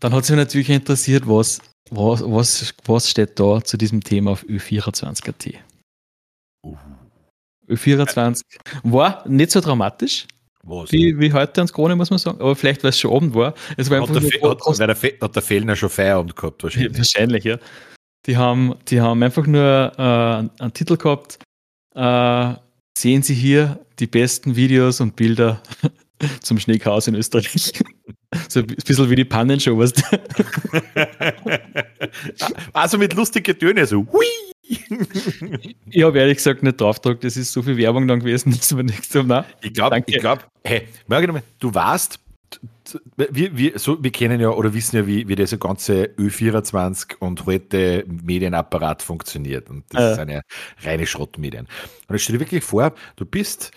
dann 0.00 0.12
hat 0.12 0.24
sich 0.24 0.36
natürlich 0.36 0.70
interessiert, 0.70 1.26
was, 1.26 1.60
was, 1.90 2.22
was, 2.22 2.74
was 2.84 3.10
steht 3.10 3.38
da 3.38 3.62
zu 3.62 3.76
diesem 3.76 4.02
Thema 4.02 4.32
auf 4.32 4.44
Ö24.at. 4.44 5.54
Uh, 6.64 6.76
Ö24 7.68 8.42
war 8.82 9.26
nicht 9.28 9.50
so 9.50 9.60
dramatisch, 9.60 10.26
was? 10.62 10.90
wie, 10.92 11.18
wie 11.18 11.32
heute 11.32 11.60
ans 11.60 11.72
Krone, 11.72 11.96
muss 11.96 12.10
man 12.10 12.18
sagen. 12.18 12.40
Aber 12.40 12.56
vielleicht, 12.56 12.82
weil 12.82 12.90
es 12.90 12.98
schon 12.98 13.14
Abend 13.14 13.34
war. 13.34 13.54
Es 13.76 13.90
war 13.90 14.00
Hat 14.00 14.14
der, 14.14 14.22
Fe 14.22 14.40
hat, 14.42 14.60
weil 14.64 14.86
der, 14.86 14.96
Fe 14.96 15.14
hat 15.20 15.34
der 15.34 15.42
Fellner 15.42 15.76
schon 15.76 15.90
Feierabend 15.90 16.36
gehabt, 16.36 16.62
wahrscheinlich. 16.62 16.96
wahrscheinlich, 16.96 17.44
ja. 17.44 17.58
Die 18.26 18.36
haben, 18.36 18.74
die 18.88 19.00
haben 19.00 19.22
einfach 19.22 19.46
nur 19.46 19.92
äh, 19.98 20.62
einen 20.62 20.72
Titel 20.72 20.96
gehabt. 20.96 21.38
Äh, 21.94 22.54
sehen 22.96 23.22
Sie 23.22 23.34
hier 23.34 23.78
die 23.98 24.06
besten 24.06 24.56
Videos 24.56 25.00
und 25.00 25.16
Bilder 25.16 25.60
zum 26.40 26.58
Schneechaos 26.58 27.06
in 27.06 27.14
Österreich. 27.14 27.72
So 28.48 28.60
ein 28.60 28.66
bisschen 28.66 29.10
wie 29.10 29.16
die 29.16 29.24
Pannenshow, 29.24 29.78
weißt 29.78 30.02
du? 30.02 30.18
also 32.72 32.98
mit 32.98 33.14
lustigen 33.14 33.58
Tönen, 33.58 33.86
so. 33.86 34.06
Hui! 34.12 34.24
Ich 35.90 36.02
habe 36.02 36.18
ehrlich 36.18 36.38
gesagt 36.38 36.62
nicht 36.62 36.80
drauf 36.80 36.96
gedrückt, 37.00 37.24
das 37.24 37.36
ist 37.36 37.52
so 37.52 37.62
viel 37.62 37.76
Werbung 37.76 38.08
dann 38.08 38.20
gewesen, 38.20 38.50
dass 38.52 38.74
wir 38.74 38.82
nichts 38.82 39.14
haben. 39.14 39.28
Nein. 39.28 39.44
Ich 39.62 39.74
glaube, 39.74 40.02
ich 40.06 40.18
glaube, 40.18 40.42
hey, 40.64 40.88
Margit, 41.06 41.42
du 41.58 41.74
weißt, 41.74 42.18
wir, 43.16 43.56
wir, 43.56 43.78
so, 43.78 44.02
wir 44.02 44.10
kennen 44.12 44.40
ja 44.40 44.50
oder 44.50 44.72
wissen 44.74 44.96
ja, 44.96 45.06
wie, 45.06 45.26
wie 45.28 45.34
dieser 45.36 45.56
ganze 45.58 46.04
Ö24 46.18 47.16
und 47.18 47.46
heute 47.46 48.04
Medienapparat 48.06 49.02
funktioniert. 49.02 49.68
Und 49.70 49.84
das 49.90 50.00
Ja. 50.02 50.14
sind 50.14 50.30
ja 50.30 50.40
reine 50.82 51.06
Schrottmedien. 51.06 51.66
Und 52.08 52.14
jetzt 52.14 52.22
stell 52.24 52.34
dir 52.34 52.40
wirklich 52.40 52.64
vor, 52.64 52.94
du 53.16 53.24
bist 53.24 53.70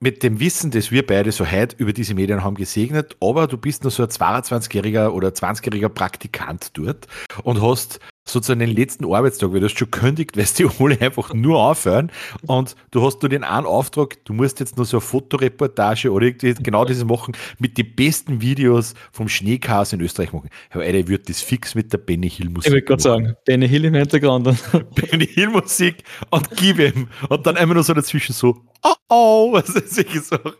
mit 0.00 0.22
dem 0.22 0.38
Wissen, 0.38 0.70
das 0.70 0.90
wir 0.90 1.04
beide 1.06 1.32
so 1.32 1.50
heute 1.50 1.76
über 1.76 1.92
diese 1.92 2.14
Medien 2.14 2.44
haben, 2.44 2.54
gesegnet, 2.54 3.16
aber 3.20 3.46
du 3.46 3.58
bist 3.58 3.82
nur 3.82 3.90
so 3.90 4.04
ein 4.04 4.08
22-jähriger 4.08 5.10
oder 5.10 5.28
20-jähriger 5.28 5.88
Praktikant 5.88 6.70
dort 6.74 7.08
und 7.42 7.60
hast 7.60 7.98
sozusagen 8.30 8.60
den 8.60 8.74
letzten 8.74 9.04
Arbeitstag, 9.04 9.52
weil 9.52 9.60
du 9.60 9.66
hast 9.66 9.78
schon 9.78 9.90
kündigt, 9.90 10.36
weil 10.36 10.44
die 10.44 10.68
alle 10.78 11.00
einfach 11.00 11.34
nur 11.34 11.58
aufhören 11.58 12.10
und 12.46 12.76
du 12.90 13.02
hast 13.02 13.22
nur 13.22 13.28
den 13.28 13.44
einen 13.44 13.66
Auftrag, 13.66 14.24
du 14.24 14.32
musst 14.32 14.60
jetzt 14.60 14.76
nur 14.76 14.86
so 14.86 14.98
eine 14.98 15.02
Fotoreportage 15.02 16.10
oder 16.10 16.26
irgendwie 16.26 16.54
genau 16.62 16.84
dieses 16.84 17.04
machen, 17.04 17.36
mit 17.58 17.78
den 17.78 17.94
besten 17.94 18.40
Videos 18.40 18.94
vom 19.12 19.28
Schneechaos 19.28 19.92
in 19.92 20.00
Österreich 20.00 20.32
machen. 20.32 20.50
Herr 20.70 20.82
Eide 20.82 21.08
wird 21.08 21.28
das 21.28 21.40
fix 21.40 21.74
mit 21.74 21.92
der 21.92 21.98
Benny 21.98 22.30
Hill 22.30 22.50
Musik 22.50 22.66
Ich 22.66 22.72
wollte 22.72 22.86
gerade 22.86 23.02
sagen, 23.02 23.34
Benny 23.44 23.68
Hill 23.68 23.86
im 23.86 23.94
Hintergrund. 23.94 24.44
Benny 24.94 25.26
Hill 25.26 25.48
Musik 25.48 26.04
und 26.30 26.48
gib 26.56 26.78
ihm. 26.78 27.08
Und 27.28 27.46
dann 27.46 27.56
immer 27.56 27.74
nur 27.74 27.82
so 27.82 27.94
dazwischen 27.94 28.32
so, 28.32 28.64
oh 28.82 28.94
oh, 29.08 29.52
was 29.52 29.68
ist 29.70 29.94
solche 29.94 30.20
Sachen. 30.20 30.54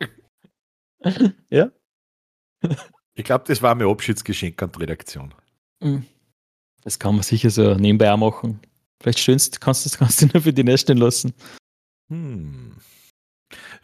Ja. 1.51 1.71
Ich 3.15 3.25
glaube, 3.25 3.45
das 3.47 3.63
war 3.63 3.75
mein 3.75 3.89
Abschiedsgeschenk 3.89 4.61
an 4.63 4.73
die 4.73 4.81
Redaktion. 4.81 5.35
Das 6.89 6.99
kann 6.99 7.17
man 7.17 7.23
sicher 7.23 7.51
so 7.51 7.75
nebenbei 7.75 8.11
auch 8.11 8.17
machen. 8.17 8.61
Vielleicht 9.03 9.19
schönst, 9.19 9.61
kannst 9.61 9.85
du 9.85 9.91
das 9.91 9.99
kannst 9.99 10.23
du 10.23 10.27
nur 10.33 10.41
für 10.43 10.55
die 10.55 10.65
nächsten 10.65 10.97
lassen. 10.97 11.35
Hm. 12.11 12.77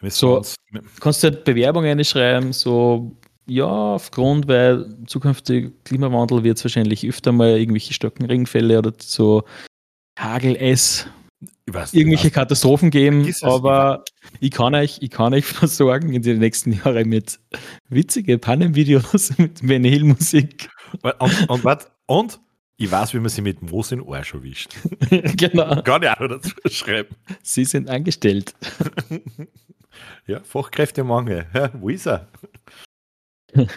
So. 0.07 0.37
uns- 0.37 0.55
Du 0.73 0.81
kannst 0.99 1.23
halt 1.23 1.43
Bewerbung 1.43 1.85
einschreiben, 1.85 2.51
so, 2.51 3.15
ja, 3.45 3.67
aufgrund, 3.67 4.47
weil 4.47 4.97
zukünftig 5.05 5.71
Klimawandel 5.83 6.43
wird 6.43 6.57
es 6.57 6.65
wahrscheinlich 6.65 7.07
öfter 7.07 7.31
mal 7.31 7.59
irgendwelche 7.59 7.93
starken 7.93 8.25
Regenfälle 8.25 8.79
oder 8.79 8.91
so 8.99 9.43
Hagel, 10.19 10.57
ich 10.59 11.05
weiß 11.67 11.93
irgendwelche 11.93 12.31
Katastrophen 12.31 12.89
geben, 12.89 13.31
aber 13.41 14.03
ich 14.39 14.49
kann 14.49 14.73
euch, 14.73 14.97
ich 15.01 15.11
kann 15.11 15.35
euch 15.35 15.45
versorgen 15.45 16.11
in 16.11 16.23
den 16.23 16.39
nächsten 16.39 16.73
Jahren 16.73 17.07
mit 17.07 17.39
witzige 17.87 18.39
Pannenvideos 18.39 19.31
mit 19.37 19.61
Benny 19.65 19.91
Hill 19.91 20.05
Musik. 20.05 20.69
Und, 21.19 21.49
und, 21.49 21.63
wart, 21.63 21.91
und 22.07 22.39
ich 22.77 22.91
weiß, 22.91 23.13
wie 23.13 23.19
man 23.19 23.29
sie 23.29 23.41
mit 23.41 23.61
Moos 23.61 23.91
in 23.91 23.99
den 23.99 24.13
Arsch 24.13 24.33
erwischt. 24.33 24.75
genau. 25.37 25.81
Kann 25.81 26.03
ich 26.03 26.09
auch 26.09 26.19
noch 26.19 26.27
dazu 26.27 26.51
schreiben. 26.69 27.15
Sie 27.41 27.65
sind 27.65 27.89
angestellt. 27.89 28.53
Ja, 30.27 30.41
Fachkräftemangel. 30.43 31.47
Ja, 31.53 31.71
wo 31.73 31.89
ist 31.89 32.07
er? 32.07 32.27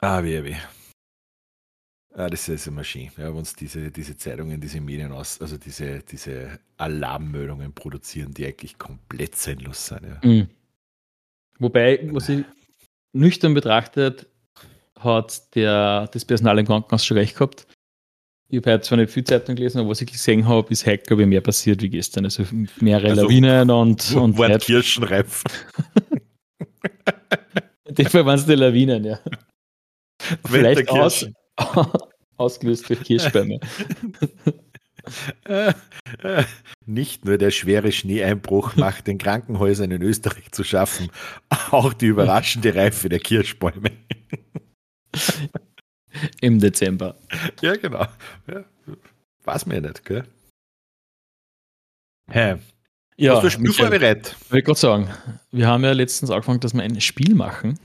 ah, 0.00 0.24
wie, 0.24 0.44
wie. 0.44 0.56
Ah, 2.14 2.28
das 2.28 2.48
ist 2.48 2.66
immer 2.66 2.82
schön, 2.82 3.04
ja, 3.16 3.28
wenn 3.28 3.34
uns 3.34 3.54
diese, 3.54 3.90
diese 3.92 4.16
Zeitungen, 4.16 4.60
diese 4.60 4.80
Medien 4.80 5.12
aus, 5.12 5.40
also 5.40 5.56
diese, 5.56 6.00
diese 6.00 6.58
Alarmmeldungen 6.76 7.72
produzieren, 7.72 8.34
die 8.34 8.46
eigentlich 8.46 8.78
komplett 8.78 9.36
sinnlos 9.36 9.86
sind. 9.86 10.02
Ja. 10.02 10.20
Mhm. 10.28 10.48
Wobei, 11.60 12.00
was 12.12 12.28
ich 12.28 12.44
nüchtern 13.12 13.54
betrachtet, 13.54 14.26
hat 15.00 15.54
der, 15.54 16.08
das 16.12 16.24
Personal 16.24 16.58
im 16.58 16.66
Krankenhaus 16.66 17.04
schon 17.04 17.16
recht 17.16 17.34
gehabt. 17.34 17.66
Ich 18.48 18.58
habe 18.58 18.72
heute 18.72 18.82
zwar 18.82 18.98
nicht 18.98 19.12
viel 19.12 19.24
Zeitung 19.24 19.54
gelesen, 19.54 19.78
aber 19.78 19.90
was 19.90 20.00
ich 20.00 20.10
gesehen 20.10 20.48
habe, 20.48 20.72
ist 20.72 20.84
heute, 20.84 21.04
glaube 21.04 21.22
ich, 21.22 21.28
mehr 21.28 21.40
passiert 21.40 21.82
wie 21.82 21.88
gestern. 21.88 22.24
Also 22.24 22.44
mehrere 22.80 23.10
Also, 23.10 23.22
Lawinen 23.22 23.70
und, 23.70 24.12
und 24.16 24.36
Wort 24.38 24.62
Kirschenreif. 24.62 25.44
in 27.84 27.94
dem 27.94 28.06
Fall 28.06 28.26
waren 28.26 28.38
es 28.38 28.46
die 28.46 28.54
Lawinen, 28.54 29.04
ja. 29.04 29.20
Vielleicht 30.44 30.88
aus, 30.88 31.26
Ausgelöst 32.36 32.88
durch 32.88 33.02
Kirschbäume. 33.02 33.60
Nicht 36.86 37.24
nur 37.24 37.38
der 37.38 37.50
schwere 37.50 37.92
Schneeeinbruch 37.92 38.76
macht 38.76 39.06
den 39.06 39.18
Krankenhäusern 39.18 39.90
in 39.90 40.02
Österreich 40.02 40.50
zu 40.52 40.64
schaffen, 40.64 41.10
auch 41.70 41.92
die 41.92 42.06
überraschende 42.06 42.74
Reife 42.74 43.08
der 43.08 43.18
Kirschbäume. 43.18 43.92
Im 46.40 46.58
Dezember. 46.58 47.16
Ja, 47.60 47.76
genau. 47.76 48.06
Ja, 48.46 48.64
weiß 49.44 49.66
man 49.66 49.76
ja 49.76 49.88
nicht, 49.88 50.04
gell? 50.04 50.24
Hä? 52.30 52.56
Ja, 53.16 53.34
Hast 53.34 53.42
du 53.42 53.46
ein 53.46 53.50
Spiel 53.50 53.68
Michael, 53.68 53.90
vorbereitet? 53.90 54.36
Ich 54.40 54.52
wollte 54.52 54.64
gerade 54.64 54.78
sagen, 54.78 55.10
wir 55.50 55.66
haben 55.66 55.84
ja 55.84 55.92
letztens 55.92 56.30
angefangen, 56.30 56.60
dass 56.60 56.72
wir 56.72 56.82
ein 56.82 57.00
Spiel 57.00 57.34
machen. 57.34 57.78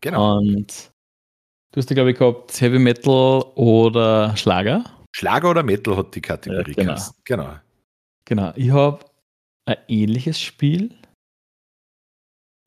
Genau. 0.00 0.38
Und 0.38 0.90
du 1.72 1.76
hast 1.78 1.90
ja, 1.90 1.94
glaube 1.94 2.12
ich, 2.12 2.18
gehabt 2.18 2.58
Heavy 2.60 2.78
Metal 2.78 3.42
oder 3.54 4.36
Schlager. 4.36 4.84
Schlager 5.12 5.50
oder 5.50 5.62
Metal 5.62 5.96
hat 5.96 6.14
die 6.14 6.22
Kategorie 6.22 6.74
Ja, 6.76 6.82
genau. 6.84 7.00
genau. 7.24 7.58
Genau. 8.24 8.52
Ich 8.56 8.70
habe 8.70 9.04
ein 9.66 9.76
ähnliches 9.88 10.40
Spiel. 10.40 10.94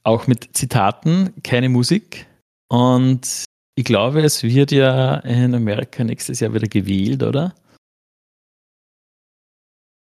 Auch 0.03 0.27
mit 0.27 0.55
Zitaten, 0.55 1.33
keine 1.43 1.69
Musik. 1.69 2.26
Und 2.69 3.45
ich 3.75 3.85
glaube, 3.85 4.21
es 4.21 4.43
wird 4.43 4.71
ja 4.71 5.17
in 5.19 5.53
Amerika 5.53 6.03
nächstes 6.03 6.39
Jahr 6.39 6.53
wieder 6.53 6.67
gewählt, 6.67 7.23
oder? 7.23 7.55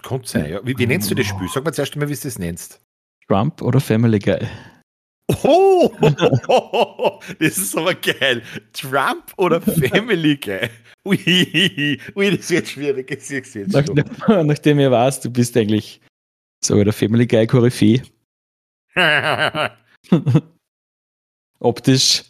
Kommt 0.03 0.29
sein, 0.29 0.51
ja. 0.51 0.67
Wie, 0.67 0.77
wie 0.79 0.87
nennst 0.87 1.11
du 1.11 1.14
das 1.14 1.27
Spiel? 1.27 1.49
Sag 1.53 1.64
mal 1.64 1.73
zuerst 1.73 1.97
mal, 1.97 2.09
wie 2.09 2.14
du 2.14 2.21
das 2.21 2.39
nennst. 2.39 2.81
Trump 3.29 3.61
oder 3.61 3.81
Family 3.81 4.19
Guy? 4.19 4.47
Oh, 5.43 5.91
das 7.41 7.59
ist 7.59 7.77
aber 7.77 7.95
geil. 7.95 8.43
Trump 8.73 9.33
oder 9.37 9.61
Family 9.61 10.37
Guy? 10.37 10.71
Ui, 11.05 12.01
ui 12.17 12.37
das 12.37 12.51
wird 12.51 12.69
schwierig. 12.69 13.11
Es 13.11 13.29
jetzt 13.29 13.57
Nach, 13.73 13.85
schon. 13.85 14.47
nachdem 14.47 14.81
ihr 14.81 14.91
weißt, 14.91 15.25
du 15.25 15.31
bist 15.31 15.57
eigentlich 15.57 16.01
so 16.64 16.83
der 16.83 16.93
Family 16.93 17.27
Guy 17.27 17.47
Koryphäe. 17.47 18.03
Optisch, 21.61 22.25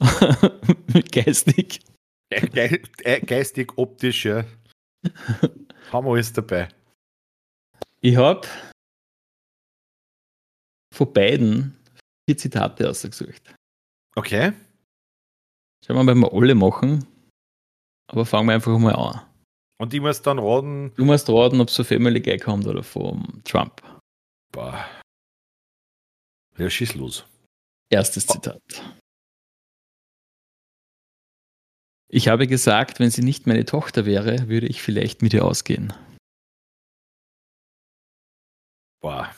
geistig. 1.12 1.80
Ge 2.30 2.82
äh, 3.04 3.20
geistig, 3.20 3.76
optisch, 3.76 4.24
ja. 4.24 4.44
Haben 5.92 6.06
wir 6.06 6.12
alles 6.12 6.32
dabei. 6.32 6.68
Ich 8.00 8.16
habe 8.16 8.46
von 10.92 11.12
beiden 11.12 11.76
vier 12.28 12.36
Zitate 12.36 12.88
ausgesucht. 12.90 13.54
Okay. 14.16 14.52
Schauen 15.84 15.96
wir 15.96 16.02
mal, 16.02 16.12
wenn 16.12 16.20
wir 16.20 16.32
alle 16.32 16.54
machen. 16.54 17.06
Aber 18.08 18.24
fangen 18.26 18.48
wir 18.48 18.54
einfach 18.54 18.78
mal 18.78 18.94
an. 18.94 19.22
Und 19.78 19.92
ich 19.92 20.00
muss 20.00 20.22
dann 20.22 20.38
raten, 20.38 20.92
Du 20.96 21.04
musst 21.04 21.28
raten, 21.28 21.60
ob 21.60 21.68
es 21.68 21.76
von 21.76 21.84
Family 21.84 22.20
Guy 22.20 22.38
kommt 22.38 22.66
oder 22.66 22.82
vom 22.82 23.42
Trump. 23.44 23.82
boah. 24.52 24.84
Ja, 26.56 26.70
schieß 26.70 26.94
los. 26.94 27.26
Erstes 27.90 28.26
Zitat. 28.26 28.62
Ich 32.08 32.28
habe 32.28 32.46
gesagt, 32.46 33.00
wenn 33.00 33.10
sie 33.10 33.22
nicht 33.22 33.46
meine 33.46 33.64
Tochter 33.64 34.06
wäre, 34.06 34.48
würde 34.48 34.66
ich 34.66 34.80
vielleicht 34.82 35.22
mit 35.22 35.34
ihr 35.34 35.44
ausgehen. 35.44 35.92
Boah. 39.02 39.30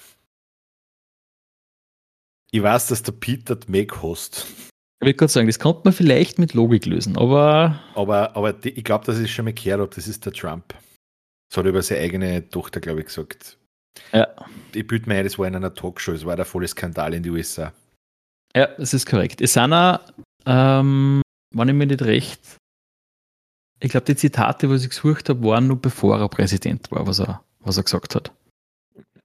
Ich 2.50 2.62
weiß, 2.62 2.88
dass 2.88 3.02
der 3.02 3.12
Peter 3.12 3.56
die 3.56 3.70
Meg 3.70 4.02
host. 4.02 4.46
Ich 5.00 5.06
würde 5.06 5.14
gerade 5.14 5.32
sagen, 5.32 5.46
das 5.46 5.58
könnte 5.58 5.82
man 5.84 5.92
vielleicht 5.92 6.38
mit 6.38 6.54
Logik 6.54 6.86
lösen, 6.86 7.16
aber 7.16 7.80
Aber, 7.94 8.34
aber 8.36 8.52
die, 8.52 8.70
ich 8.70 8.84
glaube, 8.84 9.04
dass 9.04 9.18
ich 9.18 9.32
schon 9.32 9.44
mal 9.44 9.54
gehört 9.54 9.96
das 9.96 10.08
ist 10.08 10.24
der 10.26 10.32
Trump. 10.32 10.74
Das 11.50 11.58
hat 11.58 11.64
er 11.64 11.70
über 11.70 11.82
seine 11.82 12.00
eigene 12.00 12.48
Tochter, 12.48 12.80
glaube 12.80 13.00
ich, 13.00 13.06
gesagt. 13.06 13.58
ja, 14.12 14.26
Ich 14.74 14.86
büte 14.86 15.08
mir 15.08 15.16
ein, 15.16 15.24
das 15.24 15.38
war 15.38 15.46
in 15.46 15.56
einer 15.56 15.74
Talkshow, 15.74 16.12
es 16.12 16.24
war 16.24 16.36
der 16.36 16.44
volle 16.44 16.68
Skandal 16.68 17.14
in 17.14 17.22
die 17.22 17.30
USA. 17.30 17.72
ja 18.56 18.66
das 18.76 18.92
ist 18.92 19.06
korrekt. 19.06 19.40
Es 19.40 19.52
sind 19.52 19.72
auch, 19.72 20.00
ähm, 20.46 21.22
wenn 21.50 21.68
ich 21.68 21.74
mir 21.74 21.86
nicht 21.86 22.02
recht, 22.02 22.40
ich 23.80 23.90
glaube, 23.90 24.06
die 24.06 24.16
Zitate, 24.16 24.68
was 24.68 24.82
ich 24.82 24.90
gesucht 24.90 25.28
habe, 25.28 25.42
waren 25.44 25.68
nur 25.68 25.80
bevor 25.80 26.18
er 26.18 26.28
Präsident 26.28 26.90
war, 26.90 27.06
was 27.06 27.20
er, 27.20 27.42
was 27.60 27.76
er 27.76 27.84
gesagt 27.84 28.14
hat. 28.14 28.32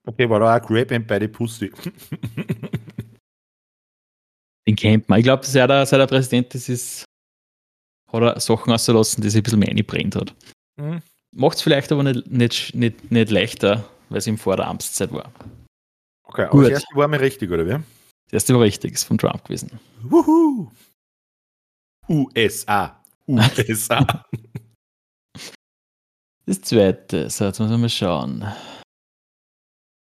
Okay, 0.05 0.30
war 0.30 0.39
da 0.39 0.57
auch 0.57 0.61
Grab 0.61 0.91
and 0.91 1.07
by 1.07 1.17
the 1.19 1.28
Pussy. 1.28 1.71
Den 4.67 4.76
kennt 4.76 5.09
man. 5.09 5.19
Ich 5.19 5.24
glaube, 5.24 5.45
seit 5.45 5.69
er, 5.69 5.86
seit 5.86 5.99
er 5.99 6.07
Präsident 6.07 6.53
ist, 6.55 6.69
ist, 6.69 7.05
hat 8.11 8.21
er 8.21 8.39
Sachen 8.39 8.71
ausgelassen, 8.71 9.21
die 9.21 9.30
sich 9.30 9.41
ein 9.41 9.43
bisschen 9.43 9.59
mehr 9.59 9.69
eingebrennt 9.69 10.15
hat. 10.15 10.34
Mhm. 10.78 11.01
Macht 11.32 11.57
es 11.57 11.63
vielleicht 11.63 11.91
aber 11.91 12.03
nicht, 12.03 12.30
nicht, 12.30 12.76
nicht, 12.76 13.11
nicht 13.11 13.32
leichter, 13.32 13.89
weil 14.09 14.19
es 14.19 14.28
ihm 14.28 14.38
vor 14.38 14.55
der 14.55 14.67
Amtszeit 14.67 15.11
war. 15.11 15.32
Okay, 16.24 16.43
aber 16.43 16.51
Gut. 16.51 16.65
das 16.65 16.71
erste 16.71 16.95
war 16.95 17.07
mir 17.07 17.19
richtig, 17.19 17.49
oder 17.51 17.65
wie? 17.65 17.84
Das 18.26 18.34
erste 18.34 18.53
war 18.53 18.61
richtig, 18.61 18.93
ist 18.93 19.03
von 19.03 19.17
Trump 19.17 19.43
gewesen. 19.43 19.80
Wuhu! 20.03 20.71
USA. 22.14 23.03
USA. 23.28 24.26
Das 26.45 26.59
zweite, 26.59 27.30
so, 27.30 27.45
jetzt 27.45 27.59
müssen 27.59 27.72
wir 27.72 27.78
mal 27.78 27.88
schauen. 27.88 28.45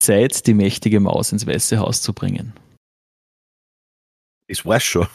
Zeit, 0.03 0.45
die 0.45 0.53
mächtige 0.53 0.99
Maus 0.99 1.31
ins 1.31 1.47
Weiße 1.47 1.79
Haus 1.79 2.01
zu 2.01 2.11
bringen. 2.11 2.51
das 4.49 4.65
war's 4.65 4.83
schon. 4.83 5.07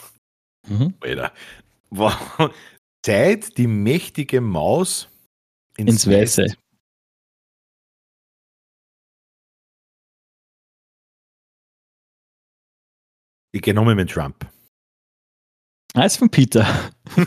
Mhm. 0.67 0.95
Alter. 1.01 1.35
Wow. 1.91 2.55
Zeit, 3.05 3.59
die 3.59 3.67
mächtige 3.67 4.41
Maus 4.41 5.11
Ins 5.77 6.07
Weiße. 6.07 6.47
Ich 13.53 13.63
gehe 13.63 13.75
nochmal 13.75 13.95
mit 13.95 14.11
Trump. 14.11 14.47
Ist 15.97 16.17
von 16.19 16.31
Peter. 16.31 16.67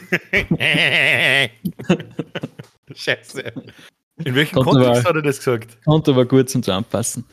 Scheiße. 2.95 3.53
In 4.23 4.35
welchem 4.35 4.55
Kommt 4.55 4.67
Kontext 4.69 4.99
aber- 5.01 5.09
hat 5.09 5.15
er 5.15 5.21
das 5.21 5.37
gesagt? 5.39 5.83
Konnte 5.83 6.11
aber 6.11 6.25
gut 6.25 6.49
zum 6.49 6.61
passen. 6.61 7.25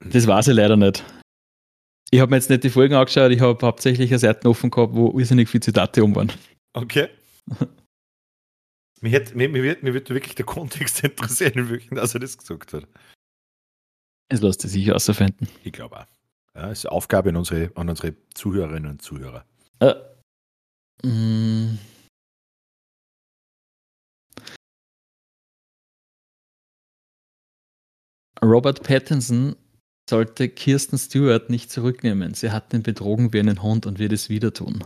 Das 0.00 0.26
weiß 0.26 0.48
ich 0.48 0.54
leider 0.54 0.76
nicht. 0.76 1.02
Ich 2.10 2.20
habe 2.20 2.30
mir 2.30 2.36
jetzt 2.36 2.50
nicht 2.50 2.62
die 2.62 2.70
Folgen 2.70 2.94
angeschaut, 2.94 3.32
ich 3.32 3.40
habe 3.40 3.66
hauptsächlich 3.66 4.10
eine 4.10 4.18
Seite 4.18 4.48
offen 4.48 4.70
gehabt, 4.70 4.94
wo 4.94 5.18
irrsinnig 5.18 5.48
viele 5.48 5.62
Zitate 5.62 6.04
um 6.04 6.14
waren. 6.14 6.30
Okay. 6.74 7.08
Mir, 9.00 9.10
hätte, 9.10 9.36
mir, 9.36 9.50
mir, 9.50 9.62
wird, 9.62 9.82
mir 9.82 9.92
wird 9.92 10.08
wirklich 10.08 10.34
der 10.34 10.46
Kontext 10.46 11.04
interessieren, 11.04 11.52
in 11.58 11.68
welchem 11.68 11.94
dass 11.96 12.14
er 12.14 12.20
das 12.20 12.38
gesagt 12.38 12.72
hat. 12.72 12.88
Es 14.30 14.40
lässt 14.40 14.62
sich 14.62 14.70
sicher 14.70 14.94
ausfinden. 14.96 15.46
Ich 15.62 15.72
glaube 15.72 15.98
auch. 16.00 16.06
Ja, 16.54 16.70
ist 16.70 16.86
eine 16.86 16.92
Aufgabe 16.92 17.28
an 17.28 17.36
unsere, 17.36 17.70
an 17.74 17.90
unsere 17.90 18.14
Zuhörerinnen 18.32 18.90
und 18.92 19.02
Zuhörer. 19.02 19.44
Äh, 19.80 19.94
mm. 21.02 21.78
Robert 28.42 28.82
Pattinson 28.82 29.56
sollte 30.08 30.48
Kirsten 30.48 30.98
Stewart 30.98 31.50
nicht 31.50 31.70
zurücknehmen. 31.70 32.34
Sie 32.34 32.50
hat 32.50 32.72
ihn 32.74 32.82
betrogen 32.82 33.32
wie 33.32 33.40
einen 33.40 33.62
Hund 33.62 33.86
und 33.86 33.98
wird 33.98 34.12
es 34.12 34.28
wieder 34.28 34.52
tun. 34.52 34.84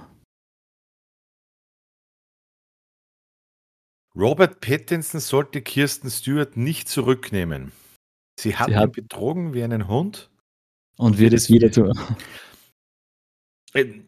Robert 4.15 4.61
Pattinson 4.61 5.21
sollte 5.21 5.63
Kirsten 5.63 6.11
Stewart 6.11 6.57
nicht 6.57 6.89
zurücknehmen. 6.89 7.73
Sie 8.39 8.57
hat 8.57 8.67
Sie 8.67 8.73
ihn 8.73 8.79
hat- 8.79 8.93
betrogen 8.93 9.55
wie 9.55 9.63
einen 9.63 9.89
Hund. 9.89 10.31
Und 10.97 11.19
wird 11.19 11.33
es 11.33 11.49
wieder 11.49 11.71
tun. 11.71 11.93
Ähm, 13.75 14.05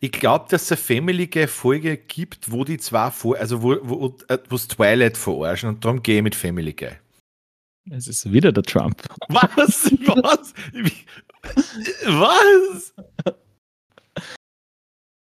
Ich 0.00 0.12
glaube, 0.12 0.44
dass 0.50 0.64
es 0.64 0.72
eine 0.72 0.76
Family 0.76 1.26
Guy 1.26 1.46
Folge 1.46 1.96
gibt, 1.96 2.50
wo 2.50 2.62
die 2.64 2.76
zwei 2.76 3.10
vor, 3.10 3.38
also 3.38 3.62
wo, 3.62 3.76
wo 3.82 4.16
äh, 4.28 4.38
wo's 4.50 4.68
Twilight 4.68 5.16
verarschen 5.16 5.70
und 5.70 5.82
darum 5.82 6.02
gehe 6.02 6.18
ich 6.18 6.22
mit 6.22 6.34
Family 6.34 6.74
Guy. 6.74 6.90
Es 7.90 8.06
ist 8.06 8.30
wieder 8.30 8.52
der 8.52 8.62
Trump. 8.64 9.02
Was? 9.28 9.90
Was? 10.06 10.54
Was? 12.06 12.94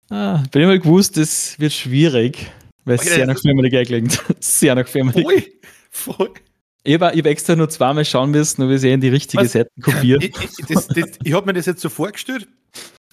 Ah, 0.09 0.43
bin 0.51 0.61
ich 0.61 0.67
mal 0.67 0.79
gewusst, 0.79 1.17
das 1.17 1.59
wird 1.59 1.73
schwierig, 1.73 2.51
weil 2.83 2.95
es 2.95 3.01
Alter, 3.01 3.13
sehr 3.15 3.27
nach 3.27 3.39
Family 3.39 3.69
Guy 3.69 3.85
klingt. 3.85 4.21
Sehr 4.39 4.75
nach 4.75 4.87
Family 4.87 5.23
Guy. 5.23 5.53
Voll, 5.89 6.15
voll. 6.15 6.33
Ich 6.83 6.93
habe 6.93 7.07
hab 7.07 7.25
extra 7.25 7.55
nur 7.55 7.69
zweimal 7.69 8.05
schauen 8.05 8.31
müssen, 8.31 8.61
ob 8.61 8.69
ich 8.71 8.81
sie 8.81 8.91
in 8.91 9.01
die 9.01 9.07
richtige? 9.07 9.47
Seite 9.47 9.69
kopiere. 9.81 10.23
Ich, 10.23 10.33
ich, 10.35 11.17
ich 11.23 11.33
habe 11.33 11.45
mir 11.47 11.53
das 11.53 11.65
jetzt 11.65 11.81
so 11.81 11.89
vorgestellt. 11.89 12.47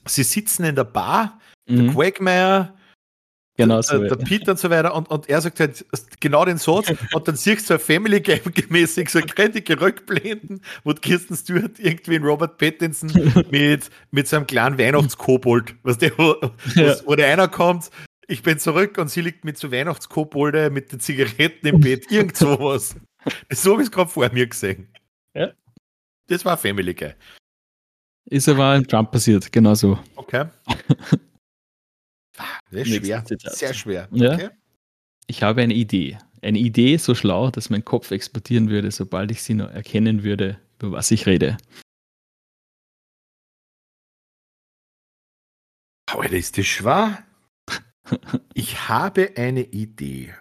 Sie 0.07 0.23
sitzen 0.23 0.65
in 0.65 0.75
der 0.75 0.85
Bar, 0.85 1.39
Mhm, 1.69 1.93
Quagmire, 1.95 2.75
genau 3.57 3.77
der, 3.77 3.83
so. 3.85 4.03
der 4.03 4.17
Peter 4.17 4.51
und 4.53 4.59
so 4.59 4.69
weiter, 4.69 4.95
und, 4.97 5.09
und 5.11 5.29
er 5.29 5.41
sagt 5.41 5.61
halt 5.61 5.85
genau 6.19 6.45
den 6.45 6.59
Satz, 6.59 6.93
und 7.15 7.29
dann 7.29 7.37
siehst 7.37 7.71
du 7.71 7.75
so 7.75 7.79
Family 7.79 8.21
Game 8.21 8.41
gemäßig 8.53 9.09
so 9.11 9.21
kräftige 9.21 9.81
Rückblenden, 9.81 10.61
wo 10.83 10.93
Kirsten 10.95 11.37
Stewart 11.37 11.79
irgendwie 11.79 12.17
in 12.17 12.25
Robert 12.25 12.59
Pattinson 12.59 13.11
mit, 13.51 13.91
mit 14.11 14.27
so 14.29 14.37
einem 14.37 14.47
kleinen 14.49 14.77
Weihnachtskobold, 14.79 15.77
was 15.85 15.99
der, 15.99 16.17
wo, 16.19 16.35
Ja. 16.75 16.97
wo 17.07 17.15
der 17.15 17.29
einer 17.33 17.47
kommt, 17.49 17.91
Ich 18.27 18.43
bin 18.43 18.59
zurück 18.59 18.99
und 18.99 19.09
sie 19.09 19.21
liegt 19.21 19.45
mit 19.45 19.59
so 19.59 19.71
Weihnachtskobolde 19.71 20.71
mit 20.71 20.91
den 20.91 20.99
Zigaretten 21.01 21.67
im 21.67 21.81
Bett. 21.81 22.11
Irgend 22.11 22.37
sowas. 22.37 22.97
So 23.53 23.73
habe 23.75 23.83
ich 23.83 23.87
es 23.89 23.93
gerade 23.93 24.11
vor 24.11 24.29
mir 24.33 24.49
gesehen. 24.49 24.89
Ja. 25.35 25.53
Das 26.27 26.45
war 26.45 26.57
Family 26.57 26.93
Guy. 26.93 27.13
Ist 28.27 28.49
aber 28.49 28.77
im 28.77 28.87
Trump 28.87 29.11
passiert, 29.11 29.51
genau 29.53 29.75
so. 29.75 29.99
Okay. 30.17 30.47
Ist 32.71 32.89
Nächstes 32.89 33.07
schwer. 33.07 33.25
Sehr 33.53 33.75
schwer. 33.75 34.09
Ja. 34.13 34.35
Okay. 34.35 34.49
Ich 35.27 35.43
habe 35.43 35.63
eine 35.63 35.75
Idee. 35.75 36.19
Eine 36.41 36.59
Idee 36.59 36.97
so 36.97 37.15
schlau, 37.15 37.51
dass 37.51 37.71
mein 37.71 37.85
Kopf 37.85 38.11
explodieren 38.11 38.69
würde, 38.71 38.91
sobald 38.91 39.31
ich 39.31 39.43
sie 39.43 39.55
nur 39.55 39.71
erkennen 39.71 40.23
würde, 40.25 40.59
über 40.81 40.93
was 40.93 41.11
ich 41.11 41.27
rede. 41.27 41.57
Alter, 46.33 46.37
ist 46.37 46.57
das 46.59 46.67
schwer? 46.67 47.25
Ich 48.55 48.89
habe 48.89 49.33
eine 49.37 49.63
Idee. 49.63 50.35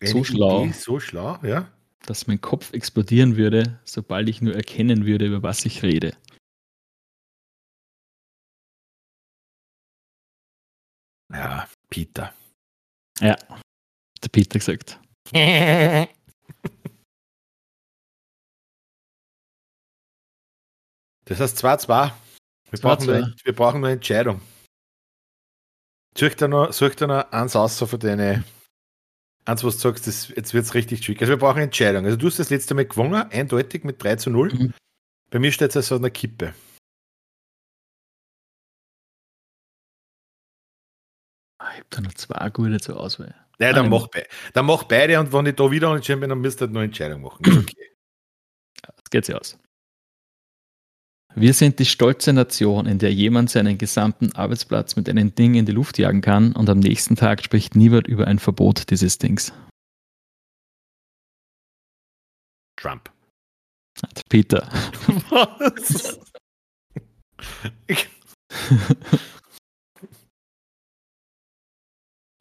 Eine 0.00 0.10
So 0.10 0.24
schlau. 0.24 0.64
Idee, 0.64 0.72
so 0.72 1.00
schlau, 1.00 1.38
ja. 1.42 1.70
Dass 2.06 2.26
mein 2.26 2.40
Kopf 2.40 2.72
explodieren 2.72 3.36
würde, 3.36 3.80
sobald 3.84 4.28
ich 4.28 4.42
nur 4.42 4.54
erkennen 4.54 5.06
würde, 5.06 5.26
über 5.26 5.42
was 5.42 5.64
ich 5.64 5.82
rede. 5.82 6.14
Ja, 11.34 11.68
Peter. 11.90 12.32
Ja, 13.20 13.36
der 14.22 14.28
Peter 14.30 14.58
gesagt. 14.58 15.00
Das 21.26 21.40
heißt 21.40 21.64
2-2. 21.64 22.12
Wir, 22.70 22.78
2-2. 22.78 22.82
brauchen 22.82 23.06
nur- 23.06 23.34
wir 23.44 23.52
brauchen 23.54 23.84
eine 23.84 23.94
Entscheidung. 23.94 24.40
Such 26.16 26.34
dir 26.34 26.48
noch, 26.48 26.72
such 26.72 26.94
dir 26.94 27.06
noch 27.08 27.30
eins 27.32 27.56
aus 27.56 27.78
von 27.78 27.98
deinen. 27.98 28.44
Eins, 29.46 29.64
was 29.64 29.74
du 29.76 29.80
sagst, 29.80 30.06
das, 30.06 30.28
jetzt 30.28 30.54
wird 30.54 30.64
es 30.64 30.74
richtig 30.74 31.00
tricky. 31.02 31.20
Also 31.20 31.32
wir 31.32 31.38
brauchen 31.38 31.56
eine 31.56 31.64
Entscheidung. 31.64 32.04
Also 32.04 32.16
du 32.16 32.26
hast 32.26 32.38
das 32.38 32.50
letzte 32.50 32.74
Mal 32.74 32.86
gewonnen, 32.86 33.14
eindeutig 33.30 33.84
mit 33.84 34.02
3 34.02 34.16
zu 34.16 34.30
0. 34.30 34.54
Mhm. 34.54 34.74
Bei 35.30 35.38
mir 35.38 35.52
steht 35.52 35.70
es 35.70 35.76
also 35.76 35.96
an 35.96 36.02
der 36.02 36.10
Kippe. 36.10 36.54
Ich 41.74 41.80
habe 41.80 41.86
da 41.90 42.00
noch 42.02 42.14
zwei 42.14 42.50
gute 42.50 42.80
zur 42.80 42.98
Auswahl. 42.98 43.34
Nein, 43.58 43.74
dann 43.74 43.88
mach, 43.88 44.08
be 44.08 44.24
dann 44.52 44.66
mach 44.66 44.84
beide 44.84 45.18
und 45.20 45.32
wenn 45.32 45.46
ich 45.46 45.56
da 45.56 45.70
wieder 45.70 45.90
unentschieden 45.90 46.20
bin, 46.20 46.30
dann 46.30 46.40
müsst 46.40 46.60
ihr 46.60 46.66
halt 46.66 46.72
noch 46.72 46.80
eine 46.80 46.86
Entscheidung 46.86 47.22
machen. 47.22 47.40
Okay. 47.46 47.64
Das 48.82 49.10
geht 49.10 49.24
sich 49.24 49.34
aus. 49.34 49.58
Wir 51.34 51.54
sind 51.54 51.78
die 51.78 51.86
stolze 51.86 52.32
Nation, 52.32 52.86
in 52.86 52.98
der 52.98 53.12
jemand 53.12 53.48
seinen 53.50 53.78
gesamten 53.78 54.32
Arbeitsplatz 54.32 54.94
mit 54.94 55.08
einem 55.08 55.34
Ding 55.34 55.54
in 55.54 55.64
die 55.66 55.72
Luft 55.72 55.98
jagen 55.98 56.20
kann 56.20 56.52
und 56.52 56.68
am 56.68 56.80
nächsten 56.80 57.16
Tag 57.16 57.42
spricht 57.42 57.74
niemand 57.74 58.06
über 58.06 58.26
ein 58.26 58.38
Verbot 58.38 58.90
dieses 58.90 59.18
Dings. 59.18 59.52
Trump. 62.76 63.10
Peter. 64.28 64.68
Was? 65.30 66.20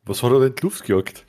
Was 0.06 0.22
hat 0.22 0.32
er 0.32 0.40
denn 0.40 0.50
in 0.50 0.56
die 0.56 0.62
Luft 0.62 0.84
gejagt? 0.86 1.26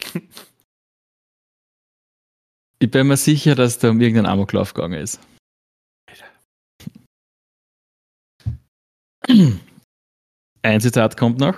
Ich 2.81 2.91
bin 2.91 3.07
mir 3.07 3.16
sicher, 3.16 3.55
dass 3.55 3.79
da 3.79 3.89
um 3.89 4.01
irgendeinen 4.01 4.27
Amoklauf 4.27 4.75
gegangen 4.75 5.01
ist. 5.01 5.18
Ein 10.62 10.81
Zitat 10.81 11.16
kommt 11.16 11.39
noch. 11.39 11.57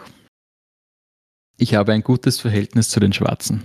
Ich 1.56 1.74
habe 1.74 1.92
ein 1.92 2.02
gutes 2.02 2.38
Verhältnis 2.38 2.90
zu 2.90 3.00
den 3.00 3.12
Schwarzen. 3.12 3.64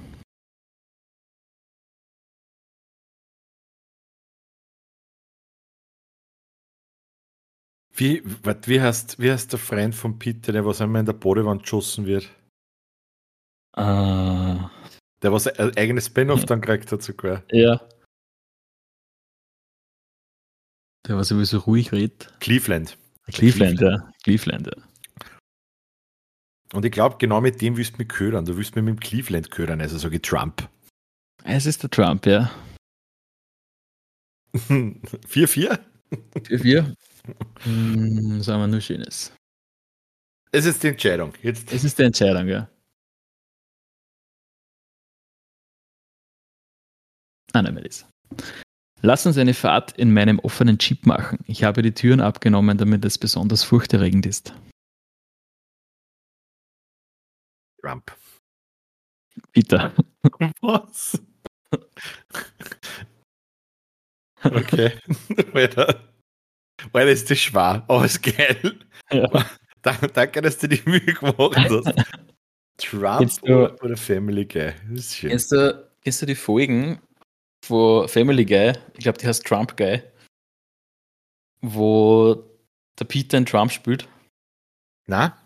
Wie, 7.94 8.24
wat, 8.44 8.68
wie, 8.68 8.82
heißt, 8.82 9.20
wie 9.20 9.30
heißt 9.30 9.52
der 9.52 9.60
Freund 9.60 9.94
von 9.94 10.18
Peter, 10.18 10.52
der 10.52 10.66
was 10.66 10.82
einmal 10.82 11.02
in 11.02 11.06
der 11.06 11.14
Bodewand 11.14 11.62
geschossen 11.62 12.08
wird? 12.08 12.30
Ah, 13.74 14.70
Der 15.22 15.32
was 15.32 15.48
ein 15.48 15.78
eigenes 15.78 16.08
Spin-off 16.08 16.46
dann 16.46 16.62
gekriegt 16.62 16.92
hat 16.92 17.02
sogar. 17.02 17.44
ja. 17.52 17.80
Der 21.08 21.16
war 21.16 21.24
sowieso 21.24 21.58
ruhig 21.60 21.92
redet. 21.92 22.32
Cleveland. 22.40 22.96
Cleveland, 23.28 23.82
ja. 23.82 24.12
Cleveland, 24.24 24.68
ja. 24.68 24.84
Und 26.74 26.86
ich 26.86 26.92
glaube, 26.92 27.18
genau 27.18 27.42
mit 27.42 27.60
dem 27.60 27.76
willst 27.76 27.94
du 27.94 27.98
mich 27.98 28.08
ködern. 28.10 28.46
Du 28.46 28.56
willst 28.56 28.76
mich 28.76 28.86
mit 28.86 28.96
dem 28.96 29.00
Cleveland 29.00 29.50
ködern, 29.50 29.82
also 29.82 29.98
sage 29.98 30.18
ich 30.18 30.22
Trump. 30.22 30.70
Es 31.44 31.66
ist 31.66 31.82
der 31.82 31.90
Trump, 31.90 32.26
ja. 32.28 32.52
4-4? 34.54 35.80
4-4. 36.36 36.96
Hm, 37.64 38.42
sagen 38.44 38.62
wir 38.62 38.68
nur 38.68 38.82
Schönes. 38.82 39.34
Es 40.52 40.66
ist 40.66 40.84
die 40.84 40.90
Entscheidung. 40.90 41.34
Jetzt. 41.42 41.72
Es 41.74 41.84
ist 41.84 41.98
die 41.98 42.04
Entscheidung, 42.04 42.48
ja. 42.48 42.70
Ah, 47.54 47.62
nein, 47.62 47.80
das. 47.84 48.06
Lass 49.02 49.26
uns 49.26 49.38
eine 49.38 49.54
Fahrt 49.54 49.98
in 49.98 50.14
meinem 50.14 50.40
offenen 50.40 50.78
Jeep 50.80 51.06
machen. 51.06 51.40
Ich 51.48 51.64
habe 51.64 51.82
die 51.82 51.94
Türen 51.94 52.22
abgenommen, 52.22 52.78
damit 52.78 53.04
es 53.04 53.18
besonders 53.18 53.64
furchterregend 53.64 54.26
ist. 54.26 54.54
Trump. 57.82 58.16
Peter. 59.54 59.92
Was? 60.62 61.20
Okay. 64.44 64.92
Alter. 65.54 66.08
Weil 66.92 67.10
ist 67.10 67.30
das 67.30 67.40
schwer, 67.40 67.84
aber 67.88 68.06
ist 68.06 68.22
geil. 68.22 68.80
Ja. 69.12 69.28
Da- 69.84 69.98
Danke, 70.14 70.44
dass 70.44 70.60
du 70.60 70.68
die 70.70 70.80
Mühe 70.88 71.00
gemacht 71.02 71.58
hast. 71.58 71.92
Trump 72.78 73.32
du- 73.42 73.46
oder, 73.66 73.84
oder 73.84 73.98
Family 73.98 74.46
Guy? 74.46 74.74
Das 74.92 75.00
ist 75.06 75.18
schön. 75.18 75.32
Kennst 75.32 75.52
du, 75.52 75.90
kennst 76.04 76.22
du 76.22 76.28
die 76.28 76.36
Folgen 76.36 77.02
von 77.64 78.08
Family 78.08 78.46
Guy? 78.46 78.74
Ich 78.94 79.04
glaube, 79.04 79.18
die 79.18 79.28
heißt 79.28 79.46
Trump 79.46 79.78
Guy. 79.78 80.02
Wo 81.62 82.44
der 83.00 83.06
Peter 83.06 83.38
in 83.38 83.46
Trump 83.46 83.72
spielt. 83.72 84.08
Na? 85.08 85.38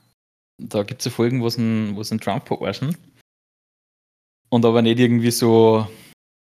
Da 0.57 0.83
gibt 0.83 1.01
es 1.01 1.05
ja 1.05 1.11
Folgen, 1.11 1.41
wo 1.41 1.49
sie 1.49 1.61
einen, 1.61 1.95
wo 1.95 2.01
Trump 2.01 2.47
verarschen. 2.47 2.97
Und 4.49 4.63
aber 4.63 4.81
nicht 4.81 4.99
irgendwie 4.99 5.31
so, 5.31 5.87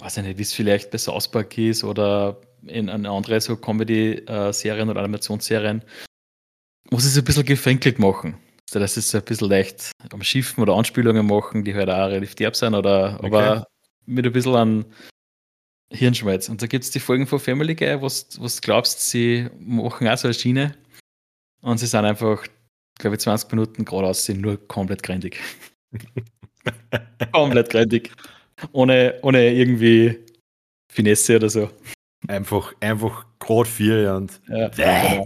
weiß 0.00 0.18
ich 0.18 0.24
nicht, 0.24 0.38
wie 0.38 0.42
es 0.42 0.52
vielleicht 0.52 0.90
bei 0.90 0.98
South 0.98 1.28
Park 1.28 1.58
ist 1.58 1.82
oder 1.82 2.40
in 2.66 2.88
eine 2.88 3.10
andere 3.10 3.40
so 3.40 3.56
Comedy-Serien 3.56 4.90
oder 4.90 5.00
Animationsserien, 5.00 5.82
wo 6.90 6.98
sie 6.98 7.08
es 7.08 7.18
ein 7.18 7.24
bisschen 7.24 7.44
gefänkelt 7.44 7.98
machen. 7.98 8.38
Also, 8.72 8.80
es 8.80 9.10
so 9.10 9.18
ein 9.18 9.24
bisschen 9.24 9.48
leicht 9.48 9.92
am 10.10 10.22
Schiffen 10.22 10.62
oder 10.62 10.74
Anspielungen 10.74 11.26
machen, 11.26 11.64
die 11.64 11.74
halt 11.74 11.88
auch 11.88 12.08
relativ 12.08 12.34
derb 12.34 12.56
sind, 12.56 12.74
oder, 12.74 13.18
aber 13.22 13.66
mit 14.06 14.26
ein 14.26 14.32
bisschen 14.32 14.54
an 14.56 14.84
Hirnschmalz. 15.92 16.48
Und 16.48 16.62
da 16.62 16.66
gibt 16.66 16.84
es 16.84 16.90
die 16.90 17.00
Folgen 17.00 17.26
von 17.26 17.38
Family 17.38 17.74
Guy, 17.74 18.00
wo 18.00 18.08
du 18.08 18.60
glaubst, 18.60 19.08
sie 19.08 19.48
machen 19.58 20.08
auch 20.08 20.18
so 20.18 20.28
eine 20.28 20.34
Schiene 20.34 20.76
und 21.62 21.78
sie 21.78 21.86
sind 21.86 22.04
einfach 22.04 22.46
glaube 22.98 23.16
ich, 23.16 23.22
20 23.22 23.50
Minuten 23.52 23.84
geradeaus 23.84 24.24
sind 24.24 24.40
nur 24.40 24.56
komplett 24.68 25.02
grindig. 25.02 25.40
komplett 27.32 27.70
grindig. 27.70 28.10
Ohne, 28.72 29.18
ohne 29.22 29.52
irgendwie 29.52 30.18
Finesse 30.90 31.36
oder 31.36 31.50
so. 31.50 31.70
Einfach, 32.28 32.72
einfach 32.80 33.26
gerade 33.38 33.68
vier 33.68 34.14
und. 34.14 34.40
Ja, 34.48 34.68
Bäh. 34.68 35.24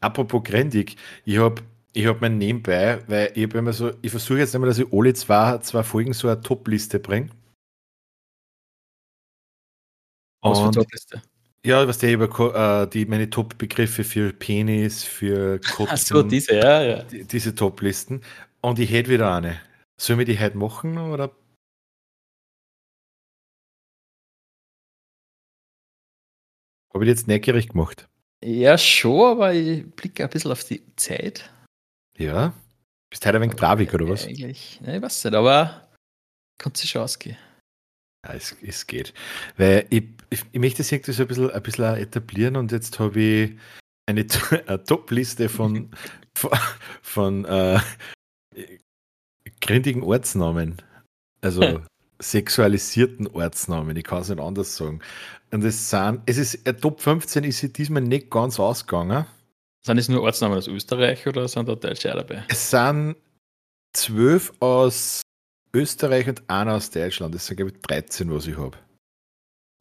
Apropos 0.00 0.42
Grendig, 0.44 0.96
ich 1.26 1.36
habe 1.36 1.62
ich 1.92 2.06
hab 2.06 2.22
mein 2.22 2.38
Nebenbei, 2.38 3.00
weil 3.08 3.32
ich 3.34 3.52
immer 3.52 3.72
so, 3.72 3.90
ich 4.00 4.10
versuche 4.10 4.38
jetzt 4.38 4.54
einmal, 4.54 4.68
dass 4.68 4.78
ich 4.78 4.90
alle 4.92 5.12
zwei, 5.12 5.58
zwei 5.58 5.82
Folgen 5.82 6.14
so 6.14 6.28
eine 6.28 6.40
Top-Liste 6.40 7.00
bringe. 7.00 7.28
Was 10.42 10.60
für 10.60 10.70
Topliste. 10.70 11.22
Ja, 11.64 11.86
was 11.86 11.98
der 11.98 12.14
über 12.14 12.84
äh, 12.84 12.88
die 12.88 13.04
meine 13.04 13.28
Top-Begriffe 13.28 14.02
für 14.02 14.32
Penis, 14.32 15.04
für 15.04 15.60
Ach 15.86 15.96
so, 15.96 16.22
diese, 16.22 16.56
ja, 16.56 16.82
ja. 16.82 17.02
die, 17.02 17.24
diese 17.24 17.54
Top-Listen. 17.54 18.22
Und 18.62 18.78
ich 18.78 18.90
hätte 18.90 19.10
wieder 19.10 19.34
eine. 19.34 19.60
Sollen 20.00 20.18
wir 20.18 20.26
die 20.26 20.38
heute 20.40 20.56
machen 20.56 20.96
oder? 20.96 21.30
Habe 26.94 27.04
ich 27.04 27.08
jetzt 27.08 27.28
neugierig 27.28 27.68
gemacht? 27.68 28.08
Ja, 28.42 28.78
schon, 28.78 29.32
aber 29.32 29.52
ich 29.52 29.86
blicke 29.90 30.24
ein 30.24 30.30
bisschen 30.30 30.50
auf 30.50 30.64
die 30.64 30.82
Zeit. 30.96 31.50
Ja. 32.16 32.54
Bist 33.10 33.26
heute 33.26 33.36
ein 33.36 33.42
wenig 33.42 33.56
traurig 33.56 33.92
oder 33.92 34.08
was? 34.08 34.26
Eigentlich, 34.26 34.80
ja, 34.80 34.94
ich 34.94 35.02
weiß 35.02 35.24
nicht, 35.24 35.34
aber 35.34 35.88
kann 36.58 36.74
sich 36.74 36.90
schon 36.90 37.02
ausgehen. 37.02 37.36
Ja, 38.26 38.34
es, 38.34 38.56
es 38.62 38.86
geht. 38.86 39.14
Weil 39.56 39.86
ich, 39.90 40.04
ich, 40.28 40.44
ich 40.52 40.60
möchte 40.60 40.78
das 40.78 40.92
irgendwie 40.92 41.12
so 41.12 41.22
ein 41.22 41.28
bisschen, 41.28 41.50
ein 41.50 41.62
bisschen 41.62 41.96
etablieren 41.96 42.56
und 42.56 42.72
jetzt 42.72 42.98
habe 42.98 43.20
ich 43.20 43.58
eine, 44.06 44.26
eine 44.66 44.84
Top-Liste 44.84 45.48
von, 45.48 45.90
von, 46.34 46.50
von 47.02 47.44
äh, 47.46 47.80
grindigen 49.60 50.02
Ortsnamen. 50.02 50.76
Also 51.40 51.80
sexualisierten 52.20 53.26
Ortsnamen, 53.28 53.96
ich 53.96 54.04
kann 54.04 54.20
es 54.20 54.28
nicht 54.28 54.40
anders 54.40 54.76
sagen. 54.76 55.00
Und 55.50 55.64
es 55.64 55.90
sind, 55.90 56.20
es 56.26 56.36
ist, 56.36 56.66
äh, 56.66 56.74
Top 56.74 57.00
15 57.00 57.44
ist 57.44 57.58
sie 57.58 57.72
diesmal 57.72 58.02
nicht 58.02 58.30
ganz 58.30 58.60
ausgegangen. 58.60 59.26
Sind 59.82 59.96
es 59.96 60.08
nur 60.08 60.22
Ortsnamen 60.22 60.58
aus 60.58 60.68
Österreich 60.68 61.26
oder 61.26 61.48
sind 61.48 61.68
da 61.68 61.74
Deutsche 61.74 62.08
dabei? 62.08 62.44
Es 62.48 62.70
sind 62.70 63.16
zwölf 63.94 64.52
aus 64.60 65.22
Österreich 65.72 66.28
und 66.28 66.48
einer 66.48 66.74
aus 66.74 66.90
Deutschland. 66.90 67.34
Das 67.34 67.46
sind, 67.46 67.56
glaube 67.56 67.72
ich, 67.72 67.80
13, 67.80 68.32
was 68.32 68.46
ich 68.46 68.56
habe. 68.56 68.76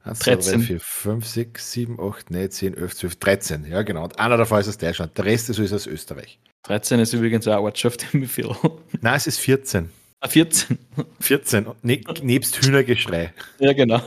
1, 0.03 0.19
2, 0.19 0.35
3, 0.35 0.59
4, 0.59 0.79
5, 0.79 1.25
6, 1.25 1.71
7, 1.71 1.99
8, 1.99 2.31
9, 2.31 2.51
10, 2.51 2.77
11, 2.77 2.95
12, 2.95 3.15
13. 3.17 3.65
Ja, 3.65 3.81
genau. 3.81 4.03
Und 4.05 4.19
einer 4.19 4.37
davon 4.37 4.59
ist 4.59 4.69
aus 4.69 4.77
Deutschland. 4.77 5.17
Der 5.17 5.25
Rest 5.25 5.49
ist 5.49 5.59
aus 5.59 5.87
Österreich. 5.87 6.39
13 6.63 6.99
ist 6.99 7.13
übrigens 7.13 7.47
auch 7.47 7.53
eine 7.53 7.61
Ortschaft 7.61 8.05
in 8.13 8.21
Mifil. 8.21 8.55
Nein, 9.01 9.15
es 9.15 9.27
ist 9.27 9.39
14. 9.39 9.89
Ah, 10.21 10.27
14. 10.27 10.77
14. 11.19 11.67
Ne, 11.81 12.01
nebst 12.21 12.61
Hühnergeschrei. 12.61 13.33
Ja, 13.59 13.73
genau. 13.73 14.01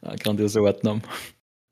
Ein 0.00 0.16
grandioser 0.18 0.62
Ortname. 0.62 1.02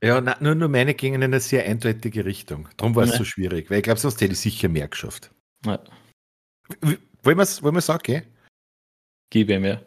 Ja, 0.03 0.20
na, 0.20 0.36
nur, 0.40 0.55
nur 0.55 0.68
meine 0.68 0.95
gingen 0.95 1.16
in 1.16 1.24
eine 1.24 1.40
sehr 1.40 1.64
eindeutige 1.64 2.24
Richtung. 2.24 2.68
Darum 2.76 2.95
war 2.95 3.05
es 3.05 3.14
so 3.16 3.24
schwierig, 3.24 3.70
weil 3.70 3.78
ich 3.78 3.84
glaube, 3.84 4.01
sonst 4.01 4.20
hätte 4.20 4.34
ich 4.34 4.40
sicher 4.40 4.68
mehr 4.68 4.88
geschafft. 4.88 5.30
Ja. 5.64 5.82
Wollen 7.22 7.38
wir 7.38 7.42
es 7.42 7.62
wollen 7.62 7.80
sagen, 7.80 8.01
okay? 8.01 8.22
Gib 9.31 9.51
ihm, 9.51 9.64
ja. 9.64 9.81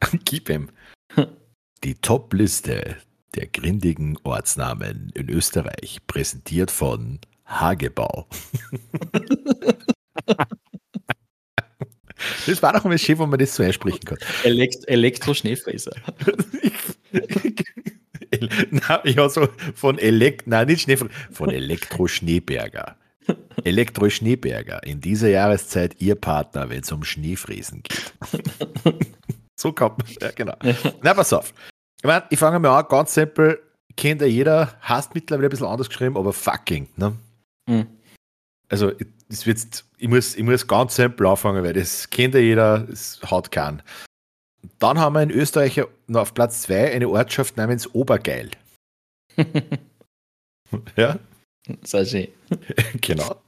Gib 0.24 0.48
ihm. 0.48 0.70
Die 1.84 1.94
Top-Liste 1.96 2.96
der 3.34 3.46
grindigen 3.46 4.16
Ortsnamen 4.24 5.10
in 5.14 5.30
Österreich, 5.30 5.98
präsentiert 6.06 6.70
von 6.70 7.18
Hagebau. 7.46 8.28
das 12.46 12.62
war 12.62 12.72
doch 12.72 12.84
mal 12.84 12.98
schön, 12.98 13.18
wenn 13.18 13.30
man 13.30 13.38
das 13.38 13.54
so 13.54 13.62
einsprechen 13.62 14.00
kann. 14.00 14.18
Elekt 14.44 14.86
Elektro-Schneefräser. 14.88 15.92
na, 18.70 19.06
ja, 19.06 19.28
so 19.28 19.48
von 19.74 19.98
Elekt, 19.98 20.46
nein, 20.46 20.66
nicht 20.66 20.82
Schneefräser, 20.82 21.12
von 21.30 21.50
Elektro-Schneeberger. 21.50 22.96
Elektro-Schneeberger, 23.64 24.82
in 24.84 25.00
dieser 25.00 25.28
Jahreszeit 25.28 26.00
Ihr 26.00 26.14
Partner, 26.14 26.70
wenn 26.70 26.80
es 26.80 26.92
um 26.92 27.04
Schneefräsen 27.04 27.82
geht. 27.82 28.14
so 29.56 29.72
kommt 29.72 29.98
man, 29.98 30.08
ja, 30.20 30.30
genau. 30.32 30.54
Na, 31.02 31.14
pass 31.14 31.32
auf. 31.32 31.52
Ich, 31.98 32.04
mein, 32.04 32.22
ich 32.30 32.38
fange 32.38 32.58
mal 32.58 32.78
an, 32.78 32.86
ganz 32.88 33.14
simpel, 33.14 33.60
kennt 33.96 34.20
ja 34.20 34.26
jeder, 34.26 34.74
hast 34.80 35.14
mittlerweile 35.14 35.48
ein 35.48 35.50
bisschen 35.50 35.66
anders 35.66 35.88
geschrieben, 35.88 36.16
aber 36.16 36.32
fucking, 36.32 36.88
ne? 36.96 37.16
Mhm. 37.68 37.86
Also, 38.68 38.92
das 39.28 39.46
wird, 39.46 39.84
ich, 39.98 40.08
muss, 40.08 40.34
ich 40.34 40.42
muss 40.42 40.66
ganz 40.66 40.96
simpel 40.96 41.26
anfangen, 41.26 41.62
weil 41.62 41.74
das 41.74 42.08
kennt 42.10 42.34
ja 42.34 42.40
jeder, 42.40 42.80
das 42.80 43.20
haut 43.30 43.50
keinen. 43.50 43.82
Dann 44.78 44.98
haben 44.98 45.14
wir 45.14 45.22
in 45.22 45.30
Österreich 45.30 45.80
noch 46.06 46.22
auf 46.22 46.34
Platz 46.34 46.62
2 46.62 46.92
eine 46.92 47.08
Ortschaft 47.08 47.56
namens 47.56 47.92
Obergeil. 47.94 48.50
ja? 50.96 51.18
Schön. 51.84 52.28
genau. 53.00 53.40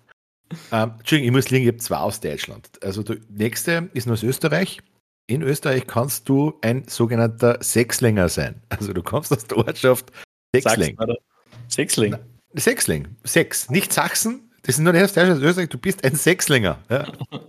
Ähm, 0.71 0.93
Entschuldigung, 0.99 1.29
ich 1.29 1.33
muss 1.33 1.51
liegen, 1.51 1.65
ich 1.65 1.73
habe 1.73 1.79
zwei 1.79 1.97
aus 1.97 2.21
Deutschland. 2.21 2.69
Also 2.83 3.03
der 3.03 3.19
nächste 3.29 3.91
ist 3.95 4.07
nur 4.07 4.15
aus 4.15 4.23
Österreich. 4.23 4.81
In 5.27 5.43
Österreich 5.43 5.87
kannst 5.87 6.29
du 6.29 6.59
ein 6.61 6.87
sogenannter 6.87 7.59
Sechslinger 7.63 8.29
sein. 8.29 8.63
Also 8.69 8.93
du 8.93 9.03
kommst 9.03 9.33
aus 9.33 9.45
der 9.47 9.59
Ortschaft 9.59 10.13
Sechsling. 10.55 10.97
Sechsling. 11.69 12.17
Sechsling. 12.53 13.17
Sechs. 13.25 13.71
Nicht 13.71 13.93
Sachsen. 13.93 14.53
Das 14.63 14.77
ist 14.77 14.81
nur 14.81 14.93
nicht 14.93 15.03
aus 15.03 15.13
Deutschland, 15.15 15.39
aus 15.39 15.45
Österreich. 15.49 15.69
Du 15.71 15.79
bist 15.79 16.05
ein 16.05 16.15
Sechslinger. 16.15 16.79
Ja. 16.89 17.11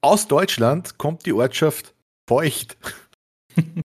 aus 0.00 0.26
Deutschland 0.26 0.98
kommt 0.98 1.26
die 1.26 1.32
Ortschaft 1.32 1.94
Feucht. 2.28 2.76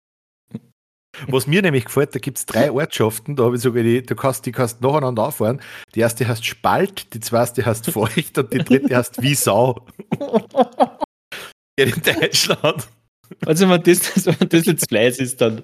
Was 1.29 1.47
mir 1.47 1.63
nämlich 1.63 1.85
gefällt, 1.87 2.15
da 2.15 2.19
gibt 2.19 2.39
es 2.39 2.47
drei 2.47 2.71
Ortschaften, 2.71 3.37
da 3.37 3.45
habe 3.45 3.57
ich 3.57 3.63
sogar 3.63 3.83
die, 3.83 4.03
du 4.03 4.15
kannst, 4.15 4.47
die 4.47 4.53
kannst 4.53 4.81
nacheinander 4.81 5.25
auffahren. 5.25 5.61
Die 5.95 6.01
erste 6.01 6.27
heißt 6.27 6.45
Spalt, 6.45 7.13
die 7.15 7.21
zweite 7.21 7.65
heißt 7.65 7.91
Feucht 7.91 8.39
und 8.39 8.53
die 8.53 8.59
dritte 8.59 8.97
heißt 8.97 9.23
Wie 9.23 9.35
Sau. 9.35 9.87
in 11.77 11.91
Deutschland. 11.91 12.89
Also 13.47 13.69
wenn 13.69 13.83
das, 13.83 14.27
wenn 14.27 14.49
das 14.49 14.67
jetzt 14.67 14.89
Fleiß 14.89 15.19
ist, 15.19 15.41
dann 15.41 15.63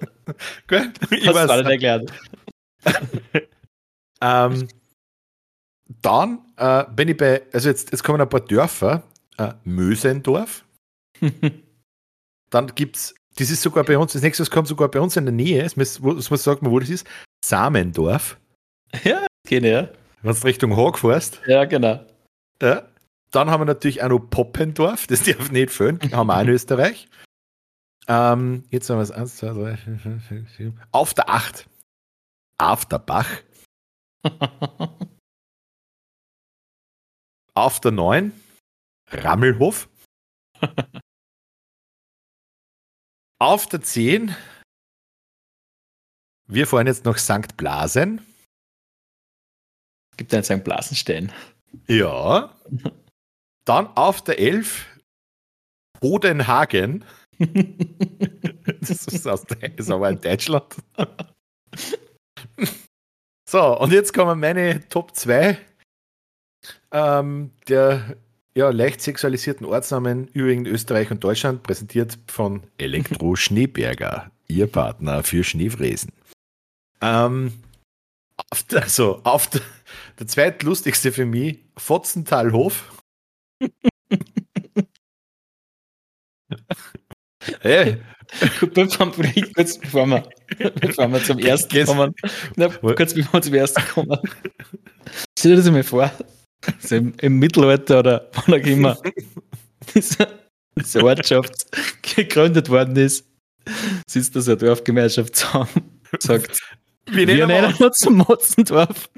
Gut, 0.67 0.91
ich 1.11 1.27
hast 1.27 1.47
nicht 1.47 1.83
erklärt. 1.83 2.11
ähm, 4.21 4.67
dann 6.01 6.39
äh, 6.57 6.85
bin 6.95 7.09
ich 7.09 7.17
bei, 7.17 7.43
also 7.53 7.69
jetzt, 7.69 7.91
jetzt 7.91 8.03
kommen 8.03 8.21
ein 8.21 8.29
paar 8.29 8.41
Dörfer, 8.41 9.03
äh, 9.37 9.53
Mösendorf. 9.63 10.65
dann 12.49 12.67
gibt 12.75 12.95
es 12.97 13.15
das 13.35 13.49
ist 13.49 13.61
sogar 13.61 13.83
bei 13.83 13.97
uns, 13.97 14.13
das 14.13 14.21
nächste 14.21 14.45
kommt 14.45 14.67
sogar 14.67 14.89
bei 14.89 14.99
uns 14.99 15.15
in 15.15 15.25
der 15.25 15.33
Nähe. 15.33 15.63
Es 15.63 15.75
muss, 15.75 15.99
es 15.99 16.29
muss 16.29 16.43
sagen, 16.43 16.69
wo 16.69 16.79
das 16.79 16.89
ist. 16.89 17.07
Samendorf. 17.43 18.37
Ja, 19.05 19.25
genau. 19.47 19.67
Ja. 19.67 19.89
Wenn 20.21 20.35
du 20.35 20.43
Richtung 20.43 20.75
Haag 20.75 20.99
fährst. 20.99 21.39
Ja, 21.47 21.63
genau. 21.63 22.05
Ja. 22.61 22.85
Dann 23.31 23.49
haben 23.49 23.61
wir 23.61 23.65
natürlich 23.65 24.03
auch 24.03 24.09
noch 24.09 24.19
Poppendorf, 24.19 25.07
das 25.07 25.23
darf 25.23 25.49
nicht 25.49 25.71
fehlen, 25.71 25.97
haben 26.11 26.27
wir 26.27 26.35
auch 26.35 26.41
in 26.41 26.49
Österreich. 26.49 27.07
Ähm, 28.07 28.65
jetzt 28.69 28.89
haben 28.89 28.97
wir 28.97 29.03
es 29.03 29.11
1, 29.11 29.37
2, 29.37 29.47
3, 29.53 29.77
4, 29.77 29.99
5, 29.99 30.27
6, 30.27 30.57
7. 30.57 30.81
Auf 30.91 31.13
der 31.13 31.29
8. 31.29 31.69
Afterbach. 32.57 33.29
Auf 37.53 37.79
der 37.79 37.91
9. 37.91 38.33
Rammelhof. 39.11 39.87
Auf 43.41 43.65
der 43.65 43.81
10. 43.81 44.35
Wir 46.47 46.67
fahren 46.67 46.85
jetzt 46.85 47.05
noch 47.05 47.17
St. 47.17 47.57
Blasen. 47.57 48.23
Gibt 50.15 50.31
einen 50.31 50.43
St. 50.43 50.63
Blasenstein. 50.63 51.31
Ja. 51.87 52.55
Dann 53.65 53.87
auf 53.97 54.23
der 54.23 54.37
11. 54.37 54.85
Bodenhagen. 55.99 57.03
das, 57.39 59.07
ist 59.07 59.27
aus, 59.27 59.43
das 59.45 59.57
ist 59.75 59.89
aber 59.89 60.11
in 60.11 60.21
Deutschland. 60.21 60.75
so, 63.49 63.79
und 63.79 63.91
jetzt 63.91 64.13
kommen 64.13 64.39
meine 64.39 64.87
Top 64.87 65.15
2 65.15 65.57
ähm, 66.91 67.51
der 67.67 68.17
ja, 68.53 68.69
leicht 68.69 69.01
sexualisierten 69.01 69.65
Ortsnamen 69.65 70.27
übrigens 70.33 70.67
Österreich 70.69 71.09
und 71.11 71.23
Deutschland, 71.23 71.63
präsentiert 71.63 72.19
von 72.27 72.63
Elektro 72.77 73.35
Schneeberger, 73.37 74.31
ihr 74.47 74.67
Partner 74.67 75.23
für 75.23 75.43
Schneefräsen. 75.43 76.11
Ähm, 77.01 77.53
auf 78.49 78.63
der, 78.63 78.83
also 78.83 79.21
auf 79.23 79.47
der, 79.47 79.61
der 80.19 80.27
zweitlustigste 80.27 81.11
für 81.11 81.25
mich, 81.25 81.59
Fotzenthalhof. 81.77 82.91
hey. 87.61 87.97
Vielleicht 88.33 89.53
kurz 89.55 89.77
bevor 89.77 90.05
wir, 90.07 90.23
bevor 90.79 91.07
wir 91.09 91.21
zum 91.21 91.37
ersten 91.39 91.85
kommen. 91.85 92.15
Na, 92.55 92.69
kurz 92.69 93.13
bevor 93.13 93.33
wir 93.33 93.41
zum 93.41 93.53
ersten 93.53 93.83
kommen. 93.89 94.19
Stell 95.37 95.51
dir 95.51 95.57
das 95.57 95.69
mal 95.69 95.83
vor, 95.83 96.09
also 96.65 96.95
im, 96.95 97.13
im, 97.21 97.39
Mittelalter 97.39 97.99
oder 97.99 98.29
wann 98.33 98.61
auch 98.61 98.65
immer 98.65 98.97
diese, 99.95 100.27
diese 100.77 101.03
Ortschaft 101.03 101.65
gegründet 102.01 102.69
worden 102.69 102.95
ist, 102.95 103.25
sitzt 104.07 104.35
da 104.35 104.41
so 104.41 104.51
eine 104.51 104.57
Dorfgemeinschaft 104.57 105.35
zusammen 105.35 106.01
sagt, 106.19 106.59
wir 107.05 107.25
nennen, 107.25 107.39
wir 107.39 107.47
nennen 107.47 107.73
uns 107.75 107.97
zum 107.97 108.17
Motzendorf. 108.17 109.09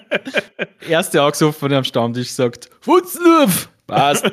Erste 0.88 1.22
angesoffen 1.22 1.72
am 1.72 1.84
Stammtisch 1.84 2.30
sagt, 2.30 2.70
Futzendorf! 2.80 3.70
Passt. 3.86 4.24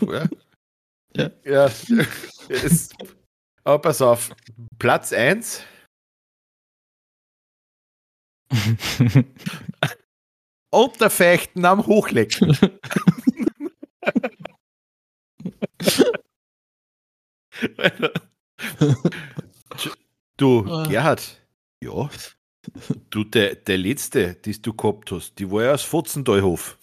ja. 0.00 0.28
Ja. 1.16 1.30
ja. 1.44 1.70
Ist, 2.48 2.94
aber 3.64 3.78
pass 3.80 4.02
auf, 4.02 4.30
Platz 4.78 5.12
1 5.12 5.62
Unterfechten 10.70 11.64
am 11.64 11.86
Hochlecken. 11.86 12.56
du, 20.36 20.66
ah. 20.66 20.86
Gerhard, 20.88 21.40
ja, 21.82 22.10
du, 23.10 23.24
der, 23.24 23.56
der 23.56 23.78
letzte, 23.78 24.34
die 24.34 24.60
du 24.60 24.72
gehabt 24.74 25.10
hast, 25.12 25.38
die 25.38 25.50
war 25.50 25.64
ja 25.64 25.72
aus 25.72 25.82
Fotzentalhof. 25.82 26.78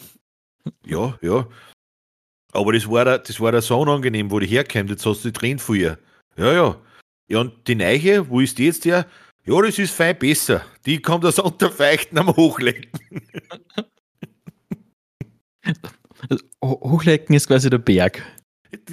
Ja, 0.86 1.18
ja. 1.22 1.48
Aber 2.52 2.74
das 2.74 2.90
war, 2.90 3.06
da, 3.06 3.18
das 3.18 3.40
war 3.40 3.52
da 3.52 3.62
so 3.62 3.80
unangenehm, 3.80 4.32
wo 4.32 4.40
die 4.40 4.48
herkommt. 4.48 4.90
Jetzt 4.90 5.06
hast 5.06 5.24
du 5.24 5.30
die 5.30 5.34
Tränen 5.34 5.60
vor 5.60 5.76
ihr. 5.76 6.00
Ja, 6.36 6.52
ja. 6.52 6.82
Ja, 7.28 7.42
und 7.42 7.68
die 7.68 7.76
Neiche, 7.76 8.28
wo 8.30 8.40
ist 8.40 8.58
die 8.58 8.66
jetzt 8.66 8.86
her? 8.86 9.06
Ja, 9.06 9.29
das 9.50 9.80
ist 9.80 9.94
fein 9.94 10.18
besser. 10.18 10.66
Die 10.86 11.02
kann 11.02 11.22
das 11.22 11.40
unterfeuchten 11.40 12.18
am 12.18 12.36
Hochlecken. 12.36 12.92
Hochlecken 16.64 17.36
ist 17.36 17.48
quasi 17.48 17.70
der 17.70 17.78
Berg. 17.78 18.24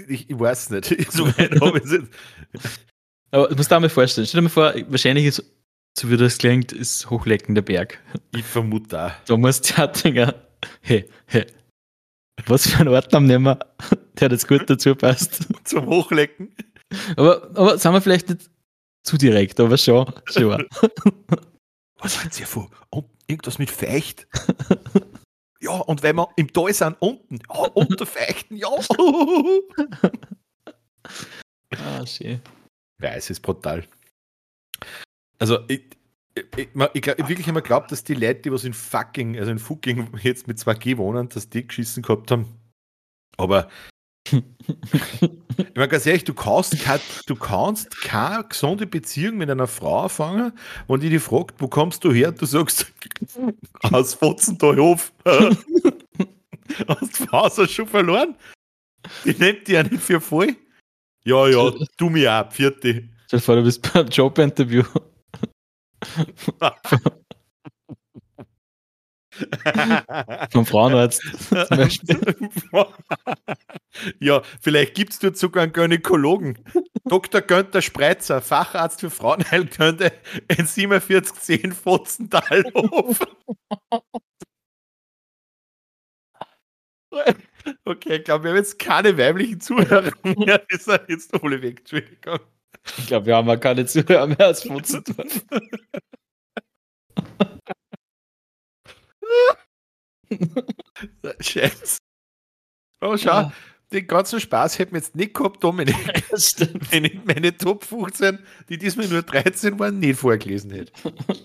Ich, 0.08 0.30
ich 0.30 0.38
weiß 0.38 0.70
nicht. 0.70 1.10
So 1.12 1.26
weit 1.26 1.60
habe 1.60 1.78
ich 1.78 1.84
es 1.84 2.00
Aber 3.30 3.48
du 3.48 3.56
musst 3.56 3.70
dir 3.70 3.80
mal 3.80 3.88
vorstellen, 3.88 4.26
stell 4.26 4.40
dir 4.40 4.44
mal 4.44 4.48
vor, 4.48 4.74
wahrscheinlich 4.88 5.26
ist, 5.26 5.44
so 5.98 6.10
wie 6.10 6.16
das 6.16 6.38
klingt, 6.38 6.72
ist 6.72 7.10
Hochlecken 7.10 7.54
der 7.54 7.62
Berg. 7.62 8.00
Ich 8.34 8.44
vermute 8.44 9.06
auch. 9.06 9.12
Da 9.26 9.36
muss 9.36 9.60
der 9.60 9.88
Dinger, 9.88 10.34
hey, 10.80 11.08
hey, 11.26 11.46
was 12.46 12.68
für 12.68 12.80
ein 12.80 12.88
Ordner 12.88 13.20
nehmen 13.20 13.44
wir, 13.44 13.58
der 14.20 14.30
jetzt 14.30 14.48
gut 14.48 14.68
dazu 14.68 14.94
passt. 14.94 15.46
Zum 15.64 15.86
Hochlecken. 15.86 16.54
Aber, 17.16 17.50
aber 17.54 17.78
sind 17.78 17.92
wir 17.92 18.00
vielleicht 18.00 18.28
nicht 18.28 18.50
zu 19.06 19.16
direkt, 19.16 19.58
aber 19.60 19.78
schon. 19.78 20.12
schon. 20.26 20.66
Was 21.98 22.22
wollt 22.22 22.38
ihr 22.40 22.46
vor? 22.46 22.70
Und 22.90 23.06
irgendwas 23.26 23.58
mit 23.58 23.70
Feucht? 23.70 24.26
Ja, 25.60 25.72
und 25.72 26.02
wenn 26.02 26.16
wir 26.16 26.28
im 26.36 26.52
Tal 26.52 26.72
sind, 26.72 26.96
unten. 27.00 27.40
Ja, 27.48 27.60
unter 27.74 28.06
Feuchten, 28.06 28.56
ja. 28.56 28.68
ah, 31.76 32.06
schön. 32.06 32.40
Weiß 32.98 33.30
ist 33.30 33.40
brutal. 33.40 33.84
Also, 35.38 35.60
ich, 35.68 35.82
ich, 36.34 36.68
ich, 36.94 37.02
glaub, 37.02 37.18
ich 37.18 37.28
wirklich 37.28 37.48
immer 37.48 37.62
glaubt, 37.62 37.90
dass 37.90 38.04
die 38.04 38.14
Leute, 38.14 38.42
die 38.42 38.52
was 38.52 38.64
in 38.64 38.74
fucking, 38.74 39.38
also 39.38 39.50
in 39.50 39.58
fucking 39.58 40.16
jetzt 40.22 40.46
mit 40.46 40.58
2G 40.58 40.98
wohnen, 40.98 41.28
dass 41.30 41.48
die 41.48 41.66
geschissen 41.66 42.02
gehabt 42.02 42.30
haben. 42.30 42.60
Aber 43.36 43.68
ich 44.32 45.74
meine, 45.74 45.88
ganz 45.88 46.06
ehrlich, 46.06 46.24
du 46.24 46.34
kannst, 46.34 46.78
kein, 46.80 47.00
du 47.26 47.34
kannst 47.36 48.00
keine 48.02 48.44
gesunde 48.44 48.86
Beziehung 48.86 49.36
mit 49.36 49.50
einer 49.50 49.66
Frau 49.66 50.08
fangen, 50.08 50.52
wenn 50.88 51.00
die 51.00 51.10
dich 51.10 51.22
fragt, 51.22 51.60
wo 51.60 51.68
kommst 51.68 52.04
du 52.04 52.12
her? 52.12 52.32
Du 52.32 52.46
sagst, 52.46 52.92
aus 53.82 54.14
Fotzentalhof. 54.14 55.12
Hast 56.88 57.20
du 57.20 57.26
Faser 57.26 57.68
schon 57.68 57.86
verloren? 57.86 58.34
Die 59.24 59.34
nimmt 59.34 59.68
dich 59.68 59.74
ja 59.74 59.82
nicht 59.82 60.02
für 60.02 60.20
voll. 60.20 60.56
Ja, 61.24 61.46
ja, 61.48 61.72
du 61.96 62.08
mir 62.08 62.32
ab, 62.32 62.54
vierte. 62.54 63.08
Stell 63.26 63.38
dir 63.38 63.44
vor, 63.44 63.56
du 63.56 63.62
bist 63.62 63.92
beim 63.92 64.08
Jobinterview. 64.08 64.84
Vom 70.50 70.66
Frauenarzt 70.66 71.22
zum 71.48 71.76
Beispiel. 71.76 72.20
ja, 74.20 74.42
vielleicht 74.60 74.94
gibt 74.94 75.12
es 75.12 75.18
dort 75.18 75.36
sogar 75.36 75.64
einen 75.64 75.72
Gynäkologen. 75.72 76.58
Dr. 77.04 77.40
Günther 77.40 77.82
Spreitzer, 77.82 78.40
Facharzt 78.40 79.00
für 79.00 79.10
Frauenheilkunde 79.10 80.12
in 80.48 80.66
4710 80.66 81.72
Fotzentalhof. 81.72 83.20
Okay, 87.84 88.16
ich 88.16 88.24
glaube, 88.24 88.44
wir 88.44 88.50
haben 88.50 88.58
jetzt 88.58 88.78
keine 88.78 89.16
weiblichen 89.16 89.60
Zuhörer 89.60 90.12
mehr. 90.22 90.62
Ist 90.68 90.86
er 90.86 91.04
jetzt 91.08 91.32
alle 91.42 91.60
weg, 91.62 91.80
Entschuldigung. 91.80 92.38
Ich 92.98 93.06
glaube, 93.06 93.26
wir 93.26 93.36
haben 93.36 93.48
ja 93.48 93.56
keine 93.56 93.86
Zuhörer 93.86 94.26
mehr 94.26 94.46
als 94.46 94.62
Futzendorf. 94.62 95.42
Scheiße. 101.40 101.98
Oh, 103.00 103.16
schau, 103.16 103.40
ja. 103.40 103.52
den 103.92 104.06
ganzen 104.06 104.40
Spaß 104.40 104.78
hätten 104.78 104.92
wir 104.92 105.00
jetzt 105.00 105.14
nicht 105.14 105.34
gehabt, 105.34 105.62
Dominik. 105.62 105.94
Wenn 106.90 107.04
ich 107.04 107.24
meine 107.24 107.56
Top 107.56 107.84
15, 107.84 108.38
die 108.68 108.78
diesmal 108.78 109.08
nur 109.08 109.22
13 109.22 109.78
waren, 109.78 109.98
nicht 109.98 110.18
vorgelesen 110.18 110.70
hätte. 110.70 110.92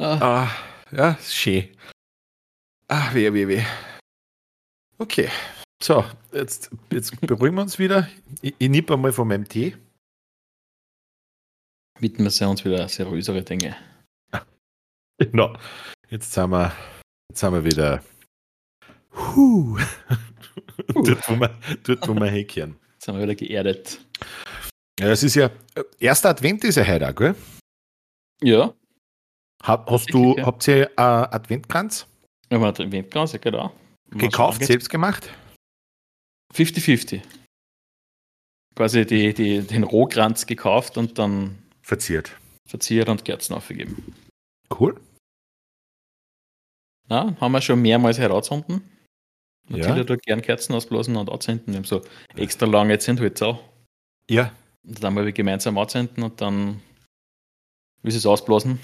Ah. 0.00 0.46
ah 0.46 0.50
ja, 0.92 1.18
schön. 1.20 1.76
Ah, 2.86 3.12
weh, 3.12 3.32
weh, 3.32 3.48
weh. 3.48 3.64
Okay. 4.96 5.28
So, 5.82 6.04
jetzt, 6.32 6.70
jetzt 6.92 7.20
beruhigen 7.20 7.56
wir 7.56 7.62
uns 7.62 7.80
wieder. 7.80 8.08
Ich, 8.40 8.54
ich 8.58 8.68
nippe 8.68 8.94
einmal 8.94 9.12
von 9.12 9.26
meinem 9.26 9.48
Tee. 9.48 9.76
Widmen 11.98 12.30
wir 12.30 12.48
uns 12.48 12.64
wieder 12.64 12.88
seriösere 12.88 13.42
Dinge. 13.42 13.76
Genau. 15.18 15.56
Jetzt 16.08 16.32
sind 16.32 16.50
wir, 16.50 16.72
jetzt 17.28 17.40
sind 17.40 17.52
wir 17.52 17.64
wieder 17.64 18.02
huh. 19.14 19.78
dort, 20.94 21.28
wo 21.28 21.36
wir, 21.36 21.54
dort, 21.84 22.08
wo 22.08 22.14
wir 22.14 22.30
hinkehren. 22.30 22.76
Jetzt 22.94 23.04
sind 23.04 23.14
wir 23.16 23.22
wieder 23.22 23.34
geerdet. 23.34 24.00
Ja, 24.98 25.10
es 25.10 25.22
ist 25.22 25.36
ja, 25.36 25.50
erster 25.98 26.30
Advent 26.30 26.64
ist 26.64 26.76
ja 26.76 26.86
heute 26.86 27.08
auch, 27.08 27.14
gell? 27.14 27.34
Ja. 28.42 28.74
Hab, 29.62 29.90
hast 29.90 30.12
du, 30.12 30.36
ja. 30.36 30.46
habt 30.46 30.66
ihr 30.68 30.86
äh, 30.96 31.00
Adventkranz? 31.00 32.06
Ja, 32.50 32.56
einen 32.56 32.64
Adventkranz, 32.64 33.32
ja 33.32 33.38
genau. 33.38 33.72
Gekauft, 34.10 34.64
selbst 34.64 34.88
gemacht? 34.88 35.30
50-50. 36.54 37.20
Quasi 38.74 39.04
die, 39.04 39.34
die, 39.34 39.60
den 39.60 39.82
Rohkranz 39.82 40.46
gekauft 40.46 40.96
und 40.96 41.18
dann 41.18 41.58
verziert. 41.82 42.36
Verziert 42.66 43.08
und 43.08 43.24
Kerzen 43.24 43.54
aufgegeben. 43.54 44.14
Cool. 44.70 44.98
Ja, 47.10 47.34
haben 47.40 47.52
wir 47.52 47.60
schon 47.60 47.80
mehrmals 47.80 48.18
herauszünden. 48.18 48.82
Natürlich 49.68 49.96
ja. 49.96 50.04
da 50.04 50.16
gern 50.16 50.42
Kerzen 50.42 50.74
ausblasen 50.74 51.16
und 51.16 51.30
anzünden. 51.30 51.72
Wir 51.72 51.78
haben 51.78 51.84
so 51.84 52.02
extra 52.36 52.66
lange 52.66 52.98
Zündhölzer. 52.98 53.60
Ja. 54.28 54.52
Und 54.86 55.02
dann 55.02 55.16
haben 55.16 55.24
wir 55.24 55.32
gemeinsam 55.32 55.76
anzünden 55.78 56.22
und 56.22 56.40
dann, 56.40 56.80
wie 58.02 58.10
sie 58.10 58.18
es 58.18 58.26
ausblasen, 58.26 58.78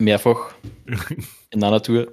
mehrfach 0.00 0.54
in 1.50 1.62
einer 1.62 1.82
Tour. 1.82 2.12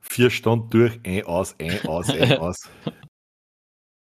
Vier 0.00 0.30
Stunden 0.30 0.70
durch, 0.70 1.00
ein 1.04 1.24
aus, 1.24 1.54
ein 1.58 1.86
aus, 1.86 2.10
ein 2.10 2.32
aus. 2.38 2.68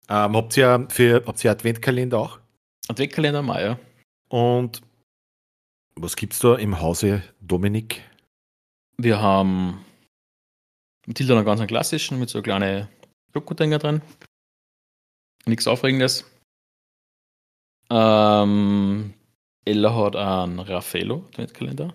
Ähm, 0.09 0.35
habt, 0.35 0.57
ihr 0.57 0.87
für, 0.89 1.23
habt 1.25 1.43
ihr 1.43 1.51
Adventkalender 1.51 2.19
auch? 2.19 2.39
Adventkalender 2.87 3.41
mal, 3.41 3.63
ja. 3.63 3.79
Und 4.27 4.81
was 5.95 6.15
gibt 6.15 6.33
es 6.33 6.39
da 6.39 6.55
im 6.55 6.81
Hause 6.81 7.23
Dominik? 7.41 8.01
Wir 8.97 9.21
haben 9.21 9.83
Mathilda 11.07 11.35
einen 11.35 11.45
ganz 11.45 11.65
klassischen 11.67 12.19
mit 12.19 12.29
so 12.29 12.41
kleinen 12.41 12.87
Schokodinger 13.33 13.79
drin. 13.79 14.01
Nichts 15.45 15.67
Aufregendes. 15.67 16.25
Ähm, 17.89 19.13
Ella 19.65 19.95
hat 19.95 20.15
einen 20.15 20.59
Raffaello 20.59 21.25
Adventkalender. 21.29 21.93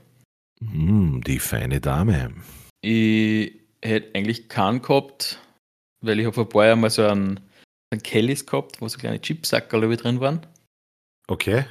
Mm, 0.60 1.20
die 1.20 1.38
feine 1.38 1.80
Dame. 1.80 2.34
Ich 2.82 3.52
hätte 3.82 4.14
eigentlich 4.14 4.48
keinen 4.48 4.82
gehabt, 4.82 5.40
weil 6.00 6.18
ich 6.18 6.26
habe 6.26 6.34
vor 6.34 6.44
ein 6.44 6.48
paar 6.48 6.66
Jahren 6.66 6.80
mal 6.80 6.90
so 6.90 7.06
einen, 7.06 7.40
einen 7.90 8.02
Kellys 8.02 8.46
gehabt, 8.46 8.80
wo 8.80 8.88
so 8.88 8.98
kleine 8.98 9.20
Chipsackerl 9.20 9.96
drin 9.96 10.20
waren. 10.20 10.46
Okay. 11.28 11.64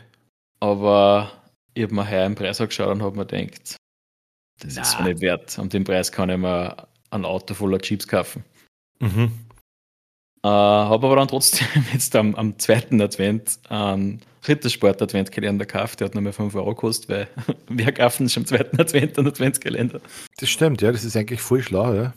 Aber 0.60 1.45
ich 1.76 1.84
habe 1.84 1.94
mir 1.94 2.10
heuer 2.10 2.26
im 2.26 2.36
Preis 2.36 2.60
angeschaut 2.60 2.90
und 2.90 3.04
habe 3.04 3.18
mir 3.18 3.26
gedacht, 3.26 3.78
das 4.60 4.76
Na. 4.76 4.82
ist 4.82 5.00
mir 5.00 5.10
nicht 5.10 5.22
wert. 5.22 5.58
Um 5.60 5.70
den 5.70 5.84
Preis 5.84 6.12
kann 6.12 6.30
ich 6.30 6.38
mir 6.38 6.88
ein 7.12 7.26
Auto 7.26 7.54
voller 7.54 7.80
Chips 7.80 8.08
kaufen. 8.08 8.44
Mhm. 9.00 9.32
Äh, 10.44 10.48
habe 10.48 11.08
aber 11.08 11.18
dann 11.18 11.28
trotzdem 11.28 11.68
jetzt 11.94 12.16
am, 12.16 12.34
am 12.36 12.58
zweiten 12.58 13.02
Advent 13.02 13.60
einen 13.70 14.22
Rittersport-Adventkalender 14.48 15.66
gekauft. 15.66 16.00
Der 16.00 16.06
hat 16.06 16.14
nur 16.14 16.24
mehr 16.24 16.34
5 16.34 16.56
Euro 16.56 16.74
gekostet, 16.74 17.10
weil 17.10 17.28
wer 17.68 17.92
kauft 17.92 18.18
schon 18.18 18.44
am 18.44 18.46
zweiten 18.46 18.80
Advent 18.80 19.18
einen 19.18 19.28
Adventskalender? 19.28 20.00
Das 20.38 20.50
stimmt, 20.50 20.82
ja, 20.82 20.92
das 20.92 21.04
ist 21.04 21.18
eigentlich 21.18 21.42
voll 21.42 21.62
schlau, 21.62 21.94
ja. 21.94 22.14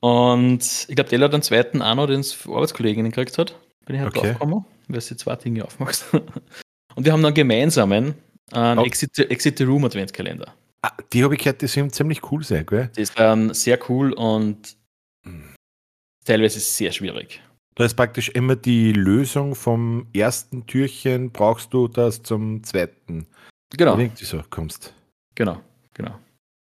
Und 0.00 0.86
ich 0.88 0.94
glaube, 0.94 1.10
der 1.10 1.20
hat 1.20 1.32
den 1.32 1.42
zweiten 1.42 1.82
auch 1.82 1.94
noch, 1.94 2.06
den 2.06 2.20
es 2.20 2.46
Arbeitskolleginnen 2.46 3.10
gekriegt 3.10 3.36
hat. 3.38 3.56
Bin 3.84 3.96
ich 3.96 4.02
halt 4.02 4.16
okay. 4.16 4.28
draufgekommen, 4.28 4.64
weil 4.86 5.00
du 5.00 5.16
zwei 5.16 5.34
Dinge 5.36 5.64
aufmachst. 5.64 6.04
Und 6.98 7.04
wir 7.04 7.12
haben 7.12 7.22
dann 7.22 7.32
gemeinsamen 7.32 8.16
einen 8.50 8.78
okay. 8.80 8.88
Exit, 8.88 9.18
Exit 9.30 9.58
the 9.58 9.62
Room 9.62 9.84
Adventskalender. 9.84 10.52
Ah, 10.82 10.90
die 11.12 11.22
habe 11.22 11.34
ich 11.34 11.38
gehört, 11.38 11.62
die 11.62 11.68
sind 11.68 11.94
ziemlich 11.94 12.32
cool 12.32 12.42
sein, 12.42 12.66
gell? 12.66 12.90
Die 12.96 13.04
sind 13.04 13.54
sehr 13.54 13.78
cool 13.88 14.12
und 14.14 14.76
hm. 15.24 15.54
teilweise 16.24 16.58
sehr 16.58 16.90
schwierig. 16.90 17.40
Da 17.76 17.84
ist 17.84 17.94
praktisch 17.94 18.30
immer 18.30 18.56
die 18.56 18.92
Lösung 18.92 19.54
vom 19.54 20.08
ersten 20.12 20.66
Türchen, 20.66 21.30
brauchst 21.30 21.72
du 21.72 21.86
das 21.86 22.24
zum 22.24 22.64
zweiten. 22.64 23.28
Genau. 23.76 23.94
Du 23.96 24.24
so 24.24 24.42
kommst. 24.50 24.92
Genau, 25.36 25.60
genau. 25.94 26.18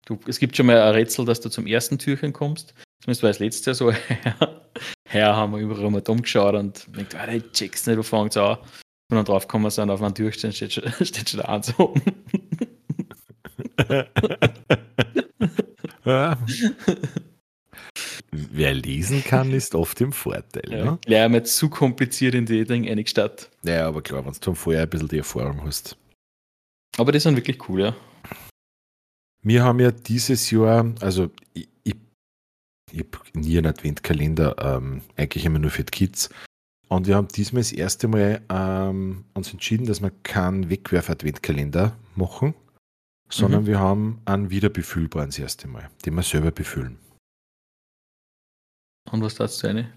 Du, 0.05 0.18
es 0.26 0.41
gibt 0.41 0.57
schon 0.57 0.66
mal 0.66 0.82
ein 0.82 0.95
Rätsel, 0.95 1.24
dass 1.26 1.41
du 1.41 1.49
zum 1.49 1.68
ersten 1.68 1.97
Türchen 1.97 2.32
kommst. 2.32 2.74
Zumindest 3.05 3.22
war 3.22 3.30
es 3.30 3.39
letztes 3.39 3.66
Jahr 3.66 3.74
so. 3.76 3.93
Her 5.09 5.37
haben 5.37 5.53
wir 5.53 5.61
überall 5.61 5.93
mal 5.93 6.01
dumm 6.01 6.22
geschaut 6.22 6.57
und 6.57 6.89
denkt, 6.97 7.14
ah, 7.14 7.28
ich 7.28 7.53
check's 7.53 7.87
nicht, 7.87 7.99
wo 7.99 8.03
fängt 8.03 8.37
an. 8.37 8.59
Und 9.11 9.17
dann 9.17 9.25
drauf 9.25 9.49
kommen 9.49 9.71
sind, 9.71 9.91
auf 9.91 10.03
einem 10.03 10.15
Durchstehen 10.15 10.53
steht 10.53 10.73
schon, 10.73 10.91
steht 11.05 11.31
schon 11.31 11.41
eins 11.41 11.79
oben. 11.79 12.03
ja. 16.05 16.39
wer 18.31 18.75
lesen 18.75 19.23
kann, 19.25 19.53
ist 19.53 19.75
oft 19.75 20.01
im 20.01 20.13
Vorteil. 20.13 20.71
Ja, 20.71 20.85
ne? 20.85 20.99
gleich 21.05 21.23
einmal 21.23 21.45
zu 21.45 21.69
kompliziert 21.69 22.35
in 22.35 22.47
die 22.47 22.65
Ding 22.65 22.89
eingestatt. 22.89 23.51
Ja, 23.63 23.87
aber 23.89 24.03
klar, 24.03 24.25
wenn 24.25 24.33
du 24.33 24.55
vorher 24.55 24.83
ein 24.83 24.89
bisschen 24.89 25.09
die 25.09 25.19
Erfahrung 25.19 25.63
hast. 25.65 25.97
Aber 26.97 27.13
die 27.13 27.21
sind 27.21 27.37
wirklich 27.37 27.69
cool, 27.69 27.81
ja. 27.83 27.97
Wir 29.43 29.63
haben 29.63 29.81
ja 29.81 29.91
dieses 29.91 30.51
Jahr, 30.51 30.95
also 31.01 31.31
ich, 31.53 31.69
ich, 31.83 31.95
ich 32.91 33.01
habe 33.01 33.19
nie 33.35 33.59
einen 33.59 33.67
Adventkalender, 33.67 34.57
ähm, 34.59 35.03
eigentlich 35.17 35.45
immer 35.45 35.59
nur 35.59 35.71
für 35.71 35.85
die 35.85 35.91
Kids. 35.91 36.31
Und 36.89 37.07
wir 37.07 37.16
haben 37.16 37.28
diesmal 37.28 37.61
das 37.62 37.72
erste 37.72 38.09
Mal 38.09 38.43
ähm, 38.51 39.24
uns 39.35 39.53
entschieden, 39.53 39.87
dass 39.87 40.01
wir 40.03 40.11
keinen 40.22 40.68
Wegwerf-Adventkalender 40.70 41.97
machen, 42.14 42.55
sondern 43.30 43.62
Mhm. 43.62 43.66
wir 43.66 43.78
haben 43.80 44.20
einen 44.26 44.51
wiederbefüllbaren 44.51 45.30
das 45.30 45.39
erste 45.39 45.66
Mal, 45.66 45.89
den 46.05 46.14
wir 46.14 46.22
selber 46.22 46.51
befüllen. 46.51 46.99
Und 49.11 49.22
was 49.22 49.35
dazu 49.35 49.62
du 49.62 49.68
eine? 49.70 49.93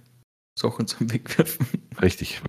Sachen 0.60 0.88
zum 0.88 1.12
Wegwerfen. 1.12 1.68
Richtig. 2.02 2.42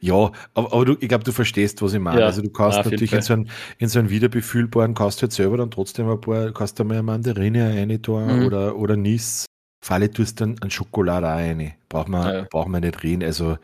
Ja, 0.00 0.30
aber, 0.52 0.72
aber 0.72 0.84
du, 0.84 0.96
ich 1.00 1.08
glaube, 1.08 1.24
du 1.24 1.32
verstehst, 1.32 1.80
was 1.80 1.94
ich 1.94 2.00
meine. 2.00 2.20
Ja, 2.20 2.26
also 2.26 2.42
du 2.42 2.50
kannst 2.50 2.78
jeden 2.78 2.90
natürlich 2.90 3.12
in 3.12 3.22
so, 3.22 3.32
einen, 3.32 3.50
in 3.78 3.88
so 3.88 3.98
einen 3.98 4.10
wiederbefüllbaren, 4.10 4.94
kannst 4.94 5.18
du 5.18 5.22
halt 5.22 5.32
selber 5.32 5.56
dann 5.56 5.70
trotzdem 5.70 6.08
ein 6.08 6.20
paar, 6.20 6.52
kannst 6.52 6.78
du 6.78 6.84
mal 6.84 6.94
eine 6.94 7.02
Mandarine 7.02 7.70
rein 7.74 8.02
tun 8.02 8.40
Mhm. 8.40 8.46
oder, 8.46 8.76
oder 8.76 8.96
Nis. 8.96 9.46
Falle 9.84 10.10
tust 10.10 10.40
dann 10.40 10.56
an 10.60 10.70
Schokolade 10.70 11.26
auch 11.26 11.32
rein. 11.36 11.74
Braucht 11.90 12.08
man, 12.08 12.34
Ja. 12.34 12.46
braucht 12.50 12.68
man 12.68 12.80
nicht 12.80 13.02
reden. 13.02 13.22
Also 13.22 13.58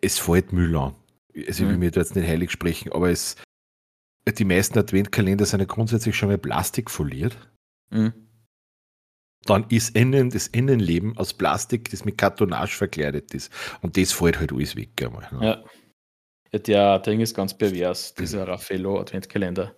es 0.00 0.18
fällt 0.18 0.52
Müll 0.52 0.74
an. 0.76 0.94
Also 1.36 1.62
ich 1.64 1.68
will 1.68 1.74
Mhm. 1.74 1.80
mir 1.80 1.90
da 1.90 2.00
jetzt 2.00 2.16
nicht 2.16 2.26
heilig 2.26 2.50
sprechen, 2.50 2.90
aber 2.92 3.10
es, 3.10 3.36
die 4.26 4.44
meisten 4.46 4.78
Adventkalender 4.78 5.44
sind 5.44 5.60
ja 5.60 5.66
grundsätzlich 5.66 6.16
schon 6.16 6.30
mal 6.30 6.38
plastikfoliert. 6.38 7.36
Mhm. 7.90 8.14
Dann 9.44 9.66
ist 9.68 9.94
innen 9.94 10.30
das 10.30 10.46
Innenleben 10.48 11.16
aus 11.18 11.34
Plastik, 11.34 11.90
das 11.90 12.04
mit 12.06 12.16
Kartonage 12.16 12.74
verkleidet 12.74 13.34
ist. 13.34 13.52
Und 13.82 13.96
das 13.98 14.12
fällt 14.12 14.40
halt 14.40 14.52
alles 14.52 14.74
weg. 14.74 14.90
Einmal, 15.04 15.28
ne? 15.32 15.44
Ja. 15.46 15.64
ja. 16.52 16.58
Der 16.58 16.98
Ding 17.00 17.20
ist 17.20 17.36
ganz 17.36 17.52
pervers, 17.56 18.14
dieser 18.14 18.48
Raffaello 18.48 18.98
Adventkalender. 19.00 19.74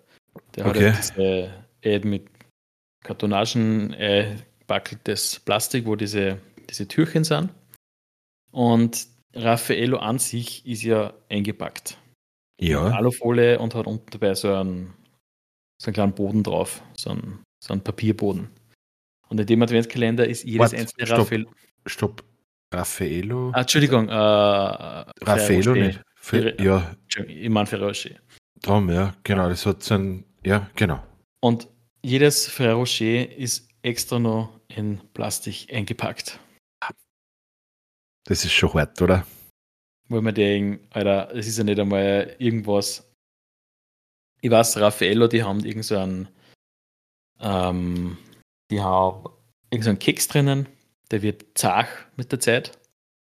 Der 0.54 0.64
hat 0.64 0.76
Okay. 0.76 0.86
ja 0.86 0.92
diese 0.92 1.64
Ad 1.84 2.08
mit 2.08 2.30
Kartonagen 3.04 3.92
äh, 3.94 4.36
backeltes 4.68 5.40
Plastik, 5.40 5.84
wo 5.86 5.96
diese, 5.96 6.38
diese 6.70 6.86
Türchen 6.86 7.24
sind. 7.24 7.50
Und 8.52 9.08
Raffaello 9.34 9.98
an 9.98 10.18
sich 10.20 10.64
ist 10.64 10.82
ja 10.84 11.12
eingepackt. 11.28 11.98
In 12.60 12.68
Ja, 12.68 12.86
Alufolie 12.86 13.58
und 13.58 13.74
hat 13.74 13.86
unten 13.86 14.10
dabei 14.10 14.34
so 14.34 14.54
einen, 14.54 14.94
so 15.80 15.88
einen 15.88 15.94
kleinen 15.94 16.12
Boden 16.14 16.42
drauf, 16.42 16.82
so 16.96 17.10
einen, 17.10 17.42
so 17.62 17.72
einen 17.72 17.82
Papierboden. 17.82 18.48
Und 19.28 19.40
in 19.40 19.46
dem 19.46 19.62
Adventskalender 19.62 20.26
ist 20.26 20.44
jedes 20.44 20.60
Warte, 20.60 20.76
einzelne 20.78 21.06
stopp. 21.06 21.18
Raffaello. 21.18 21.50
stopp. 21.86 22.24
Raffaello? 22.72 23.50
Ah, 23.54 23.60
Entschuldigung, 23.62 24.08
äh, 24.08 24.12
Raffaello 24.12 25.74
nicht. 25.74 26.02
Fe- 26.16 26.56
Ja. 26.60 26.94
Ich 27.26 27.48
meine 27.48 27.66
Ferrero 27.66 27.88
Rocher. 27.88 28.16
drum, 28.60 28.90
ja, 28.90 29.14
genau. 29.22 29.48
Das 29.48 29.64
hat 29.66 29.82
so 29.82 29.94
ein, 29.94 30.24
ja, 30.44 30.68
genau. 30.74 31.02
Und 31.40 31.68
jedes 32.02 32.46
Ferrero 32.48 32.80
Rocher 32.80 33.30
ist 33.36 33.68
extra 33.82 34.18
noch 34.18 34.57
in 34.74 35.00
Plastik 35.14 35.72
eingepackt. 35.72 36.38
Das 38.24 38.44
ist 38.44 38.52
schon 38.52 38.74
hart, 38.74 39.00
oder? 39.00 39.26
Weil 40.08 40.20
man 40.22 40.34
denkt, 40.34 40.94
Alter, 40.94 41.34
es 41.34 41.46
ist 41.46 41.58
ja 41.58 41.64
nicht 41.64 41.80
einmal 41.80 42.34
irgendwas. 42.38 43.10
Ich 44.40 44.50
weiß, 44.50 44.78
Raffaello, 44.78 45.28
die 45.28 45.42
haben 45.42 45.64
irgend 45.64 45.84
so 45.84 45.96
einen, 45.96 46.28
ähm, 47.40 48.18
die 48.70 48.80
haben 48.80 49.28
irgend 49.70 49.84
so 49.84 49.90
einen 49.90 49.98
Keks 49.98 50.28
drinnen, 50.28 50.68
der 51.10 51.22
wird 51.22 51.46
zart 51.54 51.88
mit 52.16 52.30
der 52.30 52.40
Zeit, 52.40 52.78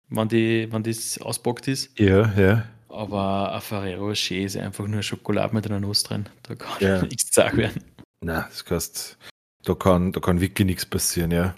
wenn, 0.08 0.28
die, 0.28 0.72
wenn 0.72 0.82
das 0.82 1.18
auspackt 1.20 1.68
ist. 1.68 1.98
Ja, 1.98 2.32
ja. 2.32 2.68
Aber 2.88 3.52
ein 3.54 3.60
Ferrero 3.60 4.06
Rocher 4.08 4.36
ist 4.36 4.56
einfach 4.56 4.86
nur 4.86 5.02
Schokolade 5.02 5.54
mit 5.54 5.66
einer 5.66 5.80
Nuss 5.80 6.02
drin. 6.02 6.28
Da 6.44 6.54
kann 6.54 6.80
Ja. 6.80 7.02
nichts 7.06 7.30
zart 7.30 7.56
werden. 7.56 7.84
Na, 8.20 8.42
das 8.48 8.64
kannst, 8.64 9.18
da 9.64 9.74
kann, 9.74 10.12
da 10.12 10.20
kann 10.20 10.40
wirklich 10.40 10.66
nichts 10.66 10.86
passieren, 10.86 11.30
ja. 11.30 11.54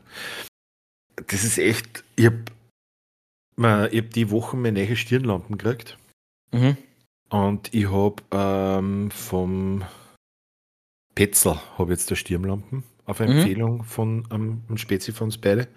Das 1.29 1.45
ist 1.45 1.59
echt, 1.59 2.05
ich 2.17 2.27
hab, 2.27 2.35
ma- 3.57 3.87
ich 3.87 4.03
hab 4.03 4.11
die 4.11 4.31
Woche 4.31 4.57
meine 4.57 4.85
neue 4.85 4.97
Stirnlampen 4.97 5.57
gekriegt 5.59 5.97
Mhm. 6.53 6.77
und 7.31 7.73
ich 7.75 7.91
hab 7.91 8.23
ähm, 8.33 9.11
vom 9.11 9.85
Petzel 11.15 11.59
habe 11.79 11.93
jetzt 11.93 12.11
der 12.11 12.17
Stirnlampen 12.17 12.85
auf 13.07 13.21
Mhm. 13.21 13.27
Empfehlung 13.29 13.85
von 13.85 14.27
ähm, 14.31 14.63
einem 14.69 14.79
Spezi 14.79 15.13
von 15.13 15.27
uns 15.29 15.39
beide. 15.39 15.69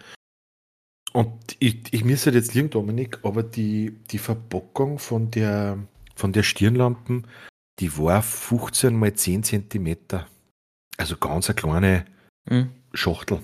Und 1.13 1.55
ich, 1.59 1.91
ich 1.91 2.03
muss 2.05 2.25
halt 2.25 2.35
jetzt 2.35 2.53
liegen, 2.53 2.69
Dominik, 2.69 3.19
aber 3.23 3.41
die, 3.41 3.95
die 4.11 4.19
Verpackung 4.19 4.99
von 4.99 5.31
der, 5.31 5.79
von 6.15 6.33
der 6.33 6.43
Stirnlampen, 6.43 7.25
die 7.79 7.97
war 7.97 8.21
15 8.21 8.95
mal 8.95 9.13
10 9.13 9.43
Zentimeter. 9.43 10.27
Also 10.97 11.17
ganz 11.17 11.49
eine 11.49 11.55
kleine 11.55 12.05
Mhm. 12.49 12.71
Schachtel. 12.93 13.39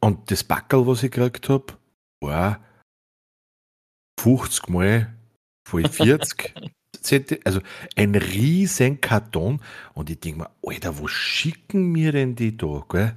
Und 0.00 0.30
das 0.30 0.44
Backel, 0.44 0.86
was 0.86 1.02
ich 1.02 1.10
gekriegt 1.10 1.48
habe, 1.48 1.66
war 2.20 2.60
50 4.20 4.68
mal 4.68 5.14
voll 5.66 5.88
40 5.88 6.54
Zentimeter. 7.00 7.46
Also 7.46 7.60
ein 7.96 8.14
riesen 8.14 9.00
Karton. 9.00 9.60
Und 9.94 10.10
ich 10.10 10.20
denke 10.20 10.40
mir, 10.40 10.50
Alter, 10.64 10.98
wo 10.98 11.08
schicken 11.08 11.92
mir 11.92 12.12
denn 12.12 12.34
die 12.34 12.56
da? 12.56 12.84
Gell? 12.88 13.16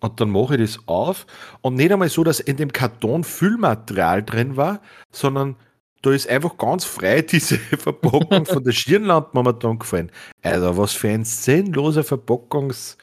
Und 0.00 0.20
dann 0.20 0.30
mache 0.30 0.56
ich 0.56 0.60
das 0.60 0.88
auf 0.88 1.26
und 1.60 1.76
nicht 1.76 1.92
einmal 1.92 2.08
so, 2.08 2.24
dass 2.24 2.40
in 2.40 2.56
dem 2.56 2.72
Karton 2.72 3.22
Füllmaterial 3.22 4.24
drin 4.24 4.56
war, 4.56 4.82
sondern 5.12 5.54
da 6.02 6.10
ist 6.10 6.28
einfach 6.28 6.58
ganz 6.58 6.84
frei 6.84 7.22
diese 7.22 7.56
Verpackung 7.78 8.44
von 8.44 8.64
der 8.64 8.72
Stirnlampe 8.72 9.40
mir 9.40 9.54
dann 9.54 9.78
gefallen. 9.78 10.10
Also 10.42 10.76
was 10.76 10.92
für 10.92 11.08
ein 11.08 11.24
sinnloser 11.24 12.02
Verpackungs 12.02 12.98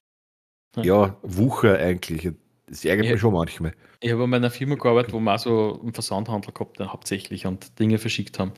ja, 0.77 1.17
Wucher 1.23 1.77
eigentlich. 1.77 2.29
Das 2.67 2.85
ärgert 2.85 3.05
Ja. 3.07 3.11
mich 3.13 3.21
schon 3.21 3.33
manchmal. 3.33 3.73
Ich 4.01 4.11
habe 4.11 4.27
bei 4.27 4.37
einer 4.37 4.51
Firma 4.51 4.75
gearbeitet, 4.75 5.11
wo 5.13 5.19
wir 5.19 5.33
auch 5.35 5.39
so 5.39 5.79
einen 5.81 5.93
Versandhandel 5.93 6.53
gehabt 6.53 6.79
haben, 6.79 6.91
hauptsächlich 6.93 7.45
und 7.45 7.77
Dinge 7.79 7.97
verschickt 7.97 8.39
haben. 8.39 8.53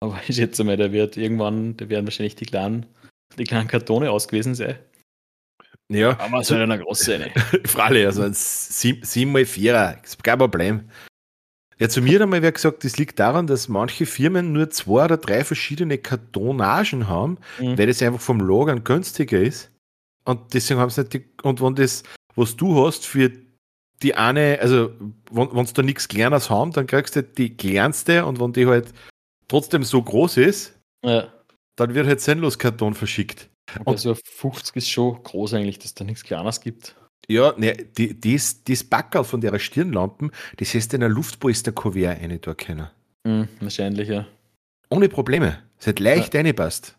Aber 0.00 0.18
ich 0.26 0.36
schätze 0.36 0.62
mal, 0.64 0.76
der 0.76 0.92
wird 0.92 1.16
irgendwann, 1.16 1.76
da 1.76 1.88
werden 1.88 2.06
wahrscheinlich 2.06 2.36
die 2.36 2.46
kleinen, 2.46 2.86
die 3.38 3.44
kleinen 3.44 3.68
Kartone 3.68 4.10
aus 4.10 4.28
gewesen 4.28 4.54
sein. 4.54 4.78
Ja, 5.88 6.18
Aber 6.18 6.40
es 6.40 6.48
soll 6.48 6.60
eine 6.60 6.78
große 6.78 7.14
eine. 7.14 7.30
freilich, 7.66 8.06
also 8.06 8.22
ein 8.22 8.32
7 8.34 9.30
mal 9.32 9.44
4 9.44 9.98
ist 10.02 10.22
kein 10.24 10.38
Problem. 10.38 10.90
Ja, 11.78 11.88
zu 11.88 12.00
mir 12.00 12.14
hat 12.16 12.22
einmal 12.22 12.42
wer 12.42 12.52
gesagt, 12.52 12.84
das 12.84 12.96
liegt 12.96 13.18
daran, 13.18 13.46
dass 13.46 13.68
manche 13.68 14.06
Firmen 14.06 14.52
nur 14.52 14.70
zwei 14.70 15.04
oder 15.04 15.16
drei 15.18 15.44
verschiedene 15.44 15.98
Kartonagen 15.98 17.06
haben, 17.08 17.38
Mhm. 17.60 17.76
weil 17.78 17.86
das 17.86 18.02
einfach 18.02 18.20
vom 18.20 18.40
Lagern 18.40 18.82
günstiger 18.82 19.38
ist. 19.40 19.70
Und 20.26 20.52
deswegen 20.54 20.80
haben 20.80 20.90
sie 20.90 21.00
nicht 21.02 21.14
die, 21.14 21.24
und 21.42 21.60
wenn 21.62 21.74
das, 21.74 22.02
was 22.34 22.56
du 22.56 22.84
hast, 22.84 23.06
für 23.06 23.30
die 24.02 24.14
eine, 24.14 24.58
also 24.60 24.90
wenn 25.30 25.54
wenn 25.54 25.66
sie 25.66 25.72
da 25.72 25.82
nichts 25.82 26.08
Kleines 26.08 26.50
haben, 26.50 26.72
dann 26.72 26.86
kriegst 26.86 27.16
du 27.16 27.22
die 27.22 27.56
kleinste 27.56 28.26
und 28.26 28.38
wenn 28.40 28.52
die 28.52 28.66
halt 28.66 28.92
trotzdem 29.48 29.84
so 29.84 30.02
groß 30.02 30.36
ist, 30.38 30.78
Ja. 31.04 31.32
dann 31.76 31.94
wird 31.94 32.06
halt 32.06 32.20
sinnlos 32.20 32.58
Karton 32.58 32.94
verschickt. 32.94 33.48
Also 33.84 34.14
50 34.14 34.76
ist 34.76 34.90
schon 34.90 35.22
groß 35.22 35.54
eigentlich, 35.54 35.78
dass 35.78 35.94
da 35.94 36.04
nichts 36.04 36.24
Kleines 36.24 36.60
gibt. 36.60 36.94
Ja, 37.28 37.54
ne, 37.56 37.72
die, 37.76 38.20
das, 38.20 38.62
das 38.64 38.84
Backerl 38.84 39.24
von 39.24 39.40
der 39.40 39.58
Stirnlampen, 39.58 40.30
das 40.58 40.74
heißt 40.74 40.94
in 40.94 41.02
ein 41.02 41.10
Luftpolster-Kuvert 41.10 42.20
rein 42.20 42.38
da 42.40 42.54
können. 42.54 42.88
Mhm, 43.26 43.48
wahrscheinlich, 43.60 44.08
ja. 44.08 44.26
Ohne 44.90 45.08
Probleme. 45.08 45.62
Es 45.78 45.86
hat 45.88 45.98
leicht 45.98 46.34
reinpasst. 46.34 46.96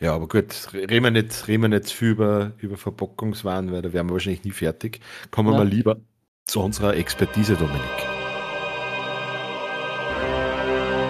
Ja, 0.00 0.14
aber 0.14 0.28
gut, 0.28 0.72
reden 0.72 1.02
wir 1.04 1.10
nicht, 1.10 1.48
reden 1.48 1.62
wir 1.62 1.68
nicht 1.68 1.90
viel 1.90 2.10
über, 2.10 2.52
über 2.58 2.76
Verpackungswaren, 2.76 3.72
weil 3.72 3.82
da 3.82 3.92
wären 3.92 4.06
wir 4.08 4.12
wahrscheinlich 4.12 4.44
nie 4.44 4.52
fertig. 4.52 5.00
Kommen 5.32 5.48
wir 5.48 5.52
Ja. 5.54 5.58
mal 5.58 5.68
lieber 5.68 5.96
zu 6.44 6.60
unserer 6.60 6.96
Expertise, 6.96 7.56
Dominik. 7.56 7.80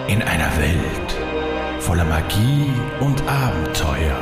In 0.07 0.23
einer 0.23 0.51
Welt 0.57 1.81
voller 1.83 2.03
Magie 2.05 2.65
und 2.99 3.21
Abenteuer 3.27 4.17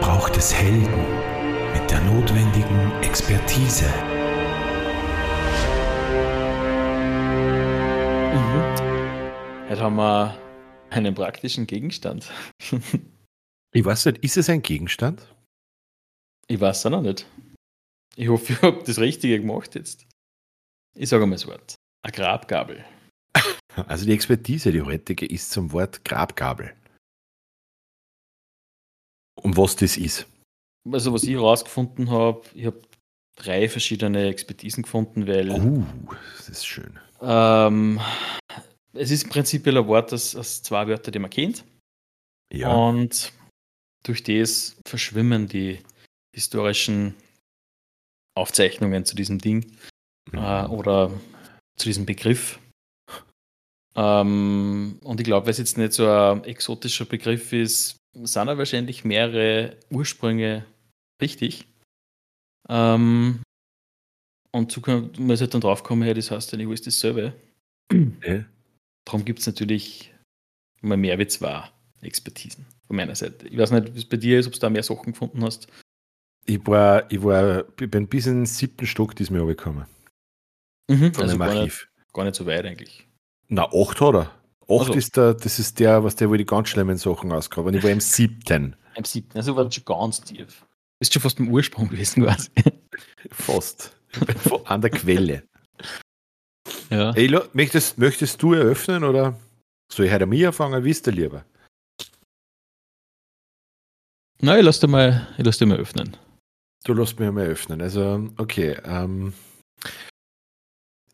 braucht 0.00 0.36
es 0.36 0.54
Helden 0.54 1.06
mit 1.72 1.90
der 1.90 2.00
notwendigen 2.02 2.92
Expertise. 3.00 3.86
Mhm. 8.34 8.62
Heute 9.70 9.80
haben 9.82 9.96
wir 9.96 10.34
einen 10.92 11.14
praktischen 11.14 11.66
Gegenstand. 11.66 12.30
Ich 13.74 13.82
weiß 13.86 14.04
nicht, 14.04 14.18
ist 14.18 14.36
es 14.36 14.50
ein 14.50 14.60
Gegenstand? 14.60 15.34
Ich 16.46 16.60
weiß 16.60 16.78
es 16.80 16.84
auch 16.84 16.90
noch 16.90 17.00
nicht. 17.00 17.26
Ich 18.16 18.28
hoffe, 18.28 18.52
ich 18.52 18.60
habe 18.60 18.82
das 18.84 18.98
Richtige 18.98 19.40
gemacht 19.40 19.74
jetzt. 19.74 20.04
Ich 20.94 21.08
sage 21.08 21.24
mal 21.24 21.36
das 21.36 21.46
Wort. 21.46 21.74
Eine 22.04 22.12
Grabgabel. 22.12 22.84
Also 23.86 24.04
die 24.04 24.12
Expertise, 24.12 24.70
die 24.72 24.82
heutige, 24.82 25.24
ist 25.24 25.50
zum 25.52 25.72
Wort 25.72 26.04
Grabgabel. 26.04 26.74
Um 29.36 29.56
was 29.56 29.76
das 29.76 29.96
ist. 29.96 30.26
also 30.90 31.14
was 31.14 31.22
ich 31.24 31.30
herausgefunden 31.30 32.10
habe, 32.10 32.42
ich 32.54 32.66
habe 32.66 32.82
drei 33.36 33.70
verschiedene 33.70 34.26
Expertisen 34.28 34.82
gefunden, 34.82 35.26
weil 35.26 35.48
Uh, 35.50 35.86
das 36.36 36.50
ist 36.50 36.66
schön. 36.66 36.98
ähm, 37.22 37.98
es 38.94 39.10
ist 39.10 39.28
prinzipiell 39.30 39.78
ein 39.78 39.86
Wort 39.86 40.12
aus, 40.12 40.36
aus 40.36 40.62
zwei 40.62 40.86
Wörtern, 40.86 41.12
die 41.12 41.18
man 41.18 41.30
kennt. 41.30 41.64
Ja. 42.52 42.74
Und 42.74 43.32
durch 44.04 44.22
das 44.22 44.76
verschwimmen 44.86 45.48
die 45.48 45.78
historischen 46.34 47.14
Aufzeichnungen 48.34 49.04
zu 49.04 49.14
diesem 49.14 49.38
Ding 49.38 49.76
äh, 50.32 50.64
oder 50.66 51.10
zu 51.76 51.88
diesem 51.88 52.06
Begriff. 52.06 52.58
Ähm, 53.94 54.98
und 55.02 55.20
ich 55.20 55.24
glaube, 55.24 55.46
weil 55.46 55.50
es 55.50 55.58
jetzt 55.58 55.76
nicht 55.78 55.92
so 55.92 56.08
ein 56.08 56.44
exotischer 56.44 57.04
Begriff 57.04 57.52
ist, 57.52 57.96
sind 58.14 58.46
da 58.46 58.58
wahrscheinlich 58.58 59.04
mehrere 59.04 59.76
Ursprünge 59.90 60.64
richtig. 61.20 61.66
Ähm, 62.68 63.42
und 64.50 64.82
kann 64.82 65.10
man 65.18 65.38
halt 65.38 65.54
dann 65.54 65.60
draufkommen, 65.60 66.06
ja, 66.06 66.14
das 66.14 66.30
heißt 66.30 66.52
ja 66.52 66.58
nicht 66.58 66.68
alles 66.68 66.82
dasselbe. 66.82 67.34
Ja. 67.90 68.44
Darum 69.04 69.24
gibt 69.24 69.40
es 69.40 69.46
natürlich 69.46 70.14
mal 70.80 70.96
mehr 70.96 71.18
wie 71.18 71.26
zwei 71.26 71.64
Expertisen 72.00 72.66
von 72.86 72.96
meiner 72.96 73.14
Seite. 73.14 73.46
Ich 73.48 73.56
weiß 73.58 73.70
nicht, 73.72 73.94
wie 73.94 73.98
es 73.98 74.04
bei 74.08 74.16
dir 74.16 74.38
ist, 74.40 74.46
ob 74.46 74.52
du 74.54 74.58
da 74.58 74.70
mehr 74.70 74.82
Sachen 74.82 75.12
gefunden 75.12 75.42
hast. 75.44 75.68
Ich 76.44 76.64
war, 76.66 77.10
ich 77.10 77.22
war, 77.22 77.64
ich 77.80 77.90
bin 77.90 78.08
bis 78.08 78.26
in 78.26 78.38
den 78.40 78.46
siebten 78.46 78.86
Stock 78.86 79.14
diesmal 79.14 79.40
runtergekommen. 79.40 79.86
Mhm, 80.88 81.14
Von 81.14 81.22
also 81.22 81.34
dem 81.34 81.38
gar 81.38 81.48
nicht, 81.50 81.58
Archiv. 81.60 81.88
gar 82.12 82.24
nicht 82.24 82.34
so 82.34 82.46
weit 82.46 82.64
eigentlich. 82.64 83.06
Na, 83.48 83.64
acht 83.66 84.00
hat 84.00 84.14
er. 84.14 84.20
Acht 84.62 84.88
Also. 84.88 84.94
ist 84.94 85.16
der, 85.16 85.34
das 85.34 85.58
ist 85.58 85.78
der, 85.78 86.02
was 86.02 86.16
der, 86.16 86.30
wo 86.30 86.34
die 86.34 86.44
ganz 86.46 86.68
schlimmen 86.68 86.96
Sachen 86.96 87.30
ausgraben. 87.32 87.68
Und 87.68 87.74
ich 87.74 87.82
war 87.84 87.90
im 87.90 88.00
siebten. 88.00 88.74
Am 88.96 89.04
siebten, 89.04 89.36
also 89.38 89.54
war 89.56 89.64
das 89.64 89.74
schon 89.74 89.84
ganz 89.84 90.20
tief. 90.20 90.66
Bist 90.98 91.12
schon 91.12 91.22
fast 91.22 91.38
im 91.38 91.48
Ursprung 91.48 91.88
gewesen 91.88 92.22
quasi. 92.24 92.50
Fast. 93.30 93.96
An 94.64 94.80
der 94.80 94.90
Quelle. 94.90 95.44
Ja. 96.92 97.12
Ey, 97.12 97.34
möchtest, 97.54 97.96
möchtest 97.96 98.42
du 98.42 98.52
eröffnen 98.52 99.02
oder 99.02 99.40
soll 99.90 100.06
ich 100.06 100.12
heute 100.12 100.26
mir 100.26 100.48
anfangen? 100.48 100.84
Wie 100.84 100.90
ist 100.90 101.06
der 101.06 101.14
lieber? 101.14 101.42
Na, 104.42 104.58
ich 104.58 104.64
lass 104.64 104.78
dir 104.78 104.88
mal, 104.88 105.26
ich 105.38 105.46
lass 105.46 105.56
dir 105.56 105.64
mal 105.64 105.78
öffnen. 105.78 106.16
Du 106.84 106.92
lässt 106.92 107.18
mich 107.18 107.30
mal 107.30 107.46
öffnen. 107.46 107.80
Also, 107.80 108.28
okay. 108.36 108.76
Ähm, 108.84 109.32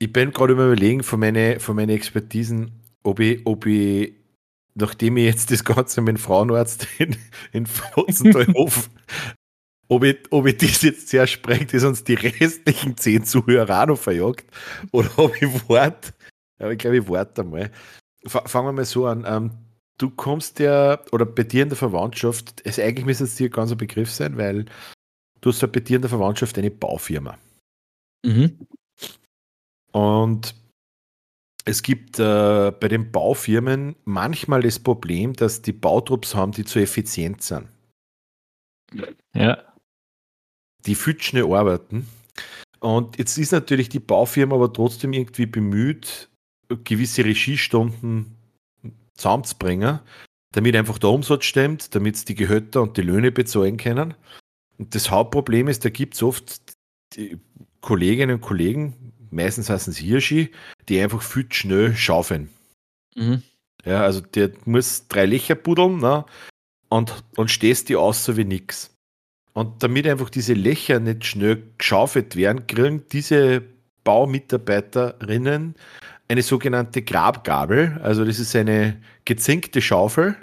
ich 0.01 0.13
bin 0.13 0.33
gerade 0.33 0.55
über 0.55 0.67
überlegen 0.67 1.05
von 1.05 1.21
meinen 1.21 1.61
von 1.61 1.77
meine 1.77 1.93
Expertisen, 1.93 2.73
ob 3.05 3.21
ich, 3.21 3.47
ob 3.47 3.65
ich, 3.67 4.15
nachdem 4.75 5.17
ich 5.17 5.27
jetzt 5.27 5.53
das 5.53 5.63
Ganze 5.63 6.01
mit 6.01 6.17
dem 6.17 6.21
Frauenarzt 6.21 6.89
in, 6.99 7.17
in 7.53 7.67
Fotzentalhof, 7.67 8.91
ob 9.89 10.05
ich, 10.05 10.19
ob 10.31 10.47
ich 10.47 10.59
das 10.59 10.83
jetzt 10.83 11.09
sehr 11.09 11.27
sprengt, 11.27 11.73
das 11.73 11.85
uns 11.85 12.05
die 12.05 12.15
restlichen 12.15 12.97
zehn 12.97 13.25
Zuhörer 13.25 13.83
auch 13.83 13.87
noch 13.87 13.99
verjagt, 13.99 14.47
oder 14.93 15.11
ob 15.19 15.41
ich 15.41 15.69
warte. 15.69 16.13
Aber 16.59 16.73
ich 16.73 16.79
glaube, 16.79 16.99
ich 16.99 17.09
warte 17.09 17.43
einmal. 17.43 17.71
Fa- 18.27 18.47
Fangen 18.47 18.69
wir 18.69 18.73
mal 18.73 18.85
so 18.85 19.07
an. 19.07 19.25
Ähm, 19.27 19.53
du 19.99 20.11
kommst 20.11 20.59
ja, 20.59 21.01
oder 21.13 21.25
bei 21.25 21.45
dir 21.45 21.63
in 21.63 21.69
der 21.69 21.79
Verwandtschaft, 21.79 22.63
es 22.65 22.79
eigentlich 22.79 23.07
müsste 23.07 23.25
es 23.25 23.37
dir 23.37 23.49
ein 23.49 23.53
ganzer 23.53 23.77
Begriff 23.77 24.11
sein, 24.11 24.37
weil 24.37 24.67
du 25.41 25.51
hast 25.51 25.63
ja 25.63 25.69
bei 25.69 25.81
dir 25.81 25.97
in 25.97 26.03
der 26.03 26.11
Verwandtschaft 26.11 26.59
eine 26.59 26.71
Baufirma. 26.71 27.39
Mhm. 28.25 28.67
Und 29.93 30.55
es 31.65 31.83
gibt 31.83 32.19
äh, 32.19 32.73
bei 32.73 32.89
den 32.89 33.13
Baufirmen 33.13 33.95
manchmal 34.05 34.63
das 34.63 34.79
Problem, 34.79 35.35
dass 35.35 35.63
die 35.63 35.73
Bautrupps 35.73 36.35
haben, 36.35 36.53
die 36.53 36.65
zu 36.65 36.79
effizient 36.79 37.43
sind. 37.43 37.69
Ja. 39.35 39.68
Die 40.89 40.95
viel 40.95 41.21
schnell 41.21 41.53
arbeiten. 41.53 42.09
Und 42.81 43.19
jetzt 43.19 43.37
ist 43.37 43.53
natürlich 43.53 43.91
die 43.91 44.01
Baufirma 44.01 44.55
aber 44.55 44.73
trotzdem 44.73 45.13
irgendwie 45.13 45.45
bemüht, 45.45 46.31
gewisse 46.85 47.27
Regiestunden 47.27 48.35
zusammenzubringen, 49.15 50.01
damit 50.53 50.75
einfach 50.77 50.99
der 50.99 51.11
Umsatz 51.11 51.45
stimmt, 51.45 51.95
damit 51.95 52.17
sie 52.17 52.25
die 52.25 52.35
Gehälter 52.35 52.81
und 52.81 52.97
die 52.97 53.03
Löhne 53.03 53.33
bezahlen 53.33 53.77
können. 53.77 54.15
Und 54.79 54.95
das 54.95 55.11
Hauptproblem 55.11 55.69
ist, 55.69 55.85
da 55.85 55.91
gibt 55.91 56.15
es 56.15 56.23
oft 56.23 56.63
die 57.15 57.39
Kolleginnen 57.83 58.37
und 58.37 58.41
Kollegen, 58.41 59.13
meistens 59.31 59.69
heißen 59.69 59.93
es 59.93 59.99
Hirschi, 59.99 60.53
die 60.89 61.01
einfach 61.01 61.21
viel 61.21 61.47
schnell 61.51 61.95
schaufeln. 61.95 62.49
Mhm. 63.15 63.43
Ja, 63.85 64.03
also 64.03 64.21
der 64.21 64.53
muss 64.65 65.07
drei 65.09 65.27
Löcher 65.27 65.55
buddeln 65.55 65.99
ne? 65.99 66.25
und, 66.89 67.25
und 67.37 67.51
stehst 67.51 67.91
die 67.91 67.97
aus 67.97 68.25
so 68.25 68.39
wie 68.39 68.45
nix. 68.45 68.98
Und 69.59 69.83
damit 69.83 70.07
einfach 70.07 70.31
diese 70.31 70.55
Löcher 70.55 71.01
nicht 71.01 71.27
schnell 71.27 71.65
geschaufelt 71.79 72.37
werden, 72.37 72.69
kriegen 72.69 73.09
diese 73.11 73.65
Baumitarbeiterinnen 74.05 75.75
eine 76.29 76.43
sogenannte 76.43 77.03
Grabgabel. 77.03 77.99
Also 78.05 78.25
das 78.25 78.39
ist 78.39 78.55
eine 78.55 79.03
gezinkte 79.25 79.83
Schaufel, 79.83 80.37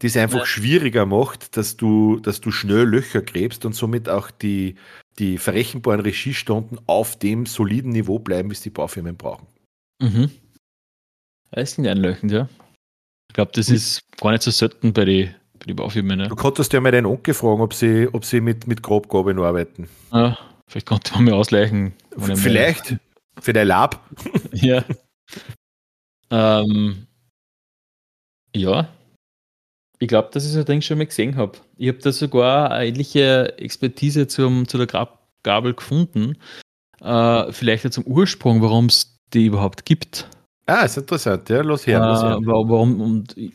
die 0.00 0.06
es 0.06 0.16
einfach 0.16 0.38
Ja. 0.38 0.46
schwieriger 0.46 1.06
macht, 1.06 1.56
dass 1.56 1.76
du, 1.76 2.20
dass 2.20 2.40
du 2.40 2.52
schnell 2.52 2.84
Löcher 2.84 3.20
gräbst 3.20 3.64
und 3.64 3.72
somit 3.72 4.08
auch 4.08 4.30
die, 4.30 4.76
die 5.18 5.36
verrechenbaren 5.36 6.00
Regiestunden 6.00 6.78
auf 6.86 7.18
dem 7.18 7.46
soliden 7.46 7.90
Niveau 7.90 8.20
bleiben, 8.20 8.50
bis 8.50 8.60
die 8.60 8.70
Baufirmen 8.70 9.16
brauchen. 9.16 9.48
Mhm. 10.00 10.30
Das 11.50 11.74
klingt 11.74 11.88
einleuchtend, 11.88 12.30
ja. 12.30 12.48
Ich 13.28 13.34
glaube, 13.34 13.50
das 13.56 13.70
ist 13.70 14.02
gar 14.18 14.30
nicht 14.30 14.44
so 14.44 14.52
selten 14.52 14.92
bei 14.92 15.04
den 15.04 15.34
die 15.66 15.74
Baufirmen. 15.74 16.18
Ne? 16.18 16.28
Du 16.28 16.36
konntest 16.36 16.72
ja 16.72 16.80
mal 16.80 16.90
deinen 16.92 17.06
Onkel 17.06 17.34
fragen, 17.34 17.60
ob 17.60 17.74
sie, 17.74 18.08
ob 18.12 18.24
sie 18.24 18.40
mit, 18.40 18.66
mit 18.66 18.82
Grobgabeln 18.82 19.38
arbeiten. 19.38 19.88
Ja, 20.12 20.36
vielleicht 20.66 20.86
konnte 20.86 21.14
man 21.14 21.24
mir 21.24 21.34
ausleichen. 21.36 21.92
Vielleicht 22.34 22.96
für 23.40 23.52
dein 23.52 23.66
Lab. 23.68 24.00
Ja. 24.52 24.84
ähm, 26.30 27.06
ja. 28.54 28.88
Ich 29.98 30.08
glaube, 30.08 30.30
dass 30.32 30.46
ich 30.46 30.52
so 30.52 30.64
Ding 30.64 30.80
schon 30.80 30.98
mal 30.98 31.06
gesehen 31.06 31.36
habe. 31.36 31.58
Ich 31.76 31.88
habe 31.88 31.98
da 31.98 32.10
sogar 32.12 32.70
eine 32.70 32.86
ähnliche 32.88 33.58
Expertise 33.58 34.26
zum, 34.26 34.66
zu 34.66 34.78
der 34.78 34.86
Grabgabel 34.86 35.74
gefunden. 35.74 36.36
Äh, 37.00 37.52
vielleicht 37.52 37.84
ja 37.84 37.90
zum 37.90 38.04
Ursprung, 38.04 38.62
warum 38.62 38.86
es 38.86 39.16
die 39.34 39.46
überhaupt 39.46 39.84
gibt. 39.84 40.28
Ah, 40.66 40.84
ist 40.84 40.96
interessant, 40.96 41.48
ja. 41.48 41.60
Los 41.62 41.86
her, 41.86 41.98
los 42.00 42.22
Äh, 42.22 42.26
her. 42.28 42.38
wa- 42.46 42.68
warum, 42.68 43.00
und 43.00 43.36
ich 43.36 43.52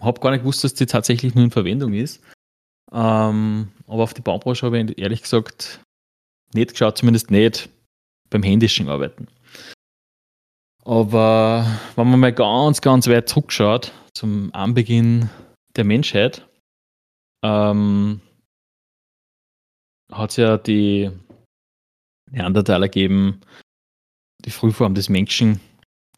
habe 0.00 0.20
gar 0.20 0.30
nicht 0.30 0.40
gewusst, 0.40 0.64
dass 0.64 0.74
die 0.74 0.86
tatsächlich 0.86 1.34
nur 1.34 1.44
in 1.44 1.50
Verwendung 1.50 1.94
ist. 1.94 2.22
Ähm, 2.92 3.68
aber 3.86 4.02
auf 4.02 4.14
die 4.14 4.22
Baubranche 4.22 4.66
habe 4.66 4.78
ich 4.78 4.98
ehrlich 4.98 5.22
gesagt 5.22 5.80
nicht 6.54 6.70
geschaut, 6.70 6.98
zumindest 6.98 7.30
nicht 7.30 7.68
beim 8.30 8.42
händischen 8.42 8.88
Arbeiten. 8.88 9.28
Aber 10.84 11.66
wenn 11.96 12.08
man 12.10 12.20
mal 12.20 12.32
ganz, 12.32 12.80
ganz 12.80 13.08
weit 13.08 13.28
zurückschaut, 13.28 13.92
zum 14.14 14.54
Anbeginn 14.54 15.28
der 15.74 15.84
Menschheit, 15.84 16.46
ähm, 17.42 18.20
hat 20.12 20.30
es 20.30 20.36
ja 20.36 20.56
die 20.58 21.10
Neandertaler 22.30 22.88
gegeben, 22.88 23.40
die 24.44 24.50
Frühform 24.50 24.94
des 24.94 25.08
Menschen, 25.08 25.60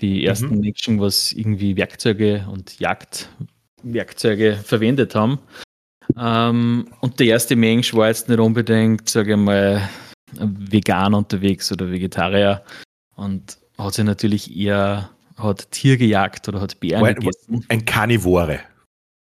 die 0.01 0.25
ersten 0.25 0.55
Mhm. 0.57 0.61
Menschen, 0.61 1.01
was 1.01 1.33
irgendwie 1.33 1.77
Werkzeuge 1.77 2.47
und 2.51 2.79
Jagdwerkzeuge 3.83 4.57
verwendet 4.57 5.15
haben. 5.15 5.39
Ähm, 6.19 6.89
und 7.01 7.21
der 7.21 7.27
erste 7.29 7.57
Mensch 7.57 7.95
war 7.95 8.09
jetzt 8.09 8.29
nicht 8.29 8.39
unbedingt, 8.41 9.09
sage 9.09 9.33
ich 9.33 9.39
mal, 9.39 9.89
vegan 10.33 11.15
unterwegs 11.15 11.71
oder 11.73 11.91
Vegetarier 11.91 12.63
und 13.17 13.59
hat 13.79 13.95
sich 13.95 14.05
natürlich 14.05 14.55
eher 14.57 15.11
hat 15.37 15.71
Tier 15.71 15.97
gejagt 15.97 16.49
oder 16.49 16.61
hat 16.61 16.81
Bären 16.81 17.03
War- 17.03 17.15
gegessen. 17.15 17.65
Ein 17.69 17.85
Karnivore. 17.85 18.61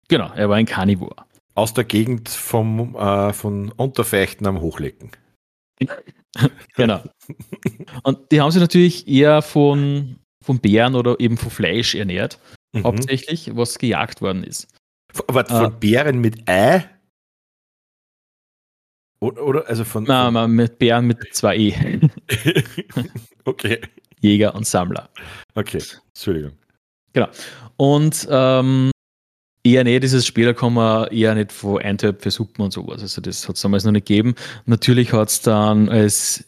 Genau, 0.09 0.33
er 0.35 0.49
war 0.49 0.57
ein 0.57 0.67
Karnivor. 0.67 1.15
Aus 1.55 1.73
der 1.73 1.85
Gegend 1.85 2.29
vom, 2.29 2.97
äh, 2.97 3.33
von 3.33 3.71
Unterfechten 3.73 4.47
am 4.47 4.61
Hochlecken. 4.61 5.11
Genau. 6.77 7.03
Und 8.05 8.31
die 8.31 8.41
haben 8.41 8.53
sich 8.53 8.61
natürlich 8.61 9.09
eher 9.09 9.43
von, 9.43 10.21
von 10.45 10.61
Bären 10.61 10.95
oder 10.95 11.19
eben 11.19 11.37
von 11.37 11.51
Fleisch 11.51 11.97
ernährt, 11.97 12.39
Mhm. 12.73 12.85
hauptsächlich, 12.85 13.57
was 13.57 13.79
gejagt 13.79 14.23
worden 14.23 14.45
ist. 14.45 14.69
Ah. 15.27 15.43
von 15.45 15.81
Bären 15.81 16.21
mit 16.21 16.49
Ei? 16.49 16.89
Oder, 19.21 19.69
also 19.69 19.85
von. 19.85 20.05
Nein, 20.05 20.33
nein, 20.33 20.51
mit 20.53 20.79
Bären 20.79 21.07
mit 21.07 21.19
zwei 21.33 21.57
E. 21.57 22.01
okay, 23.45 23.81
Jäger 24.21 24.55
und 24.55 24.67
Sammler. 24.67 25.11
okay, 25.55 25.83
Entschuldigung. 26.09 26.53
Und 27.77 28.27
ähm, 28.31 28.91
eher 29.65 29.85
nicht, 29.85 30.03
dieses 30.03 30.27
später 30.27 30.55
kommen 30.55 31.09
eher 31.09 31.35
nicht 31.35 31.53
von 31.53 31.83
Eintöpfe, 31.83 32.31
Suppen 32.31 32.63
und 32.65 32.73
sowas. 32.73 33.03
Also 33.03 33.21
das 33.21 33.49
hat 33.49 33.57
es 33.57 33.63
damals 33.63 33.85
noch 33.85 33.93
nicht 33.93 34.07
gegeben. 34.07 34.35
Natürlich 34.67 35.13
hat 35.13 35.29
es 35.29 35.43
dann 35.43 35.89
als 35.89 36.45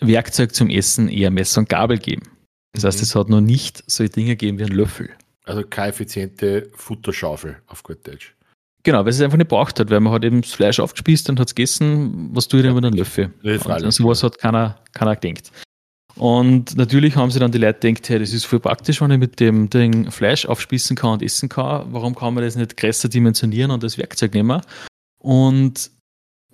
Werkzeug 0.00 0.54
zum 0.54 0.70
Essen 0.70 1.08
eher 1.08 1.30
Messer 1.30 1.60
und 1.60 1.68
Gabel 1.68 1.98
gegeben. 1.98 2.30
Das 2.72 2.84
heißt, 2.84 2.98
Mhm. 2.98 3.02
es 3.02 3.14
hat 3.14 3.28
noch 3.28 3.40
nicht 3.40 3.82
solche 3.86 4.12
Dinge 4.12 4.28
gegeben 4.30 4.58
wie 4.58 4.64
ein 4.64 4.72
Löffel. 4.72 5.10
Also 5.44 5.62
keine 5.64 5.88
effiziente 5.88 6.68
Futterschaufel 6.76 7.56
auf 7.66 7.82
gut 7.82 8.06
Deutsch. 8.06 8.34
Genau, 8.82 9.00
weil 9.00 9.08
es 9.08 9.20
einfach 9.20 9.36
nicht 9.36 9.48
braucht 9.48 9.78
hat, 9.80 9.90
weil 9.90 10.00
man 10.00 10.12
hat 10.12 10.24
eben 10.24 10.40
das 10.40 10.52
Fleisch 10.52 10.80
aufgespießt 10.80 11.28
und 11.30 11.40
hat 11.40 11.48
es 11.48 11.54
gegessen, 11.54 12.30
was 12.32 12.48
tue 12.48 12.60
ich 12.60 12.66
denn 12.66 12.74
mit 12.74 12.84
einem 12.84 12.96
Löffel? 12.96 13.32
Nee, 13.42 13.56
und 13.56 13.66
an 13.70 13.90
sowas 13.90 14.22
hat 14.22 14.38
keiner, 14.38 14.78
keiner 14.92 15.16
gedacht. 15.16 15.50
Und 16.16 16.76
natürlich 16.76 17.16
haben 17.16 17.30
sich 17.30 17.40
dann 17.40 17.52
die 17.52 17.58
Leute 17.58 17.80
gedacht, 17.92 18.08
hey, 18.08 18.18
das 18.18 18.32
ist 18.32 18.44
voll 18.44 18.60
praktisch, 18.60 19.00
wenn 19.00 19.10
ich 19.10 19.18
mit 19.18 19.38
dem 19.40 19.68
Ding 19.70 20.10
Fleisch 20.10 20.46
aufspießen 20.46 20.96
kann 20.96 21.14
und 21.14 21.22
essen 21.22 21.48
kann. 21.48 21.92
Warum 21.92 22.14
kann 22.14 22.34
man 22.34 22.44
das 22.44 22.56
nicht 22.56 22.76
größer 22.76 23.08
dimensionieren 23.08 23.70
und 23.70 23.82
das 23.82 23.98
Werkzeug 23.98 24.34
nehmen? 24.34 24.60
Und 25.18 25.90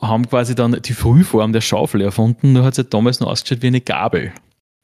haben 0.00 0.28
quasi 0.28 0.54
dann 0.54 0.80
die 0.82 0.92
Frühform 0.92 1.52
der 1.52 1.60
Schaufel 1.62 2.00
erfunden, 2.02 2.52
nur 2.52 2.64
hat 2.64 2.74
es 2.74 2.78
halt 2.78 2.92
damals 2.92 3.20
noch 3.20 3.28
ausgeschaut 3.28 3.62
wie 3.62 3.68
eine 3.68 3.80
Gabel. 3.80 4.32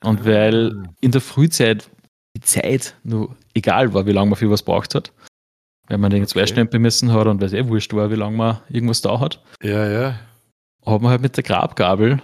Und 0.02 0.24
weil 0.24 0.82
in 1.00 1.10
der 1.12 1.20
Frühzeit 1.20 1.88
die 2.36 2.40
Zeit 2.40 2.96
nur 3.04 3.36
egal 3.54 3.92
war, 3.94 4.06
wie 4.06 4.12
lange 4.12 4.30
man 4.30 4.38
für 4.38 4.50
was 4.50 4.62
braucht 4.62 4.94
hat, 4.94 5.12
weil 5.88 5.98
man 5.98 6.10
den 6.10 6.26
zwei 6.26 6.40
Okay. 6.42 6.52
Stempel 6.52 6.80
messen 6.80 7.12
hat 7.12 7.26
und 7.26 7.40
weil 7.40 7.46
es 7.48 7.52
eh 7.52 7.66
wurscht 7.68 7.92
war, 7.94 8.10
wie 8.10 8.14
lange 8.16 8.36
man 8.36 8.60
irgendwas 8.68 9.00
da 9.02 9.20
hat, 9.20 9.42
Ja, 9.62 9.88
ja. 9.88 10.18
hat 10.84 11.00
man 11.02 11.10
halt 11.10 11.20
mit 11.22 11.36
der 11.36 11.44
Grabgabel 11.44 12.20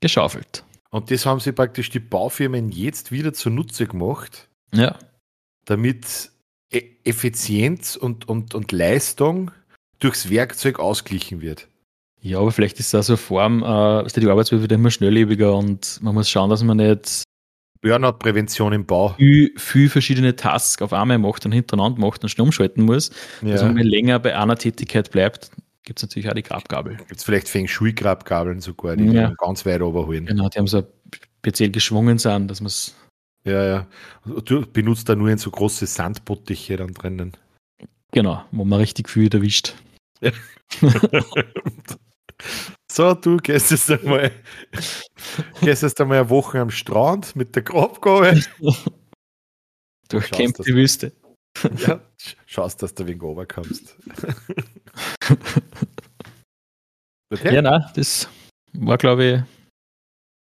geschaufelt. 0.00 0.64
Und 0.90 1.10
das 1.10 1.24
haben 1.26 1.40
sie 1.40 1.52
praktisch 1.52 1.90
die 1.90 2.00
Baufirmen 2.00 2.70
jetzt 2.70 3.12
wieder 3.12 3.32
zunutze 3.32 3.86
gemacht, 3.86 4.48
Ja. 4.72 4.98
damit 5.66 6.30
E- 6.72 6.96
Effizienz 7.04 7.96
und, 7.96 8.28
und, 8.28 8.54
und 8.54 8.70
Leistung 8.72 9.50
durchs 9.98 10.30
Werkzeug 10.30 10.78
ausglichen 10.78 11.40
wird. 11.40 11.66
Ja, 12.22 12.38
aber 12.38 12.52
vielleicht 12.52 12.78
ist 12.80 12.92
das 12.92 13.06
so 13.06 13.14
eine 13.14 13.18
Form, 13.18 13.62
äh, 13.62 14.20
die 14.20 14.28
Arbeitswelt 14.28 14.62
wird 14.62 14.72
immer 14.72 14.90
schnelllebiger 14.90 15.56
und 15.56 15.98
man 16.02 16.14
muss 16.14 16.28
schauen, 16.28 16.50
dass 16.50 16.62
man 16.62 16.76
nicht 16.76 17.22
Burnout-Prävention 17.80 18.74
im 18.74 18.84
Bau. 18.84 19.14
viel, 19.16 19.52
viel 19.56 19.88
verschiedene 19.88 20.36
Tasks 20.36 20.82
auf 20.82 20.92
einmal 20.92 21.18
macht 21.18 21.46
und 21.46 21.52
hintereinander 21.52 21.98
macht 22.00 22.22
und 22.22 22.28
schnell 22.28 22.44
umschalten 22.44 22.84
muss. 22.84 23.10
Also 23.42 23.66
wenn 23.66 23.74
man 23.74 23.86
länger 23.86 24.18
bei 24.18 24.36
einer 24.36 24.56
Tätigkeit 24.56 25.10
bleibt, 25.10 25.50
gibt 25.82 25.98
es 25.98 26.02
natürlich 26.02 26.28
auch 26.28 26.34
die 26.34 26.42
Grabgabel. 26.42 26.96
Gibt 26.96 27.16
es 27.16 27.24
vielleicht 27.24 27.48
Feng 27.48 27.66
Shui-Grabgabeln 27.66 28.60
sogar, 28.60 28.96
die 28.96 29.04
Ja. 29.06 29.28
man 29.28 29.36
ganz 29.36 29.64
weit 29.64 29.80
überholen. 29.80 30.26
Genau, 30.26 30.48
die 30.50 30.58
haben 30.58 30.66
so 30.66 30.82
speziell 31.40 31.70
geschwungen 31.70 32.18
sind, 32.18 32.48
dass 32.48 32.60
man 32.60 32.66
es 32.66 32.94
Ja, 33.44 33.64
ja. 33.64 33.86
Du 34.44 34.66
benutzt 34.66 35.08
da 35.08 35.16
nur 35.16 35.30
in 35.30 35.38
so 35.38 35.50
große 35.50 35.86
Sandbottiche 35.86 36.76
dann 36.76 36.92
drinnen. 36.92 37.32
Genau, 38.12 38.44
wo 38.50 38.64
man 38.66 38.78
richtig 38.78 39.08
viel 39.08 39.32
erwischt. 39.34 39.74
So, 42.90 43.14
du 43.14 43.36
gehst 43.36 43.70
jetzt 43.70 43.90
einmal, 43.90 44.32
gehst 45.60 45.82
jetzt 45.82 46.00
einmal 46.00 46.18
eine 46.18 46.30
Woche 46.30 46.60
am 46.60 46.70
Strand 46.70 47.36
mit 47.36 47.54
der 47.54 47.62
Grabgabe. 47.62 48.42
Durchkämpft 50.08 50.66
die 50.66 50.74
Wüste. 50.74 51.12
Ja, 51.62 52.00
sch- 52.20 52.36
schaust, 52.46 52.82
dass 52.82 52.94
du 52.94 53.06
wegen 53.06 53.20
runterkommst. 53.20 53.96
Okay. 57.32 57.54
Ja, 57.54 57.62
nein, 57.62 57.84
das 57.94 58.28
war, 58.72 58.98
glaube 58.98 59.24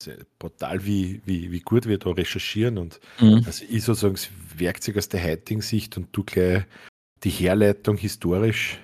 Sehr 0.01 0.17
Brutal, 0.39 0.85
wie, 0.85 1.21
wie, 1.25 1.51
wie 1.51 1.59
gut 1.59 1.87
wir 1.87 1.97
da 1.97 2.11
recherchieren 2.11 2.77
und 2.77 3.01
ich, 3.17 3.21
mhm. 3.21 3.43
also 3.45 3.65
ich 3.67 3.83
sozusagen 3.83 4.13
das 4.13 4.29
Werkzeug 4.57 4.95
aus 4.95 5.09
der 5.09 5.21
heutigen 5.21 5.61
Sicht 5.61 5.97
und 5.97 6.07
du 6.13 6.23
gleich 6.23 6.63
die 7.25 7.31
Herleitung 7.31 7.97
historisch. 7.97 8.79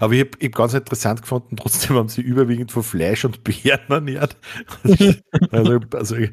Aber 0.00 0.14
ich 0.14 0.20
habe 0.20 0.30
hab 0.42 0.52
ganz 0.52 0.74
interessant 0.74 1.22
gefunden, 1.22 1.56
trotzdem 1.56 1.96
haben 1.96 2.08
sie 2.08 2.22
überwiegend 2.22 2.72
von 2.72 2.82
Fleisch 2.82 3.24
und 3.24 3.44
Beeren 3.44 3.80
ernährt. 3.90 4.36
also 5.50 5.78
also 5.92 6.14
ein 6.16 6.32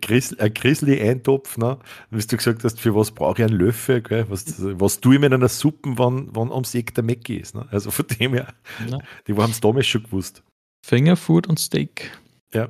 Gris- 0.00 0.38
ein 0.38 0.52
Grizzly-Eintopf, 0.52 1.58
ne? 1.58 1.78
wie 2.10 2.20
du 2.20 2.36
gesagt 2.36 2.64
hast, 2.64 2.80
für 2.80 2.94
was 2.94 3.10
brauche 3.12 3.40
ich 3.42 3.48
einen 3.48 3.58
Löffel? 3.58 4.02
Gell? 4.02 4.26
Was, 4.28 4.44
was 4.58 5.00
tue 5.00 5.14
ich 5.14 5.20
mit 5.20 5.32
einer 5.32 5.48
Suppe, 5.48 5.92
wann, 5.96 6.28
wann 6.34 6.50
ums 6.50 6.74
Eck 6.74 6.94
der 6.94 7.04
Mecki 7.04 7.36
ist? 7.36 7.54
Ne? 7.54 7.66
Also 7.70 7.90
von 7.90 8.06
dem 8.06 8.34
her, 8.34 8.52
Ja. 8.88 8.98
die 9.26 9.34
haben 9.34 9.50
es 9.52 9.60
damals 9.60 9.86
schon 9.86 10.02
gewusst. 10.02 10.42
Fingerfood 10.84 11.46
und 11.46 11.58
Steak. 11.60 12.10
Ja. 12.52 12.68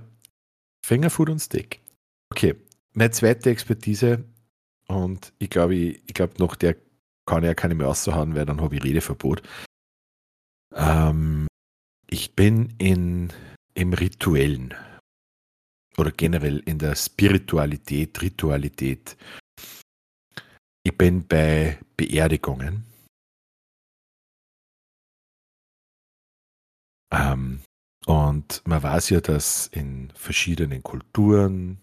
Fingerfood 0.85 1.31
und 1.31 1.39
Steak. 1.39 1.81
Okay, 2.31 2.55
meine 2.93 3.11
zweite 3.11 3.51
Expertise 3.51 4.25
und 4.89 5.33
ich 5.39 5.49
glaube, 5.51 5.75
ich, 5.75 6.03
ich 6.07 6.15
glaube, 6.15 6.35
nach 6.39 6.57
der 6.57 6.77
kann 7.27 7.43
ich 7.43 7.47
ja 7.49 7.55
keine 7.55 7.75
mehr 7.75 7.87
raushauen, 7.87 8.35
weil 8.35 8.45
dann 8.47 8.61
habe 8.61 8.75
ich 8.77 8.85
Redeverbot. 8.85 9.43
Ähm, 10.75 11.47
ich 12.09 12.35
bin 12.35 12.75
in, 12.79 13.33
im 13.75 13.93
Rituellen 13.93 14.75
oder 15.97 16.11
generell 16.11 16.59
in 16.61 16.79
der 16.79 16.95
Spiritualität, 16.95 18.21
Ritualität. 18.23 19.17
Ich 20.85 20.97
bin 20.97 21.27
bei 21.27 21.79
Beerdigungen. 21.97 22.85
Ähm, 27.13 27.61
und 28.07 28.63
man 28.67 28.83
weiß 28.83 29.11
ja, 29.11 29.21
dass 29.21 29.69
in 29.69 30.11
verschiedenen 30.15 30.83
Kulturen, 30.83 31.79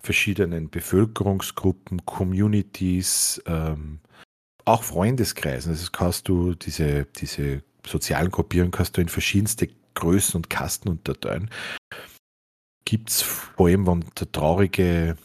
verschiedenen 0.00 0.68
Bevölkerungsgruppen, 0.68 2.04
Communities, 2.04 3.40
ähm, 3.46 4.00
auch 4.64 4.82
Freundeskreisen, 4.82 5.72
also 5.72 5.90
kannst 5.90 6.28
du, 6.28 6.54
diese, 6.54 7.06
diese 7.06 7.62
sozialen 7.86 8.30
Gruppierungen 8.30 8.70
kannst 8.70 8.96
du 8.96 9.00
in 9.00 9.08
verschiedenste 9.08 9.68
Größen 9.94 10.36
und 10.36 10.50
Kasten 10.50 10.88
unterteilen. 10.88 11.50
Gibt 12.84 13.10
es 13.10 13.22
vor 13.22 13.66
allem, 13.66 13.86
wenn 13.86 14.04
der 14.18 14.30
traurige, 14.32 15.16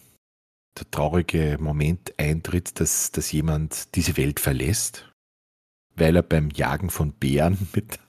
der 0.77 0.91
traurige 0.91 1.57
Moment 1.59 2.13
eintritt, 2.17 2.79
dass, 2.79 3.11
dass 3.11 3.31
jemand 3.31 3.95
diese 3.95 4.17
Welt 4.17 4.39
verlässt, 4.39 5.11
weil 5.95 6.15
er 6.15 6.23
beim 6.23 6.49
Jagen 6.49 6.89
von 6.89 7.13
Bären 7.13 7.67
mit 7.73 7.99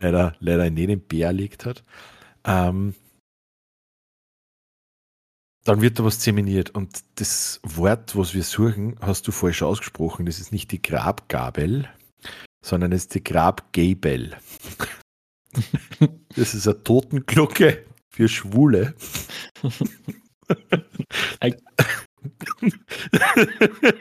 leider, 0.00 0.36
leider 0.40 0.70
nicht 0.70 0.88
im 0.88 1.00
Bär 1.00 1.32
liegt 1.32 1.64
hat. 1.64 1.84
Ähm, 2.44 2.94
dann 5.64 5.82
wird 5.82 5.98
da 5.98 6.04
was 6.04 6.18
zeminiert. 6.18 6.70
Und 6.70 7.04
das 7.16 7.60
Wort, 7.62 8.16
was 8.16 8.34
wir 8.34 8.42
suchen, 8.42 8.96
hast 9.00 9.28
du 9.28 9.32
falsch 9.32 9.62
ausgesprochen. 9.62 10.26
Das 10.26 10.40
ist 10.40 10.50
nicht 10.50 10.72
die 10.72 10.80
Grabgabel, 10.80 11.88
sondern 12.64 12.92
es 12.92 13.02
ist 13.02 13.14
die 13.14 13.24
Grabgabel. 13.24 14.36
Das 16.36 16.54
ist 16.54 16.68
eine 16.68 16.82
Totenglocke 16.84 17.84
für 18.10 18.28
Schwule. 18.28 18.94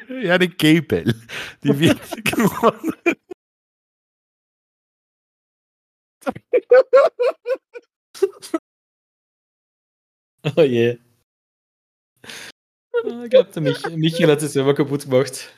Ja, 0.10 0.38
die 0.38 0.49
Gabel. 0.49 1.14
Die 1.64 1.80
wird 1.80 2.26
gewonnen. 2.26 2.94
Oh 10.56 10.61
je. 10.64 10.98
Ah, 12.94 13.23
Ich 13.23 13.30
glaube, 13.30 13.52
der 13.52 13.61
Mich 13.61 13.84
Michael 13.95 14.31
hat 14.31 14.41
sich 14.41 14.52
selber 14.52 14.73
kaputt 14.76 15.03
gemacht. 15.03 15.53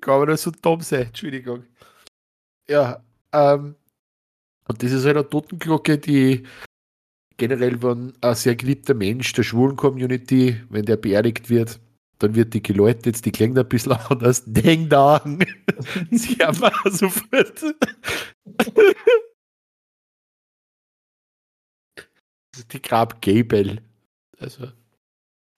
Ich 0.00 0.02
kann 0.02 0.14
aber 0.14 0.26
nur 0.28 0.38
so 0.38 0.50
dumm 0.50 0.80
sein, 0.80 1.08
Entschuldigung. 1.08 1.66
Ja, 2.66 3.04
ähm, 3.34 3.74
und 4.66 4.82
das 4.82 4.92
ist 4.92 5.04
halt 5.04 5.18
eine 5.18 5.28
Totenglocke, 5.28 5.98
die 5.98 6.44
generell, 7.36 7.82
wenn 7.82 8.14
ein 8.22 8.34
sehr 8.34 8.56
geliebter 8.56 8.94
Mensch 8.94 9.34
der 9.34 9.42
schwulen 9.42 9.76
Community, 9.76 10.58
wenn 10.70 10.86
der 10.86 10.96
beerdigt 10.96 11.50
wird, 11.50 11.80
dann 12.18 12.34
wird 12.34 12.54
die 12.54 12.62
geläutet, 12.62 13.22
die 13.26 13.30
klingt 13.30 13.58
ein 13.58 13.68
bisschen 13.68 13.92
anders. 14.08 14.42
Ding 14.46 14.88
dong! 14.88 15.44
Sie 16.10 16.36
haben 16.36 16.56
sofort. 16.92 17.62
Die 22.72 22.80
Grabgabel. 22.80 23.82
Also. 24.38 24.72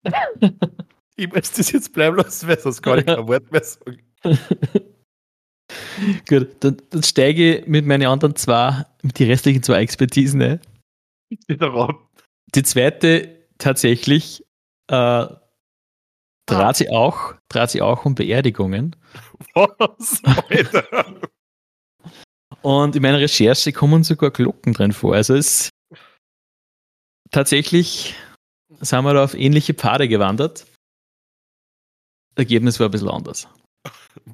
ich 1.15 1.33
muss 1.33 1.53
das 1.53 1.71
jetzt 1.71 1.93
bleiben 1.93 2.17
lassen, 2.17 2.49
weil 2.49 2.59
sonst 2.59 2.83
kann 2.83 2.99
ich 2.99 3.07
kein 3.07 3.29
Wort 3.29 3.53
mehr 3.53 3.63
sagen. 3.63 4.03
Gut, 6.29 6.49
dann, 6.61 6.77
dann 6.91 7.03
steige 7.03 7.59
ich 7.59 7.67
mit 7.67 7.87
meinen 7.87 8.07
anderen 8.07 8.37
zwei, 8.37 8.85
mit 9.03 9.19
die 9.19 9.25
restlichen 9.25 9.63
zwei 9.63 9.81
Expertisen. 9.81 10.39
Ne? 10.39 10.61
Wieder 11.47 11.73
ran. 11.73 11.97
Die 12.55 12.63
zweite 12.63 13.47
tatsächlich 13.59 14.45
äh, 14.89 15.27
dreht, 16.47 16.77
sie 16.77 16.91
auch, 16.91 17.35
dreht 17.49 17.71
sie 17.71 17.83
auch 17.83 18.05
um 18.05 18.15
Beerdigungen. 18.15 18.97
Was? 19.55 20.23
Alter? 20.25 21.21
Und 22.63 22.95
in 22.95 23.03
meiner 23.03 23.21
Recherche 23.21 23.73
kommen 23.73 24.05
sogar 24.05 24.31
Glocken 24.31 24.73
drin 24.73 24.93
vor. 24.93 25.15
Also 25.15 25.35
es 25.35 25.71
tatsächlich 27.31 28.15
sind 28.81 29.05
wir 29.05 29.15
da 29.15 29.25
auf 29.25 29.35
ähnliche 29.35 29.75
Pfade 29.75 30.09
gewandert. 30.09 30.67
Ergebnis 32.37 32.79
war 32.79 32.89
ein 32.89 32.93
bisschen 32.93 33.09
anders. 33.09 33.49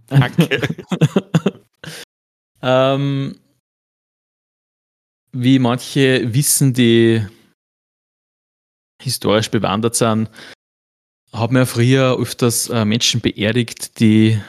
Danke. 0.06 0.60
ähm, 2.62 3.38
wie 5.32 5.58
manche 5.58 6.32
wissen, 6.32 6.72
die 6.72 7.24
historisch 9.02 9.50
bewandert 9.50 9.94
sind, 9.94 10.30
hat 11.32 11.52
man 11.52 11.62
ja 11.62 11.66
früher 11.66 12.16
öfters 12.18 12.68
äh, 12.70 12.84
Menschen 12.84 13.20
beerdigt, 13.20 14.00
die 14.00 14.40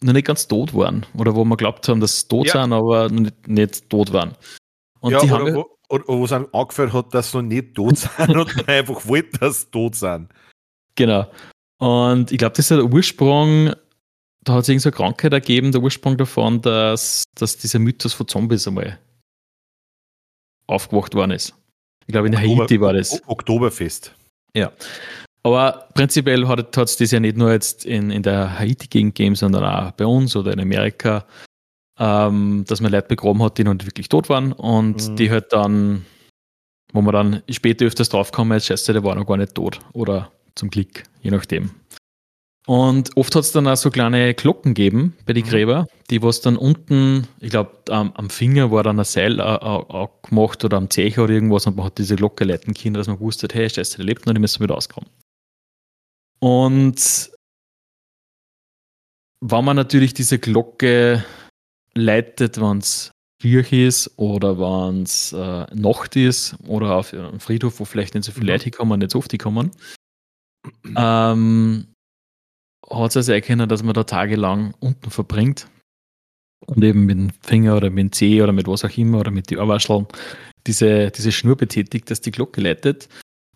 noch 0.00 0.12
nicht 0.12 0.26
ganz 0.26 0.48
tot 0.48 0.74
waren. 0.74 1.06
Oder 1.16 1.34
wo 1.34 1.44
man 1.44 1.58
glaubt 1.58 1.88
haben, 1.88 2.00
dass 2.00 2.20
sie 2.20 2.28
tot 2.28 2.46
Ja. 2.46 2.62
sind, 2.62 2.72
aber 2.72 3.08
noch 3.08 3.20
nicht, 3.20 3.48
nicht 3.48 3.90
tot 3.90 4.12
waren. 4.12 4.34
Und 5.00 5.12
ja, 5.12 5.20
die 5.20 5.26
oder, 5.30 5.44
haben 5.44 5.54
wo, 5.54 5.78
oder 5.88 6.04
wo 6.06 6.24
es 6.24 6.32
einem 6.32 6.48
angefallen 6.52 6.92
hat, 6.92 7.12
dass 7.12 7.32
sie 7.32 7.38
noch 7.38 7.48
nicht 7.48 7.74
tot 7.74 7.98
sind 7.98 8.36
und 8.36 8.68
einfach 8.68 9.06
wollte, 9.06 9.38
dass 9.38 9.62
sie 9.62 9.70
tot 9.70 9.94
sind. 9.94 10.28
Genau. 10.94 11.30
Und 11.78 12.30
ich 12.30 12.38
glaube, 12.38 12.54
das 12.56 12.66
ist 12.66 12.70
ja 12.70 12.76
der 12.76 12.86
Ursprung, 12.92 13.72
da 14.44 14.54
hat 14.54 14.62
es 14.62 14.68
irgendeine 14.68 14.92
Krankheit 14.92 15.32
ergeben, 15.32 15.72
der 15.72 15.82
Ursprung 15.82 16.16
davon, 16.16 16.60
dass, 16.62 17.24
dass 17.34 17.56
dieser 17.56 17.78
Mythos 17.78 18.12
von 18.12 18.26
Zombies 18.28 18.66
einmal 18.66 18.98
aufgewacht 20.66 21.14
worden 21.14 21.32
ist. 21.32 21.54
Ich 22.06 22.12
glaube, 22.12 22.28
in 22.28 22.34
Oktober- 22.34 22.62
Haiti 22.62 22.80
war 22.80 22.92
das. 22.92 23.22
Oktoberfest. 23.26 24.14
Aber 25.44 25.88
prinzipiell 25.94 26.46
hat 26.46 26.76
es 26.76 26.96
das 26.96 27.10
ja 27.10 27.18
nicht 27.18 27.36
nur 27.36 27.50
jetzt 27.50 27.84
in, 27.84 28.10
in 28.12 28.22
der 28.22 28.58
Haiti-Gegend 28.60 29.14
gegeben, 29.16 29.34
sondern 29.34 29.64
auch 29.64 29.90
bei 29.92 30.06
uns 30.06 30.36
oder 30.36 30.52
in 30.52 30.60
Amerika, 30.60 31.26
ähm, 31.98 32.64
dass 32.68 32.80
man 32.80 32.92
Leute 32.92 33.08
begraben 33.08 33.42
hat, 33.42 33.58
die 33.58 33.64
noch 33.64 33.74
nicht 33.74 33.86
wirklich 33.86 34.08
tot 34.08 34.28
waren 34.28 34.52
und 34.52 35.08
Mhm. 35.08 35.16
die 35.16 35.30
halt 35.32 35.52
dann, 35.52 36.06
wo 36.92 37.02
man 37.02 37.12
dann 37.12 37.42
später 37.50 37.86
öfters 37.86 38.08
draufkommen, 38.08 38.52
jetzt 38.56 38.66
scheiße, 38.66 38.92
der 38.92 39.02
war 39.02 39.16
noch 39.16 39.26
gar 39.26 39.36
nicht 39.36 39.54
tot 39.54 39.80
oder 39.92 40.30
zum 40.54 40.70
Glück, 40.70 41.02
je 41.22 41.32
nachdem. 41.32 41.70
Und 42.66 43.16
oft 43.16 43.34
hat 43.34 43.42
es 43.42 43.50
dann 43.52 43.66
auch 43.66 43.76
so 43.76 43.90
kleine 43.90 44.34
Glocken 44.34 44.74
gegeben 44.74 45.16
bei 45.26 45.32
den 45.32 45.44
Mhm. 45.44 45.48
Gräber, 45.50 45.86
die 46.10 46.22
was 46.22 46.40
dann 46.42 46.56
unten, 46.56 47.26
ich 47.40 47.50
glaube, 47.50 47.72
am, 47.90 48.12
am 48.12 48.30
Finger 48.30 48.70
war 48.70 48.84
dann 48.84 49.00
ein 49.00 49.04
Seil 49.04 49.40
äh, 49.40 49.42
äh, 49.42 50.04
äh, 50.04 50.08
gemacht 50.28 50.64
oder 50.64 50.76
am 50.76 50.88
Zecher 50.88 51.24
oder 51.24 51.32
irgendwas 51.34 51.66
und 51.66 51.76
man 51.76 51.86
hat 51.86 51.98
diese 51.98 52.14
Glocke 52.14 52.44
leiten 52.44 52.72
können, 52.74 52.94
dass 52.94 53.08
man 53.08 53.16
gewusst 53.18 53.42
hat, 53.42 53.54
hey, 53.54 53.68
scheiße, 53.68 53.96
der 53.96 54.06
lebt 54.06 54.26
noch, 54.26 54.34
die 54.34 54.40
müssen 54.40 54.62
wieder 54.62 54.74
rauskommen. 54.74 55.10
Und 56.38 57.30
wenn 59.40 59.64
man 59.64 59.76
natürlich 59.76 60.14
diese 60.14 60.38
Glocke 60.38 61.24
leitet, 61.94 62.60
wenn 62.60 62.78
es 62.78 63.10
Kirche 63.40 63.86
ist 63.86 64.18
oder 64.18 64.56
wenn 64.58 65.02
es 65.02 65.32
äh, 65.32 65.66
Nacht 65.74 66.14
ist 66.14 66.54
oder 66.68 66.94
auf 66.96 67.12
einem 67.12 67.40
Friedhof, 67.40 67.80
wo 67.80 67.84
vielleicht 67.84 68.14
nicht 68.14 68.24
so 68.24 68.30
viele 68.30 68.44
Mhm. 68.44 68.50
Leute 68.58 68.70
kommen, 68.70 69.00
nicht 69.00 69.10
so 69.10 69.18
oft 69.18 69.32
die 69.32 69.38
kommen, 69.38 69.72
ähm, 70.96 71.91
hat 72.94 73.10
es 73.10 73.16
also 73.16 73.32
erkennen, 73.32 73.68
dass 73.68 73.82
man 73.82 73.94
da 73.94 74.04
tagelang 74.04 74.74
unten 74.80 75.10
verbringt 75.10 75.68
und 76.66 76.82
eben 76.82 77.04
mit 77.06 77.16
dem 77.16 77.30
Finger 77.42 77.76
oder 77.76 77.90
mit 77.90 77.98
dem 77.98 78.12
Zeh 78.12 78.42
oder 78.42 78.52
mit 78.52 78.66
was 78.66 78.84
auch 78.84 78.96
immer 78.96 79.20
oder 79.20 79.30
mit 79.30 79.50
den 79.50 79.58
Ohrwascheln 79.58 80.06
diese, 80.66 81.10
diese 81.10 81.32
Schnur 81.32 81.56
betätigt, 81.56 82.10
dass 82.10 82.20
die 82.20 82.30
Glocke 82.30 82.60
leitet. 82.60 83.08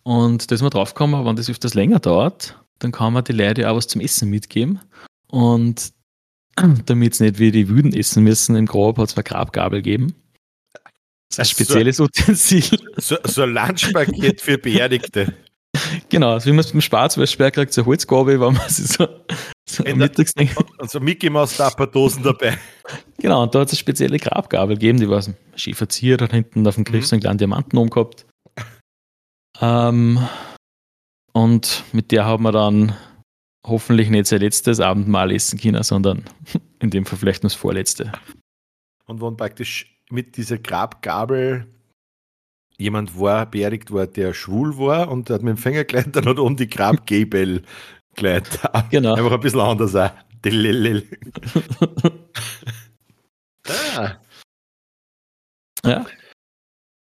Und 0.03 0.49
da 0.49 0.55
ist 0.55 0.61
man 0.61 0.71
draufgekommen, 0.71 1.25
wenn 1.25 1.35
das 1.35 1.49
öfters 1.49 1.73
länger 1.73 1.99
dauert, 1.99 2.57
dann 2.79 2.91
kann 2.91 3.13
man 3.13 3.23
die 3.23 3.33
Leute 3.33 3.69
auch 3.69 3.75
was 3.75 3.87
zum 3.87 4.01
Essen 4.01 4.29
mitgeben. 4.29 4.79
Und 5.27 5.93
damit 6.85 7.13
es 7.13 7.19
nicht 7.19 7.39
wie 7.39 7.51
die 7.51 7.69
Wüden 7.69 7.93
essen 7.93 8.23
müssen 8.23 8.55
im 8.55 8.65
Grab, 8.65 8.97
hat 8.97 9.09
es 9.09 9.15
eine 9.15 9.23
Grabgabel 9.23 9.81
gegeben. 9.81 10.15
Das 11.29 11.39
ist 11.39 11.39
ein 11.39 11.45
So. 11.45 11.51
spezielles 11.51 11.99
Utensil. 11.99 12.79
So, 12.97 13.17
so 13.25 13.43
ein 13.43 13.53
Lunchpaket 13.53 14.41
für 14.41 14.57
Beerdigte. 14.57 15.33
Genau, 16.09 16.33
also 16.33 16.45
wie 16.47 16.51
man 16.51 16.59
es 16.59 16.71
beim 16.71 16.81
Schwarzwaldssperr 16.81 17.51
kriegt, 17.51 17.73
so 17.73 17.81
eine 17.81 17.87
Holzgabel, 17.87 18.39
wenn 18.39 18.53
man 18.53 18.69
sich 18.69 18.87
so, 18.87 19.07
so 19.67 19.83
am 19.85 19.97
Mittags 19.97 20.33
Und 20.79 20.89
so 20.89 20.99
Mickey 20.99 21.29
Maus 21.29 21.57
Tapperdosen 21.57 22.23
dabei. 22.23 22.57
Genau, 23.17 23.43
und 23.43 23.53
da 23.53 23.59
hat 23.59 23.67
es 23.67 23.73
eine 23.73 23.79
spezielle 23.79 24.17
Grabgabel 24.17 24.75
gegeben, 24.75 24.99
die 24.99 25.09
war 25.09 25.21
so 25.21 25.33
schön 25.55 25.73
verziert, 25.73 26.21
hat 26.21 26.31
hinten 26.31 26.65
auf 26.65 26.75
dem 26.75 26.85
Griff 26.85 27.01
Mhm. 27.01 27.05
so 27.05 27.15
einen 27.15 27.21
kleinen 27.21 27.37
Diamanten 27.39 27.77
oben 27.77 27.89
gehabt. 27.89 28.25
Ähm, 29.59 30.19
und 31.33 31.83
mit 31.91 32.11
der 32.11 32.25
haben 32.25 32.43
wir 32.43 32.51
dann 32.51 32.95
hoffentlich 33.65 34.09
nicht 34.09 34.27
sein 34.27 34.39
letztes 34.39 34.79
Abendmahl 34.79 35.31
essen 35.31 35.59
können, 35.59 35.83
sondern 35.83 36.23
in 36.79 36.89
dem 36.89 37.05
Fall 37.05 37.17
vielleicht 37.19 37.43
nur 37.43 37.49
das 37.49 37.57
vorletzte. 37.57 38.11
Und 39.05 39.21
wenn 39.21 39.35
praktisch 39.35 39.99
mit 40.09 40.37
dieser 40.37 40.57
Grabgabel 40.57 41.67
jemand 42.77 43.19
war, 43.19 43.45
beerdigt 43.45 43.91
war, 43.91 44.07
der 44.07 44.33
schwul 44.33 44.77
war 44.77 45.09
und 45.09 45.29
hat 45.29 45.41
mit 45.41 45.55
dem 45.55 45.57
Finger 45.57 45.83
geleitet, 45.83 46.15
dann 46.15 46.25
hat 46.25 46.37
er 46.37 46.43
um 46.43 46.55
die 46.55 46.67
Grabgabel 46.69 47.63
geleitet. 48.15 48.59
Genau. 48.91 49.15
Einfach 49.15 49.31
ein 49.31 49.39
bisschen 49.39 49.59
anders 49.59 49.95
auch. 49.95 50.11
Ah. 53.97 54.15
Ja, 55.85 56.05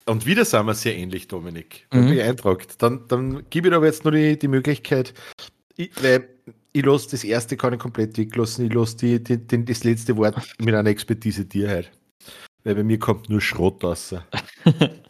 Und 0.06 0.26
wieder 0.26 0.44
sind 0.44 0.66
wir 0.66 0.74
sehr 0.74 0.98
ähnlich, 0.98 1.30
Dominik. 1.30 1.88
Mhm. 1.94 2.02
Mhm. 2.02 2.10
Beeindruckt. 2.10 2.82
Dann, 2.82 3.08
dann 3.08 3.50
gebe 3.50 3.70
ich 3.70 3.74
aber 3.74 3.86
jetzt 3.86 4.04
nur 4.04 4.12
die, 4.12 4.38
die 4.38 4.50
Möglichkeit, 4.50 5.14
ich, 5.78 5.92
weil 6.04 6.28
ich 6.74 6.86
lasse 6.86 7.12
das 7.12 7.24
erste 7.24 7.56
kann 7.56 7.74
ich 7.74 7.80
komplett 7.80 8.18
weglassen. 8.18 8.66
Ich 8.66 8.74
lasse 8.74 8.98
die, 8.98 9.24
die, 9.24 9.38
den, 9.38 9.66
das 9.66 9.86
letzte 9.86 10.18
Wort 10.18 10.36
mit 10.60 10.76
einer 10.76 10.90
Expertise 10.90 11.46
dir 11.46 11.70
halt. 11.70 11.92
Weil 12.64 12.76
bei 12.76 12.84
mir 12.84 13.00
kommt 13.00 13.30
nur 13.30 13.40
Schrott 13.42 13.84
raus. 13.84 14.14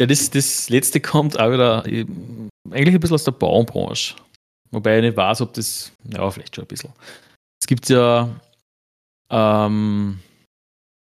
ja 0.00 0.06
das, 0.06 0.30
das 0.30 0.68
letzte 0.68 1.00
kommt 1.00 1.38
auch 1.38 1.52
wieder 1.52 1.84
eigentlich 1.84 2.94
ein 2.94 3.00
bisschen 3.00 3.14
aus 3.14 3.24
der 3.24 3.32
Baubranche. 3.32 4.14
Wobei 4.70 4.98
ich 4.98 5.02
nicht 5.02 5.16
weiß, 5.16 5.40
ob 5.40 5.52
das, 5.54 5.92
ja, 6.04 6.30
vielleicht 6.30 6.54
schon 6.54 6.64
ein 6.64 6.68
bisschen. 6.68 6.92
Es 7.60 7.66
gibt 7.66 7.88
ja, 7.88 8.28
ähm, 9.30 10.20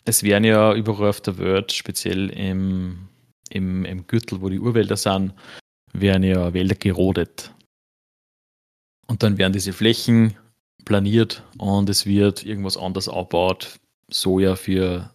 es 0.04 0.22
werden 0.22 0.44
ja 0.44 0.74
überall 0.74 1.10
auf 1.10 1.20
der 1.20 1.38
Welt, 1.38 1.72
speziell 1.72 2.30
im, 2.30 3.08
im, 3.50 3.84
im 3.84 4.06
Gürtel, 4.06 4.40
wo 4.40 4.48
die 4.48 4.58
Urwälder 4.58 4.96
sind, 4.96 5.34
werden 5.92 6.22
ja 6.22 6.52
Wälder 6.54 6.74
gerodet. 6.74 7.52
Und 9.06 9.22
dann 9.22 9.36
werden 9.36 9.52
diese 9.52 9.72
Flächen 9.72 10.36
planiert 10.84 11.44
und 11.58 11.88
es 11.88 12.06
wird 12.06 12.44
irgendwas 12.44 12.76
anderes 12.76 13.08
aufgebaut. 13.08 13.78
Soja 14.10 14.56
für 14.56 15.10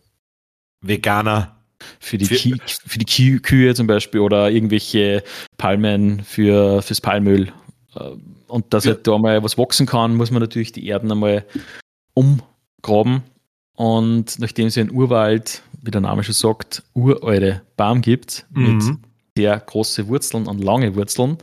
Veganer. 0.82 1.57
Für 2.00 2.18
die, 2.18 2.26
Für- 2.26 2.36
Ki 2.36 2.56
für 2.66 3.00
die 3.00 3.06
Ki 3.06 3.40
Kühe 3.40 3.74
zum 3.76 3.88
Beispiel 3.88 4.20
oder 4.22 4.50
irgendwelche 4.50 5.24
Palmen 5.58 6.24
für, 6.24 6.82
fürs 6.82 7.02
Palmöl. 7.02 7.52
Äh, 7.96 8.12
Und 8.48 8.74
dass 8.74 8.86
Ja. 8.86 8.92
halt 8.94 9.06
da 9.06 9.18
mal 9.18 9.44
was 9.44 9.58
wachsen 9.58 9.86
kann, 9.86 10.16
muss 10.16 10.32
man 10.32 10.42
natürlich 10.42 10.72
die 10.72 10.88
Erden 10.88 11.12
einmal 11.12 11.44
umgraben. 12.14 13.24
Und 13.76 14.40
nachdem 14.40 14.68
es 14.68 14.76
ja 14.76 14.82
einen 14.82 14.92
Urwald, 14.92 15.62
wie 15.82 15.92
der 15.92 16.02
Name 16.02 16.24
schon 16.24 16.34
sagt, 16.34 16.84
uralte 16.94 17.62
Baum 17.76 18.02
gibt, 18.02 18.46
mit 18.50 18.84
Mhm. 18.84 19.00
sehr 19.38 19.60
große 19.60 20.08
Wurzeln 20.08 20.48
und 20.48 20.64
lange 20.64 20.96
Wurzeln, 20.96 21.38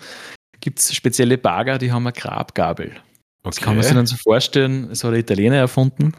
gibt 0.61 0.81
es 0.81 0.95
spezielle 0.95 1.39
Bagger, 1.39 1.79
die 1.79 1.93
haben 1.93 2.07
eine 2.07 2.13
Grabgabel. 2.13 2.93
Das 3.43 3.57
kann 3.61 3.77
man 3.77 3.85
sich 3.85 3.93
dann 3.93 4.07
so 4.07 4.17
vorstellen, 4.17 4.89
das 4.89 5.05
hat 5.05 5.13
der 5.13 5.21
Italiener 5.21 5.57
erfunden. 5.57 6.13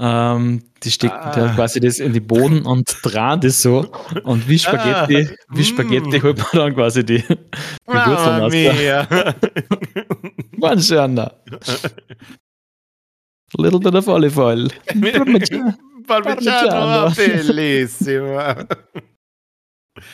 Ähm, 0.00 0.62
die 0.84 0.90
stecken 0.92 1.16
Ah. 1.16 1.32
da 1.34 1.48
quasi 1.54 1.80
das 1.80 1.98
in 1.98 2.12
den 2.12 2.24
Boden 2.26 2.64
und 2.64 2.84
drehen 3.02 3.40
das 3.40 3.60
so. 3.62 3.84
Und 4.22 4.48
wie 4.48 4.58
Spaghetti, 4.58 5.28
Ah, 5.28 5.34
wie 5.50 5.64
Spaghetti 5.64 6.18
mm. 6.18 6.22
holt 6.22 6.38
man 6.38 6.46
dann 6.52 6.74
quasi 6.74 7.04
die, 7.04 7.18
die 7.18 7.26
Wurzeln 7.86 8.42
aus. 8.42 8.52
mia. 8.52 9.08
Buongiorno. 10.56 11.22
A 11.22 11.32
little 13.62 13.80
bit 13.80 13.94
of 13.94 14.06
olive 14.08 14.38
oil. 14.40 14.68
Parmigiano 14.86 15.74
Parmigiano. 16.06 17.10
bellissimo. 17.16 18.38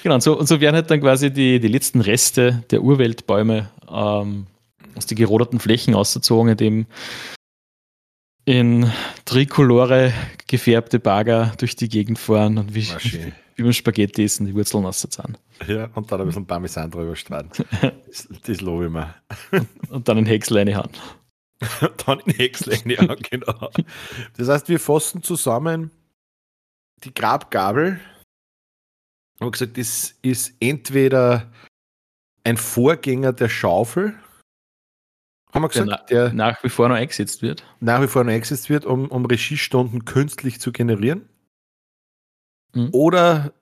Genau, 0.02 0.14
und 0.14 0.22
so, 0.22 0.38
und 0.38 0.46
so 0.48 0.60
werden 0.60 0.76
halt 0.76 0.90
dann 0.90 1.00
quasi 1.00 1.30
die, 1.30 1.60
die 1.60 1.68
letzten 1.68 2.00
Reste 2.00 2.64
der 2.70 2.82
Urweltbäume 2.82 3.68
ähm, 3.90 4.46
aus 4.96 5.06
den 5.06 5.16
gerodeten 5.18 5.60
Flächen 5.60 5.94
ausgezogen, 5.94 6.52
indem 6.52 6.86
in 8.44 8.90
trikolore 9.24 10.12
gefärbte 10.46 10.98
Bagger 11.00 11.52
durch 11.58 11.76
die 11.76 11.88
Gegend 11.88 12.18
fahren 12.18 12.58
und 12.58 12.74
wie, 12.74 12.86
wie 13.56 13.62
beim 13.62 13.72
Spaghetti 13.72 14.24
essen, 14.24 14.46
die 14.46 14.54
Wurzeln 14.54 14.84
auszahlen. 14.84 15.38
Ja, 15.66 15.88
und 15.94 16.10
dann 16.10 16.20
ein 16.20 16.26
bisschen 16.26 16.46
Parmesan 16.46 16.90
drüber 16.90 17.16
strahlen. 17.16 17.50
Das, 18.06 18.28
das 18.44 18.60
lobe 18.60 18.86
ich 18.86 18.92
mir. 18.92 19.12
Und 19.90 20.06
dann 20.06 20.18
ein 20.18 20.26
Häcksel 20.26 20.58
reinhauen. 20.58 20.90
dann 22.06 22.20
in 22.20 22.32
Häckslein, 22.32 22.88
ja, 22.88 23.12
genau. 23.16 23.70
Das 24.36 24.48
heißt, 24.48 24.68
wir 24.68 24.78
fassen 24.78 25.24
zusammen 25.24 25.90
die 27.02 27.12
Grabgabel. 27.12 27.98
Haben 29.40 29.50
gesagt, 29.50 29.78
das 29.78 30.14
ist 30.22 30.54
entweder 30.60 31.50
ein 32.44 32.56
Vorgänger 32.56 33.32
der 33.32 33.48
Schaufel, 33.48 34.14
haben 35.54 35.62
wir 35.62 35.68
gesagt, 35.68 36.10
Der 36.10 36.24
der 36.26 36.32
Nach 36.34 36.62
wie 36.64 36.68
vor 36.68 36.88
noch 36.88 36.96
eingesetzt 36.96 37.42
wird. 37.42 37.64
nach 37.80 38.02
wie 38.02 38.08
vor 38.08 38.24
noch 38.24 38.32
eingesetzt 38.32 38.68
wird, 38.70 38.84
um, 38.84 39.08
um 39.08 39.24
Regiestunden 39.24 40.04
künstlich 40.04 40.60
zu 40.60 40.72
generieren. 40.72 41.28
Mhm. 42.74 42.88
Oder 42.92 43.52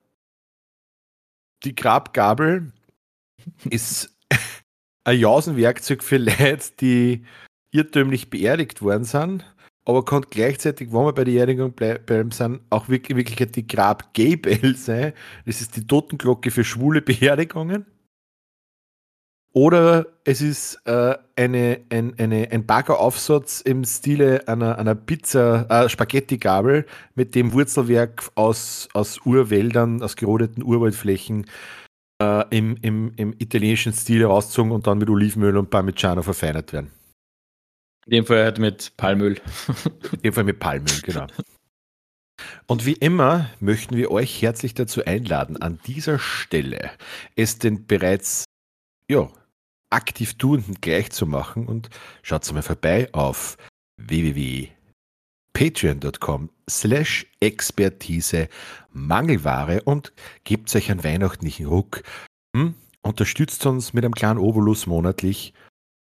die 1.63 1.75
Grabgabel 1.75 2.71
ist 3.69 4.15
ein 5.05 5.19
Jausenwerkzeug 5.19 6.03
für 6.03 6.17
Leute, 6.17 6.71
die 6.79 7.25
irrtümlich 7.71 8.29
beerdigt 8.29 8.81
worden 8.81 9.03
sind, 9.03 9.45
aber 9.85 10.05
kann 10.05 10.25
gleichzeitig, 10.29 10.89
wenn 10.93 11.05
wir 11.05 11.13
bei 11.13 11.23
der 11.25 11.31
Beerdigung 11.33 11.73
blei- 11.73 11.97
bleiben 11.97 12.31
sind, 12.31 12.61
auch 12.69 12.87
wirklich, 12.87 13.17
wirklich 13.17 13.51
die 13.51 13.67
Grabgabel 13.67 14.75
sein. 14.77 15.13
Das 15.45 15.59
ist 15.61 15.75
die 15.75 15.85
Totenglocke 15.85 16.51
für 16.51 16.63
schwule 16.63 17.01
Beerdigungen. 17.01 17.85
Oder 19.55 20.07
es 20.23 20.41
ist 20.41 20.81
äh, 20.85 21.15
eine, 21.35 21.81
ein, 21.89 22.17
eine, 22.17 22.49
ein 22.51 22.65
Bageraufsatz 22.65 23.61
im 23.61 23.85
Stile 23.85 24.47
einer, 24.47 24.79
einer 24.79 24.95
Pizza, 24.95 25.67
äh, 25.69 25.89
Spaghetti-Gabel 25.89 26.87
mit 27.13 27.35
dem 27.35 27.53
Wurzelwerk 27.53 28.31
aus, 28.33 28.89
aus 28.93 29.19
Urwäldern, 29.25 30.01
aus 30.01 30.15
gerodeten 30.15 30.63
Urwaldflächen 30.63 31.45
äh, 32.19 32.45
im, 32.49 32.77
im, 32.81 33.13
im 33.15 33.35
italienischen 33.37 33.93
Stil 33.93 34.25
rausgezogen 34.25 34.71
und 34.71 34.87
dann 34.87 34.97
mit 34.97 35.09
Olivenöl 35.09 35.55
und 35.57 35.69
Parmigiano 35.69 36.23
verfeinert 36.23 36.73
werden. 36.73 36.91
In 38.07 38.11
dem 38.11 38.25
Fall 38.25 38.43
halt 38.43 38.57
mit 38.57 38.97
Palmöl. 38.97 39.39
In 40.13 40.21
dem 40.23 40.33
Fall 40.33 40.45
mit 40.45 40.59
Palmöl, 40.59 40.99
genau. 41.03 41.27
Und 42.65 42.87
wie 42.87 42.93
immer 42.93 43.49
möchten 43.59 43.95
wir 43.95 44.09
euch 44.09 44.41
herzlich 44.41 44.73
dazu 44.73 45.05
einladen, 45.05 45.61
an 45.61 45.79
dieser 45.85 46.17
Stelle 46.17 46.89
es 47.35 47.59
denn 47.59 47.85
bereits 47.85 48.45
ja, 49.09 49.29
aktiv 49.93 50.33
Tuenden 50.35 50.75
gleich 50.81 51.09
zu 51.11 51.25
machen 51.25 51.65
und 51.67 51.89
schaut 52.21 52.51
mal 52.51 52.61
vorbei 52.61 53.07
auf 53.13 53.57
www.patreon.com 53.97 56.49
slash 56.69 57.25
Expertise 57.39 58.49
Mangelware 58.91 59.81
und 59.83 60.11
gebt 60.43 60.75
euch 60.75 60.91
einen 60.91 61.03
weihnachtlichen 61.03 61.67
Ruck. 61.67 62.03
Hm? 62.55 62.75
Unterstützt 63.01 63.65
uns 63.65 63.93
mit 63.93 64.03
einem 64.03 64.13
kleinen 64.13 64.39
Obolus 64.39 64.85
monatlich 64.87 65.53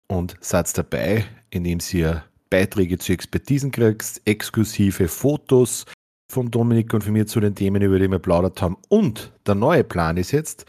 und 0.08 0.36
seid 0.40 0.76
dabei, 0.76 1.26
indem 1.50 1.78
ihr 1.92 2.24
Beiträge 2.50 2.98
zu 2.98 3.12
Expertisen 3.12 3.70
kriegst, 3.70 4.20
exklusive 4.26 5.08
Fotos 5.08 5.86
von 6.30 6.50
Dominik 6.50 6.92
und 6.92 7.04
von 7.04 7.12
mir 7.12 7.26
zu 7.26 7.40
den 7.40 7.54
Themen, 7.54 7.82
über 7.82 7.98
die 7.98 8.10
wir 8.10 8.18
plaudert 8.18 8.60
haben. 8.60 8.76
Und 8.88 9.32
der 9.46 9.54
neue 9.54 9.84
Plan 9.84 10.16
ist 10.16 10.32
jetzt, 10.32 10.66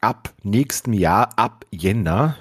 ab 0.00 0.32
nächstem 0.42 0.92
Jahr, 0.92 1.30
ab 1.36 1.66
Jänner, 1.70 2.36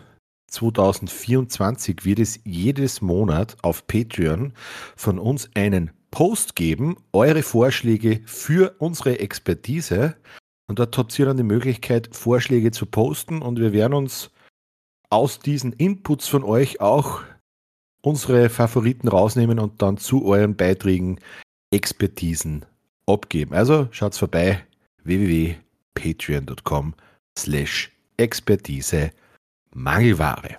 2024 0.47 2.05
wird 2.05 2.19
es 2.19 2.39
jedes 2.43 3.01
Monat 3.01 3.57
auf 3.61 3.85
Patreon 3.87 4.53
von 4.95 5.19
uns 5.19 5.49
einen 5.55 5.91
Post 6.11 6.55
geben, 6.55 6.95
eure 7.11 7.43
Vorschläge 7.43 8.21
für 8.25 8.75
unsere 8.79 9.19
Expertise. 9.19 10.15
Und 10.67 10.79
dort 10.79 10.97
habt 10.97 11.17
ihr 11.19 11.25
dann 11.25 11.37
die 11.37 11.43
Möglichkeit, 11.43 12.15
Vorschläge 12.15 12.71
zu 12.71 12.85
posten 12.85 13.41
und 13.41 13.59
wir 13.59 13.73
werden 13.73 13.93
uns 13.93 14.31
aus 15.09 15.39
diesen 15.39 15.73
Inputs 15.73 16.27
von 16.27 16.43
euch 16.43 16.81
auch 16.81 17.21
unsere 18.01 18.49
Favoriten 18.49 19.07
rausnehmen 19.07 19.59
und 19.59 19.81
dann 19.81 19.97
zu 19.97 20.25
euren 20.25 20.55
Beiträgen 20.55 21.19
Expertisen 21.71 22.65
abgeben. 23.05 23.53
Also 23.53 23.87
schaut 23.91 24.15
vorbei 24.15 24.63
www.patreon.com 25.03 26.93
slash 27.37 27.91
Expertise 28.17 29.11
Mangelware. 29.77 30.57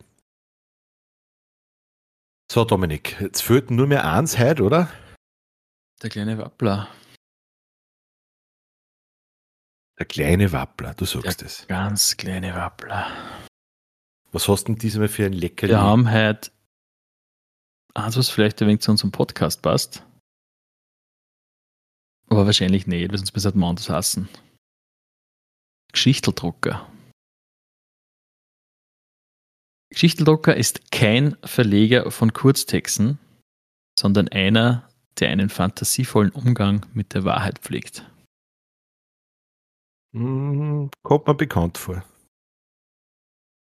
So, 2.50 2.64
Dominik, 2.64 3.20
jetzt 3.20 3.42
fehlt 3.42 3.68
nur 3.68 3.88
mehr 3.88 4.08
eins 4.08 4.38
heute, 4.38 4.62
oder? 4.62 4.88
Der 6.00 6.08
kleine 6.08 6.38
Wappler. 6.38 6.88
Der 9.98 10.06
kleine 10.06 10.52
Wappler, 10.52 10.94
du 10.94 11.04
sagst 11.04 11.42
es. 11.42 11.66
Ganz 11.66 12.16
kleine 12.16 12.54
Wappler. 12.54 13.10
Was 14.30 14.46
hast 14.46 14.68
du 14.68 14.72
denn 14.72 14.78
diesmal 14.78 15.08
für 15.08 15.26
ein 15.26 15.32
Leckerli? 15.32 15.72
Wir 15.72 15.80
haben 15.80 16.12
heute 16.12 16.52
eins, 17.94 18.16
was 18.16 18.30
vielleicht 18.30 18.62
ein 18.62 18.68
wenig 18.68 18.82
zu 18.82 18.92
unserem 18.92 19.10
Podcast 19.10 19.62
passt. 19.62 20.04
Aber 22.28 22.46
wahrscheinlich 22.46 22.86
nicht, 22.86 23.10
weil 23.10 23.18
sonst 23.18 23.32
bis 23.32 23.52
man 23.52 23.74
das 23.74 23.88
hassen. 23.90 24.28
Geschichteldrucker. 25.90 26.88
Geschichteldrucker 29.90 30.56
ist 30.56 30.92
kein 30.92 31.36
Verleger 31.44 32.10
von 32.10 32.32
Kurztexten, 32.32 33.18
sondern 33.98 34.28
einer, 34.28 34.88
der 35.18 35.30
einen 35.30 35.48
fantasievollen 35.48 36.30
Umgang 36.30 36.86
mit 36.92 37.14
der 37.14 37.24
Wahrheit 37.24 37.58
pflegt. 37.60 38.04
Hm, 40.12 40.90
kommt 41.02 41.26
mir 41.26 41.34
bekannt 41.34 41.78
vor. 41.78 42.04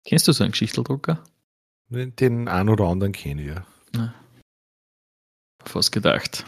Kennst 0.07 0.27
du 0.29 0.33
so 0.33 0.45
einen 0.45 0.53
Geschichteldrucker? 0.53 1.23
Den 1.91 2.49
einen 2.49 2.69
oder 2.69 2.87
anderen 2.87 3.13
kenne 3.13 3.43
ich 3.43 3.49
ja. 3.49 4.15
Fast 5.65 5.93
gedacht. 5.93 6.47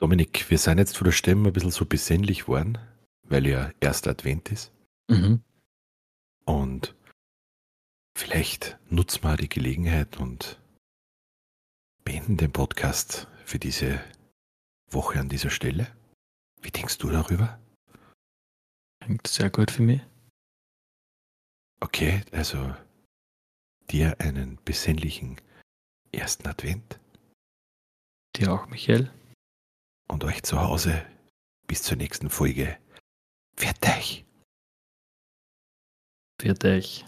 Dominik, 0.00 0.50
wir 0.50 0.58
sind 0.58 0.78
jetzt 0.78 0.96
von 0.96 1.04
der 1.04 1.12
Stimme 1.12 1.48
ein 1.48 1.52
bisschen 1.52 1.70
so 1.70 1.84
besinnlich 1.86 2.48
worden, 2.48 2.78
weil 3.22 3.46
ja 3.46 3.70
erster 3.80 4.10
Advent 4.10 4.50
ist. 4.50 4.72
Mhm. 5.08 5.42
Und 6.44 6.94
vielleicht 8.16 8.78
nutzen 8.90 9.22
wir 9.24 9.36
die 9.36 9.48
Gelegenheit 9.48 10.18
und 10.18 10.60
beenden 12.04 12.36
den 12.36 12.52
Podcast 12.52 13.28
für 13.44 13.58
diese 13.58 14.00
Woche 14.90 15.18
an 15.20 15.28
dieser 15.28 15.50
Stelle. 15.50 15.94
Wie 16.60 16.70
denkst 16.70 16.98
du 16.98 17.10
darüber? 17.10 17.60
Klingt 19.00 19.26
sehr 19.26 19.50
gut 19.50 19.70
für 19.70 19.82
mich. 19.82 20.00
Okay, 21.80 22.22
also 22.32 22.74
dir 23.90 24.18
einen 24.20 24.58
besinnlichen 24.64 25.40
ersten 26.12 26.46
Advent. 26.48 26.98
Dir 28.36 28.52
auch, 28.52 28.66
Michael. 28.66 29.12
Und 30.08 30.24
euch 30.24 30.42
zu 30.42 30.60
Hause 30.60 31.04
bis 31.66 31.82
zur 31.82 31.96
nächsten 31.96 32.30
Folge. 32.30 32.78
Fertig. 33.56 34.24
Fertig. 36.40 37.04